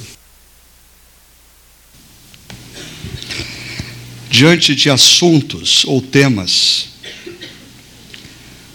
diante 4.35 4.75
de 4.75 4.91
assuntos 4.91 5.85
ou 5.85 6.03
temas 6.03 6.89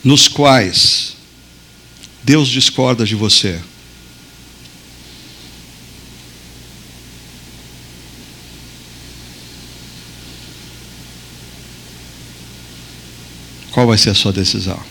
nos 0.01 0.25
quais 0.25 1.17
Deus 2.23 2.47
discorda 2.47 3.05
de 3.05 3.13
você. 3.13 3.59
Qual 13.71 13.85
vai 13.85 13.97
ser 13.97 14.11
a 14.11 14.15
sua 14.15 14.31
decisão? 14.31 14.81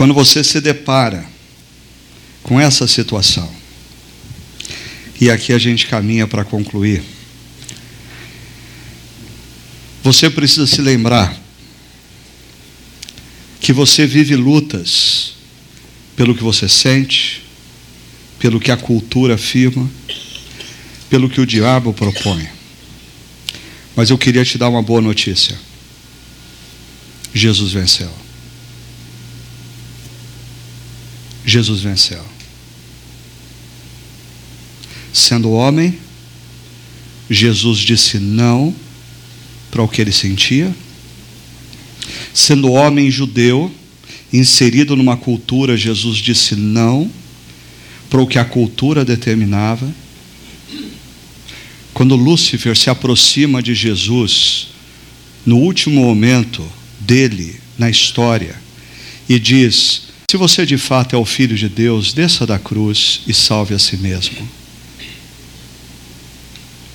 Quando 0.00 0.14
você 0.14 0.42
se 0.42 0.62
depara 0.62 1.26
com 2.42 2.58
essa 2.58 2.88
situação. 2.88 3.54
E 5.20 5.30
aqui 5.30 5.52
a 5.52 5.58
gente 5.58 5.86
caminha 5.88 6.26
para 6.26 6.42
concluir. 6.42 7.02
Você 10.02 10.30
precisa 10.30 10.66
se 10.66 10.80
lembrar 10.80 11.38
que 13.60 13.74
você 13.74 14.06
vive 14.06 14.34
lutas 14.36 15.34
pelo 16.16 16.34
que 16.34 16.42
você 16.42 16.66
sente, 16.66 17.42
pelo 18.38 18.58
que 18.58 18.70
a 18.70 18.78
cultura 18.78 19.34
afirma, 19.34 19.86
pelo 21.10 21.28
que 21.28 21.42
o 21.42 21.46
diabo 21.46 21.92
propõe. 21.92 22.48
Mas 23.94 24.08
eu 24.08 24.16
queria 24.16 24.46
te 24.46 24.56
dar 24.56 24.70
uma 24.70 24.82
boa 24.82 25.02
notícia. 25.02 25.60
Jesus 27.34 27.72
venceu. 27.72 28.29
Jesus 31.50 31.80
venceu. 31.80 32.24
Sendo 35.12 35.50
homem, 35.50 35.98
Jesus 37.28 37.80
disse 37.80 38.18
não 38.18 38.74
para 39.70 39.82
o 39.82 39.88
que 39.88 40.00
ele 40.00 40.12
sentia. 40.12 40.74
Sendo 42.32 42.70
homem 42.70 43.10
judeu, 43.10 43.72
inserido 44.32 44.94
numa 44.94 45.16
cultura, 45.16 45.76
Jesus 45.76 46.18
disse 46.18 46.54
não 46.54 47.10
para 48.08 48.20
o 48.20 48.26
que 48.26 48.38
a 48.38 48.44
cultura 48.44 49.04
determinava. 49.04 49.92
Quando 51.92 52.14
Lúcifer 52.16 52.76
se 52.76 52.88
aproxima 52.88 53.62
de 53.62 53.74
Jesus, 53.74 54.68
no 55.44 55.56
último 55.56 56.00
momento 56.00 56.64
dele 57.00 57.60
na 57.76 57.90
história, 57.90 58.54
e 59.28 59.38
diz: 59.38 60.09
Se 60.30 60.36
você 60.36 60.64
de 60.64 60.78
fato 60.78 61.16
é 61.16 61.18
o 61.18 61.24
filho 61.24 61.56
de 61.56 61.68
Deus, 61.68 62.12
desça 62.12 62.46
da 62.46 62.56
cruz 62.56 63.22
e 63.26 63.34
salve 63.34 63.74
a 63.74 63.80
si 63.80 63.96
mesmo. 63.96 64.48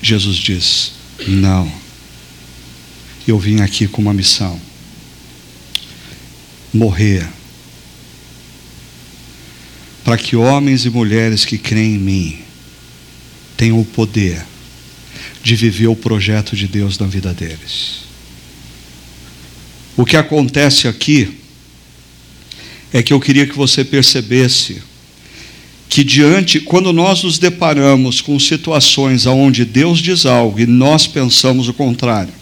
Jesus 0.00 0.38
diz: 0.38 0.92
Não. 1.28 1.70
Eu 3.28 3.38
vim 3.38 3.60
aqui 3.60 3.86
com 3.86 4.00
uma 4.00 4.14
missão: 4.14 4.58
morrer. 6.72 7.28
Para 10.02 10.16
que 10.16 10.34
homens 10.34 10.86
e 10.86 10.88
mulheres 10.88 11.44
que 11.44 11.58
creem 11.58 11.96
em 11.96 11.98
mim 11.98 12.38
tenham 13.54 13.78
o 13.78 13.84
poder 13.84 14.42
de 15.42 15.54
viver 15.56 15.88
o 15.88 15.94
projeto 15.94 16.56
de 16.56 16.66
Deus 16.66 16.98
na 16.98 17.06
vida 17.06 17.34
deles. 17.34 17.98
O 19.94 20.06
que 20.06 20.16
acontece 20.16 20.88
aqui 20.88 21.35
é 22.96 23.02
que 23.02 23.12
eu 23.12 23.20
queria 23.20 23.46
que 23.46 23.54
você 23.54 23.84
percebesse 23.84 24.80
que 25.86 26.02
diante, 26.02 26.58
quando 26.58 26.94
nós 26.94 27.22
nos 27.22 27.38
deparamos 27.38 28.22
com 28.22 28.40
situações 28.40 29.26
onde 29.26 29.66
Deus 29.66 29.98
diz 29.98 30.24
algo 30.24 30.58
e 30.58 30.64
nós 30.64 31.06
pensamos 31.06 31.68
o 31.68 31.74
contrário, 31.74 32.32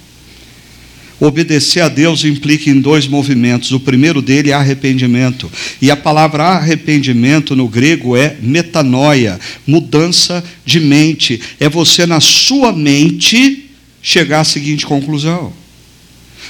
obedecer 1.18 1.80
a 1.80 1.88
Deus 1.88 2.24
implica 2.24 2.70
em 2.70 2.80
dois 2.80 3.08
movimentos. 3.08 3.72
O 3.72 3.80
primeiro 3.80 4.22
dele 4.22 4.50
é 4.50 4.54
arrependimento. 4.54 5.50
E 5.82 5.90
a 5.90 5.96
palavra 5.96 6.44
arrependimento 6.44 7.56
no 7.56 7.66
grego 7.66 8.16
é 8.16 8.36
metanoia, 8.40 9.40
mudança 9.66 10.42
de 10.64 10.78
mente. 10.78 11.40
É 11.58 11.68
você 11.68 12.06
na 12.06 12.20
sua 12.20 12.72
mente 12.72 13.70
chegar 14.00 14.42
à 14.42 14.44
seguinte 14.44 14.86
conclusão: 14.86 15.52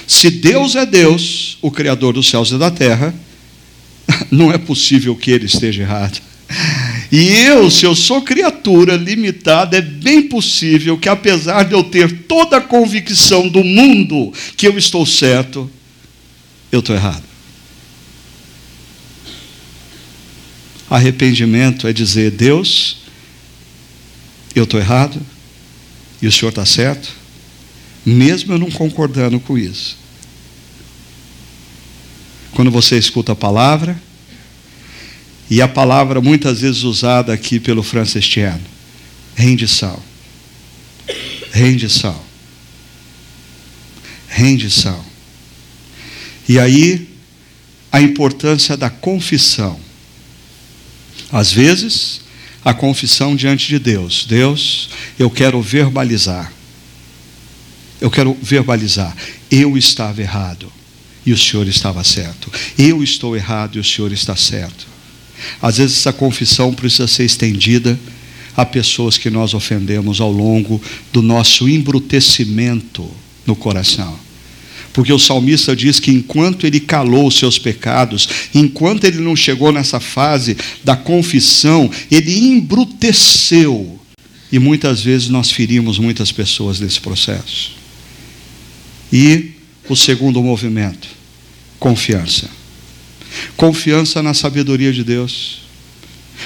se 0.05 0.29
Deus 0.29 0.75
é 0.75 0.85
Deus, 0.85 1.57
o 1.59 1.71
criador 1.71 2.13
dos 2.13 2.29
céus 2.29 2.51
e 2.51 2.57
da 2.59 2.69
terra, 2.69 3.24
não 4.31 4.51
é 4.51 4.57
possível 4.57 5.15
que 5.15 5.31
ele 5.31 5.45
esteja 5.45 5.81
errado. 5.81 6.21
E 7.11 7.29
eu, 7.29 7.69
se 7.71 7.85
eu 7.85 7.95
sou 7.95 8.21
criatura 8.21 8.95
limitada, 8.95 9.77
é 9.77 9.81
bem 9.81 10.23
possível 10.23 10.97
que, 10.97 11.09
apesar 11.09 11.63
de 11.63 11.73
eu 11.73 11.83
ter 11.83 12.23
toda 12.23 12.57
a 12.57 12.61
convicção 12.61 13.47
do 13.47 13.63
mundo 13.63 14.33
que 14.57 14.67
eu 14.67 14.77
estou 14.77 15.05
certo, 15.05 15.69
eu 16.71 16.79
estou 16.79 16.95
errado. 16.95 17.23
Arrependimento 20.89 21.87
é 21.87 21.93
dizer: 21.93 22.31
Deus, 22.31 22.97
eu 24.55 24.63
estou 24.63 24.79
errado 24.79 25.19
e 26.21 26.27
o 26.27 26.31
senhor 26.31 26.49
está 26.49 26.65
certo, 26.65 27.13
mesmo 28.05 28.53
eu 28.53 28.59
não 28.59 28.71
concordando 28.71 29.39
com 29.39 29.57
isso. 29.57 29.97
Quando 32.51 32.71
você 32.71 32.97
escuta 32.97 33.33
a 33.33 33.35
palavra, 33.35 34.01
e 35.49 35.61
a 35.61 35.67
palavra 35.67 36.21
muitas 36.21 36.61
vezes 36.61 36.83
usada 36.83 37.33
aqui 37.33 37.59
pelo 37.59 37.83
Francisciano, 37.83 38.63
rendição. 39.35 40.01
Rendição. 41.51 42.19
Rendição. 44.27 45.05
E 46.49 46.59
aí, 46.59 47.07
a 47.91 48.01
importância 48.01 48.75
da 48.75 48.89
confissão. 48.89 49.79
Às 51.31 51.51
vezes, 51.51 52.21
a 52.63 52.73
confissão 52.73 53.35
diante 53.35 53.67
de 53.67 53.79
Deus. 53.79 54.25
Deus, 54.27 54.89
eu 55.17 55.29
quero 55.29 55.61
verbalizar. 55.61 56.51
Eu 58.01 58.11
quero 58.11 58.37
verbalizar. 58.41 59.15
Eu 59.49 59.77
estava 59.77 60.21
errado 60.21 60.71
e 61.25 61.31
o 61.31 61.37
Senhor 61.37 61.67
estava 61.67 62.03
certo. 62.03 62.51
Eu 62.77 63.01
estou 63.01 63.35
errado 63.35 63.77
e 63.77 63.79
o 63.79 63.83
Senhor 63.83 64.11
está 64.11 64.35
certo. 64.35 64.94
Às 65.61 65.77
vezes 65.77 65.97
essa 65.97 66.13
confissão 66.13 66.73
precisa 66.73 67.07
ser 67.07 67.25
estendida 67.25 67.99
a 68.55 68.65
pessoas 68.65 69.17
que 69.17 69.29
nós 69.29 69.53
ofendemos 69.53 70.21
ao 70.21 70.31
longo 70.31 70.81
do 71.11 71.21
nosso 71.21 71.67
embrutecimento 71.67 73.09
no 73.45 73.55
coração. 73.55 74.17
Porque 74.93 75.11
o 75.11 75.19
salmista 75.19 75.75
diz 75.75 75.99
que 75.99 76.09
enquanto 76.09 76.65
ele 76.65 76.79
calou 76.79 77.27
os 77.27 77.37
seus 77.37 77.59
pecados, 77.59 78.29
enquanto 78.53 79.03
ele 79.03 79.19
não 79.19 79.35
chegou 79.35 79.69
nessa 79.73 79.99
fase 79.99 80.55
da 80.85 80.95
confissão, 80.95 81.91
ele 82.09 82.37
embruteceu. 82.37 83.99
E 84.49 84.57
muitas 84.57 85.01
vezes 85.01 85.27
nós 85.27 85.51
ferimos 85.51 85.99
muitas 85.99 86.31
pessoas 86.31 86.79
nesse 86.79 87.01
processo. 87.01 87.73
E 89.11 89.51
o 89.89 89.97
segundo 89.97 90.41
movimento, 90.41 91.09
confiança. 91.77 92.49
Confiança 93.55 94.21
na 94.21 94.33
sabedoria 94.33 94.91
de 94.91 95.03
Deus. 95.03 95.65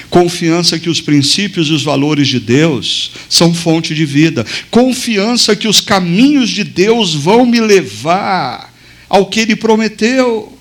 Confiança 0.10 0.80
que 0.80 0.90
os 0.90 1.02
princípios 1.02 1.68
e 1.68 1.74
os 1.74 1.84
valores 1.84 2.28
de 2.28 2.40
Deus 2.40 3.12
são 3.30 3.54
fonte 3.54 3.94
de 3.94 4.06
vida. 4.06 4.46
Confiança 4.70 5.56
que 5.56 5.68
os 5.68 5.82
caminhos 5.82 6.50
de 6.50 6.64
Deus 6.64 7.14
vão 7.14 7.46
me 7.46 7.60
levar 7.60 8.74
ao 9.08 9.26
que 9.26 9.40
Ele 9.40 9.56
prometeu. 9.56 10.58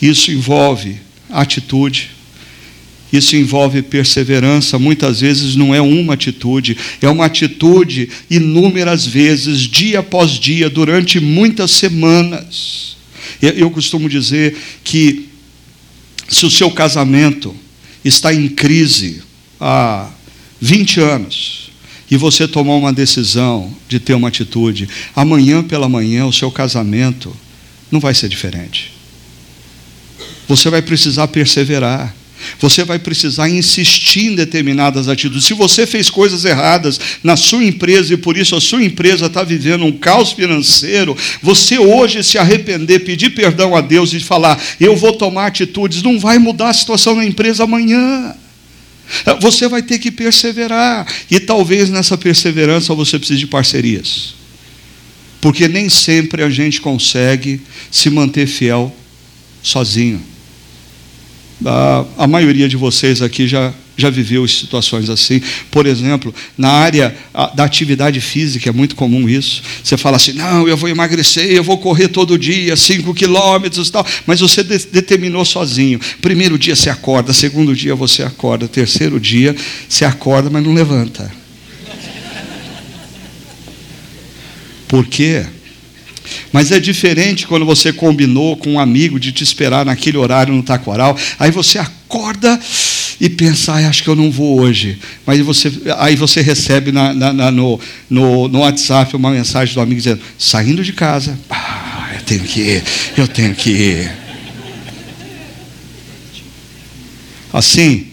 Isso 0.00 0.30
envolve 0.30 0.96
atitude, 1.28 2.10
isso 3.12 3.36
envolve 3.36 3.82
perseverança. 3.82 4.78
Muitas 4.78 5.20
vezes 5.20 5.56
não 5.56 5.74
é 5.74 5.80
uma 5.80 6.14
atitude, 6.14 6.76
é 7.00 7.08
uma 7.08 7.24
atitude 7.24 8.08
inúmeras 8.30 9.06
vezes, 9.06 9.60
dia 9.62 10.00
após 10.00 10.32
dia, 10.32 10.70
durante 10.70 11.18
muitas 11.18 11.72
semanas. 11.72 12.97
Eu 13.40 13.70
costumo 13.70 14.08
dizer 14.08 14.56
que 14.82 15.28
se 16.28 16.44
o 16.44 16.50
seu 16.50 16.70
casamento 16.70 17.54
está 18.04 18.32
em 18.32 18.48
crise 18.48 19.22
há 19.60 20.10
20 20.60 21.00
anos 21.00 21.70
e 22.10 22.16
você 22.16 22.46
tomou 22.46 22.78
uma 22.78 22.92
decisão 22.92 23.74
de 23.88 23.98
ter 23.98 24.14
uma 24.14 24.28
atitude, 24.28 24.88
amanhã 25.14 25.62
pela 25.62 25.88
manhã 25.88 26.26
o 26.26 26.32
seu 26.32 26.50
casamento 26.50 27.34
não 27.90 28.00
vai 28.00 28.14
ser 28.14 28.28
diferente. 28.28 28.92
Você 30.46 30.70
vai 30.70 30.80
precisar 30.80 31.28
perseverar. 31.28 32.14
Você 32.60 32.84
vai 32.84 32.98
precisar 32.98 33.48
insistir 33.48 34.26
em 34.26 34.34
determinadas 34.34 35.08
atitudes. 35.08 35.44
Se 35.44 35.54
você 35.54 35.86
fez 35.86 36.10
coisas 36.10 36.44
erradas 36.44 37.00
na 37.22 37.36
sua 37.36 37.64
empresa 37.64 38.14
e 38.14 38.16
por 38.16 38.36
isso 38.36 38.54
a 38.56 38.60
sua 38.60 38.82
empresa 38.82 39.26
está 39.26 39.42
vivendo 39.42 39.84
um 39.84 39.92
caos 39.92 40.32
financeiro, 40.32 41.16
você 41.42 41.78
hoje 41.78 42.22
se 42.22 42.38
arrepender, 42.38 43.00
pedir 43.00 43.30
perdão 43.30 43.76
a 43.76 43.80
Deus 43.80 44.12
e 44.12 44.20
falar, 44.20 44.60
eu 44.80 44.96
vou 44.96 45.12
tomar 45.12 45.46
atitudes, 45.46 46.02
não 46.02 46.18
vai 46.18 46.38
mudar 46.38 46.70
a 46.70 46.74
situação 46.74 47.14
na 47.14 47.24
empresa 47.24 47.64
amanhã. 47.64 48.34
Você 49.40 49.68
vai 49.68 49.82
ter 49.82 49.98
que 49.98 50.10
perseverar. 50.10 51.06
E 51.30 51.40
talvez 51.40 51.88
nessa 51.88 52.16
perseverança 52.16 52.94
você 52.94 53.18
precise 53.18 53.40
de 53.40 53.46
parcerias. 53.46 54.34
Porque 55.40 55.68
nem 55.68 55.88
sempre 55.88 56.42
a 56.42 56.50
gente 56.50 56.80
consegue 56.80 57.60
se 57.90 58.10
manter 58.10 58.46
fiel 58.46 58.94
sozinho. 59.62 60.20
A, 61.64 62.26
maioria 62.26 62.68
de 62.68 62.76
vocês 62.76 63.20
aqui 63.20 63.48
já, 63.48 63.72
já 63.96 64.08
viveu 64.10 64.46
situações 64.46 65.10
assim. 65.10 65.40
Por 65.70 65.86
exemplo, 65.86 66.32
na 66.56 66.70
área 66.70 67.16
da 67.54 67.64
atividade 67.64 68.20
física, 68.20 68.68
é 68.68 68.72
muito 68.72 68.94
comum 68.94 69.28
isso. 69.28 69.62
Você 69.82 69.96
fala 69.96 70.16
assim: 70.16 70.32
não, 70.34 70.68
eu 70.68 70.76
vou 70.76 70.88
emagrecer, 70.88 71.50
eu 71.50 71.64
vou 71.64 71.78
correr 71.78 72.08
todo 72.08 72.38
dia, 72.38 72.76
5 72.76 73.12
quilômetros 73.12 73.88
e 73.88 73.92
tal. 73.92 74.06
Mas 74.24 74.38
você 74.38 74.62
de 74.62 74.78
determinou 74.86 75.44
sozinho. 75.44 76.00
Primeiro 76.20 76.56
dia 76.56 76.76
você 76.76 76.90
acorda, 76.90 77.32
segundo 77.32 77.74
dia 77.74 77.94
você 77.94 78.22
acorda, 78.22 78.68
terceiro 78.68 79.18
dia 79.18 79.54
você 79.88 80.04
acorda, 80.04 80.48
mas 80.48 80.62
não 80.62 80.72
levanta. 80.72 81.30
Por 84.86 85.06
quê? 85.06 85.44
Mas 86.52 86.72
é 86.72 86.80
diferente 86.80 87.46
quando 87.46 87.64
você 87.64 87.92
combinou 87.92 88.56
com 88.56 88.74
um 88.74 88.80
amigo 88.80 89.18
de 89.18 89.32
te 89.32 89.44
esperar 89.44 89.84
naquele 89.84 90.16
horário 90.16 90.54
no 90.54 90.62
taquaral. 90.62 91.16
Aí 91.38 91.50
você 91.50 91.78
acorda 91.78 92.58
e 93.20 93.28
pensa, 93.28 93.72
ah, 93.72 93.88
acho 93.88 94.02
que 94.02 94.08
eu 94.08 94.16
não 94.16 94.30
vou 94.30 94.60
hoje. 94.60 94.98
Mas 95.26 95.40
você, 95.40 95.72
aí 95.98 96.14
você 96.14 96.40
recebe 96.40 96.92
na, 96.92 97.12
na, 97.12 97.32
na, 97.32 97.50
no, 97.50 97.80
no, 98.08 98.48
no 98.48 98.60
WhatsApp 98.60 99.14
uma 99.16 99.30
mensagem 99.30 99.74
do 99.74 99.80
amigo 99.80 100.00
dizendo, 100.00 100.20
saindo 100.38 100.84
de 100.84 100.92
casa, 100.92 101.38
ah, 101.50 102.10
eu 102.14 102.22
tenho 102.22 102.44
que 102.44 102.60
ir, 102.60 102.84
eu 103.16 103.26
tenho 103.26 103.54
que 103.54 103.70
ir. 103.70 104.12
Assim, 107.52 108.06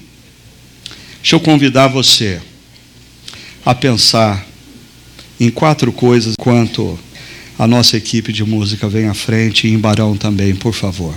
deixa 1.22 1.36
eu 1.36 1.40
convidar 1.40 1.88
você 1.88 2.42
a 3.66 3.76
pensar 3.76 4.46
em 5.40 5.50
quatro 5.50 5.92
coisas 5.92 6.36
quanto 6.38 6.98
a 7.58 7.68
nossa 7.68 7.96
equipe 7.96 8.34
de 8.34 8.44
música 8.44 8.90
vem 8.90 9.08
à 9.08 9.14
frente 9.14 9.68
e 9.68 9.72
em 9.72 9.80
Barão 9.80 10.18
também, 10.18 10.56
por 10.56 10.74
favor. 10.74 11.16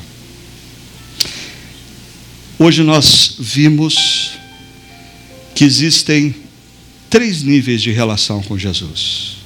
Hoje 2.59 2.82
nós 2.82 3.36
vimos 3.39 4.32
que 5.55 5.64
existem 5.64 6.34
três 7.11 7.43
níveis 7.43 7.82
de 7.82 7.91
relação 7.91 8.43
com 8.43 8.57
Jesus. 8.57 9.39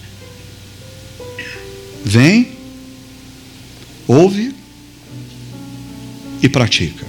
Vem, 2.05 2.53
ouve 4.07 4.55
e 6.43 6.49
pratica. 6.49 7.07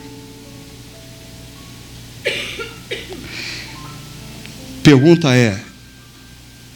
Pergunta 4.81 5.36
é: 5.36 5.61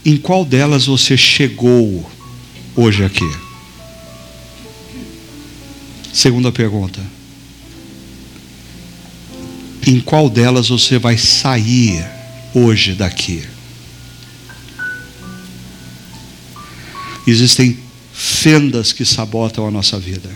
em 0.04 0.16
qual 0.16 0.44
delas 0.44 0.86
você 0.86 1.16
chegou 1.16 2.17
hoje 2.78 3.04
aqui? 3.04 3.28
Segunda 6.14 6.52
pergunta. 6.52 7.00
Em 9.84 10.00
qual 10.00 10.30
delas 10.30 10.68
você 10.68 10.96
vai 10.96 11.18
sair 11.18 12.06
hoje 12.54 12.94
daqui? 12.94 13.44
Existem 17.26 17.76
fendas 18.12 18.92
que 18.92 19.04
sabotam 19.04 19.66
a 19.66 19.70
nossa 19.72 19.98
vida. 19.98 20.30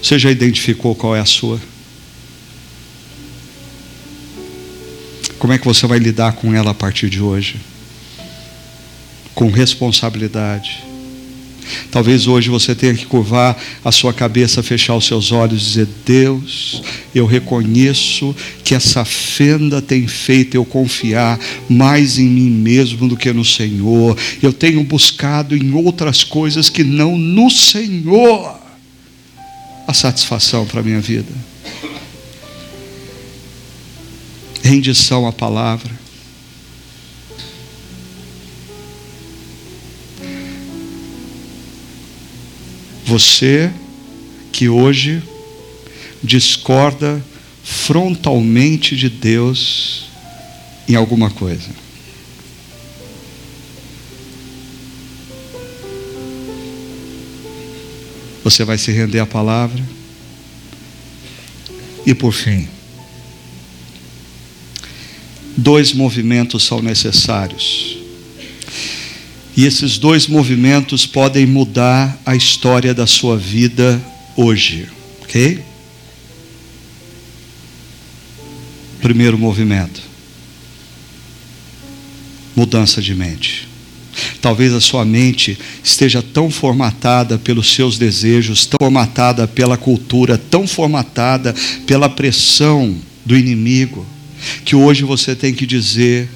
Você 0.00 0.16
já 0.16 0.30
identificou 0.30 0.94
qual 0.94 1.16
é 1.16 1.20
a 1.20 1.24
sua? 1.24 1.60
Como 5.40 5.52
é 5.52 5.58
que 5.58 5.64
você 5.64 5.88
vai 5.88 5.98
lidar 5.98 6.34
com 6.34 6.54
ela 6.54 6.70
a 6.70 6.74
partir 6.74 7.10
de 7.10 7.20
hoje? 7.20 7.60
Com 9.36 9.50
responsabilidade. 9.50 10.82
Talvez 11.90 12.26
hoje 12.26 12.48
você 12.48 12.74
tenha 12.74 12.94
que 12.94 13.04
curvar 13.04 13.60
a 13.84 13.92
sua 13.92 14.12
cabeça, 14.12 14.62
fechar 14.62 14.96
os 14.96 15.04
seus 15.04 15.30
olhos 15.30 15.62
e 15.62 15.64
dizer: 15.66 15.88
Deus, 16.06 16.82
eu 17.14 17.26
reconheço 17.26 18.34
que 18.64 18.74
essa 18.74 19.04
fenda 19.04 19.82
tem 19.82 20.06
feito 20.06 20.54
eu 20.54 20.64
confiar 20.64 21.38
mais 21.68 22.18
em 22.18 22.26
mim 22.26 22.48
mesmo 22.48 23.08
do 23.08 23.16
que 23.16 23.32
no 23.32 23.44
Senhor. 23.44 24.16
Eu 24.42 24.52
tenho 24.52 24.82
buscado 24.84 25.56
em 25.56 25.74
outras 25.74 26.24
coisas 26.24 26.70
que 26.70 26.82
não 26.82 27.18
no 27.18 27.50
Senhor 27.50 28.58
a 29.86 29.92
satisfação 29.92 30.64
para 30.66 30.80
a 30.80 30.84
minha 30.84 31.00
vida. 31.00 31.32
Rendição 34.62 35.26
à 35.26 35.32
palavra 35.32 36.05
Você 43.06 43.72
que 44.50 44.68
hoje 44.68 45.22
discorda 46.20 47.24
frontalmente 47.62 48.96
de 48.96 49.08
Deus 49.08 50.06
em 50.88 50.96
alguma 50.96 51.30
coisa. 51.30 51.68
Você 58.42 58.64
vai 58.64 58.76
se 58.76 58.90
render 58.90 59.20
à 59.20 59.26
palavra. 59.26 59.84
E 62.04 62.12
por 62.12 62.32
fim, 62.32 62.68
dois 65.56 65.92
movimentos 65.92 66.64
são 66.64 66.82
necessários. 66.82 68.05
E 69.56 69.64
esses 69.64 69.96
dois 69.96 70.26
movimentos 70.26 71.06
podem 71.06 71.46
mudar 71.46 72.20
a 72.26 72.36
história 72.36 72.92
da 72.92 73.06
sua 73.06 73.38
vida 73.38 73.98
hoje, 74.36 74.86
ok? 75.22 75.62
Primeiro 79.00 79.38
movimento: 79.38 80.02
mudança 82.54 83.00
de 83.00 83.14
mente. 83.14 83.66
Talvez 84.42 84.74
a 84.74 84.80
sua 84.80 85.04
mente 85.04 85.58
esteja 85.82 86.22
tão 86.22 86.50
formatada 86.50 87.38
pelos 87.38 87.72
seus 87.72 87.98
desejos, 87.98 88.66
tão 88.66 88.78
formatada 88.78 89.48
pela 89.48 89.76
cultura, 89.76 90.36
tão 90.36 90.66
formatada 90.66 91.54
pela 91.86 92.08
pressão 92.08 92.96
do 93.24 93.36
inimigo, 93.36 94.06
que 94.64 94.76
hoje 94.76 95.02
você 95.02 95.34
tem 95.34 95.54
que 95.54 95.66
dizer: 95.66 96.28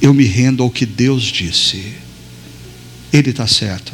Eu 0.00 0.12
me 0.12 0.24
rendo 0.24 0.62
ao 0.62 0.70
que 0.70 0.84
Deus 0.84 1.22
disse. 1.22 1.94
Ele 3.12 3.30
está 3.30 3.46
certo. 3.46 3.92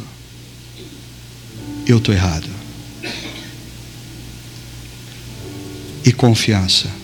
Eu 1.86 1.98
estou 1.98 2.14
errado. 2.14 2.48
E 6.04 6.12
confiança 6.12 6.99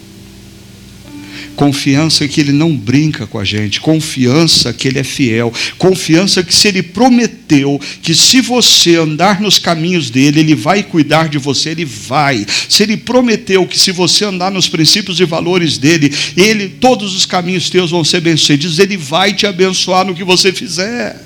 Confiança 1.57 2.29
que 2.29 2.39
Ele 2.39 2.53
não 2.53 2.77
brinca 2.77 3.27
com 3.27 3.39
a 3.39 3.45
gente, 3.45 3.81
confiança 3.81 4.75
que 4.75 4.87
Ele 4.87 4.99
é 4.99 5.03
fiel, 5.03 5.51
confiança 5.79 6.43
que 6.43 6.55
se 6.55 6.69
Ele 6.69 6.83
prometeu 6.83 7.81
que 8.03 8.15
se 8.15 8.43
você 8.43 8.97
andar 8.97 9.41
nos 9.41 9.59
caminhos 9.59 10.11
dele, 10.11 10.41
Ele 10.41 10.55
vai 10.55 10.83
cuidar 10.83 11.31
de 11.31 11.39
você, 11.39 11.71
Ele 11.71 11.87
vai. 11.87 12.47
Se 12.69 12.83
Ele 12.83 12.99
prometeu 12.99 13.67
que 13.67 13.79
se 13.79 13.91
você 13.91 14.27
andar 14.27 14.51
nos 14.51 14.69
princípios 14.69 15.19
e 15.19 15.25
valores 15.25 15.79
dele, 15.79 16.15
Ele, 16.37 16.69
todos 16.69 17.17
os 17.17 17.25
caminhos 17.25 17.71
teus 17.71 17.91
vão 17.91 18.05
ser 18.05 18.21
bem-sucedidos, 18.21 18.79
Ele 18.79 18.99
vai 18.99 19.33
te 19.33 19.47
abençoar 19.47 20.05
no 20.05 20.15
que 20.15 20.25
você 20.25 20.53
fizer. 20.53 21.25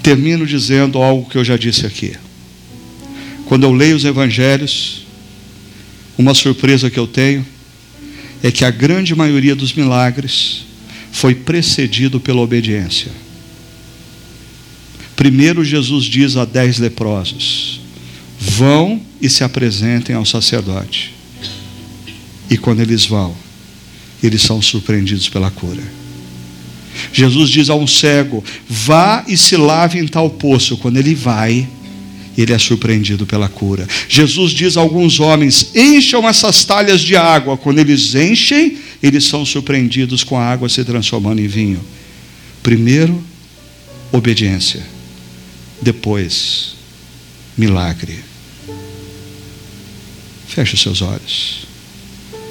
Termino 0.00 0.46
dizendo 0.46 0.98
algo 0.98 1.28
que 1.28 1.36
eu 1.36 1.44
já 1.44 1.56
disse 1.56 1.84
aqui. 1.84 2.14
Quando 3.46 3.64
eu 3.64 3.72
leio 3.72 3.96
os 3.96 4.04
evangelhos, 4.04 5.07
uma 6.18 6.34
surpresa 6.34 6.90
que 6.90 6.98
eu 6.98 7.06
tenho 7.06 7.46
é 8.42 8.50
que 8.50 8.64
a 8.64 8.70
grande 8.70 9.14
maioria 9.14 9.54
dos 9.54 9.72
milagres 9.72 10.64
foi 11.12 11.34
precedido 11.34 12.20
pela 12.20 12.40
obediência. 12.40 13.10
Primeiro, 15.14 15.64
Jesus 15.64 16.04
diz 16.04 16.36
a 16.36 16.44
dez 16.44 16.78
leprosos: 16.78 17.80
vão 18.38 19.00
e 19.20 19.30
se 19.30 19.42
apresentem 19.42 20.14
ao 20.14 20.24
sacerdote. 20.24 21.14
E 22.50 22.56
quando 22.56 22.80
eles 22.80 23.04
vão, 23.06 23.34
eles 24.22 24.42
são 24.42 24.60
surpreendidos 24.60 25.28
pela 25.28 25.50
cura. 25.50 25.82
Jesus 27.12 27.50
diz 27.50 27.70
a 27.70 27.74
um 27.74 27.86
cego: 27.86 28.44
vá 28.68 29.24
e 29.26 29.36
se 29.36 29.56
lave 29.56 29.98
em 29.98 30.06
tal 30.06 30.30
poço. 30.30 30.76
Quando 30.76 30.96
ele 30.96 31.14
vai, 31.14 31.68
ele 32.42 32.52
é 32.52 32.58
surpreendido 32.58 33.26
pela 33.26 33.48
cura. 33.48 33.86
Jesus 34.08 34.52
diz 34.52 34.76
a 34.76 34.80
alguns 34.80 35.18
homens: 35.18 35.72
encham 35.74 36.26
essas 36.28 36.64
talhas 36.64 37.00
de 37.00 37.16
água. 37.16 37.56
Quando 37.56 37.80
eles 37.80 38.14
enchem, 38.14 38.78
eles 39.02 39.24
são 39.24 39.44
surpreendidos 39.44 40.22
com 40.22 40.38
a 40.38 40.44
água 40.44 40.68
se 40.68 40.84
transformando 40.84 41.40
em 41.40 41.48
vinho. 41.48 41.84
Primeiro, 42.62 43.22
obediência. 44.12 44.80
Depois, 45.82 46.74
milagre. 47.56 48.20
Feche 50.46 50.74
os 50.74 50.80
seus 50.80 51.02
olhos. 51.02 51.66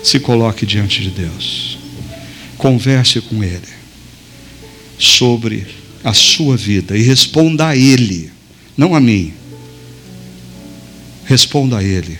Se 0.03 0.19
coloque 0.19 0.65
diante 0.65 1.01
de 1.01 1.11
Deus. 1.11 1.77
Converse 2.57 3.21
com 3.21 3.41
Ele 3.41 3.77
sobre 4.99 5.65
a 6.03 6.13
sua 6.13 6.57
vida 6.57 6.97
e 6.97 7.03
responda 7.03 7.67
a 7.67 7.75
Ele, 7.75 8.31
não 8.75 8.95
a 8.95 8.99
mim 8.99 9.36
Responda 11.27 11.77
a 11.77 11.83
Ele 11.83 12.17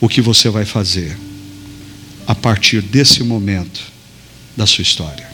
o 0.00 0.08
que 0.08 0.20
você 0.20 0.50
vai 0.50 0.64
fazer 0.64 1.16
a 2.26 2.34
partir 2.34 2.82
desse 2.82 3.22
momento 3.22 3.80
da 4.56 4.66
sua 4.66 4.82
história. 4.82 5.25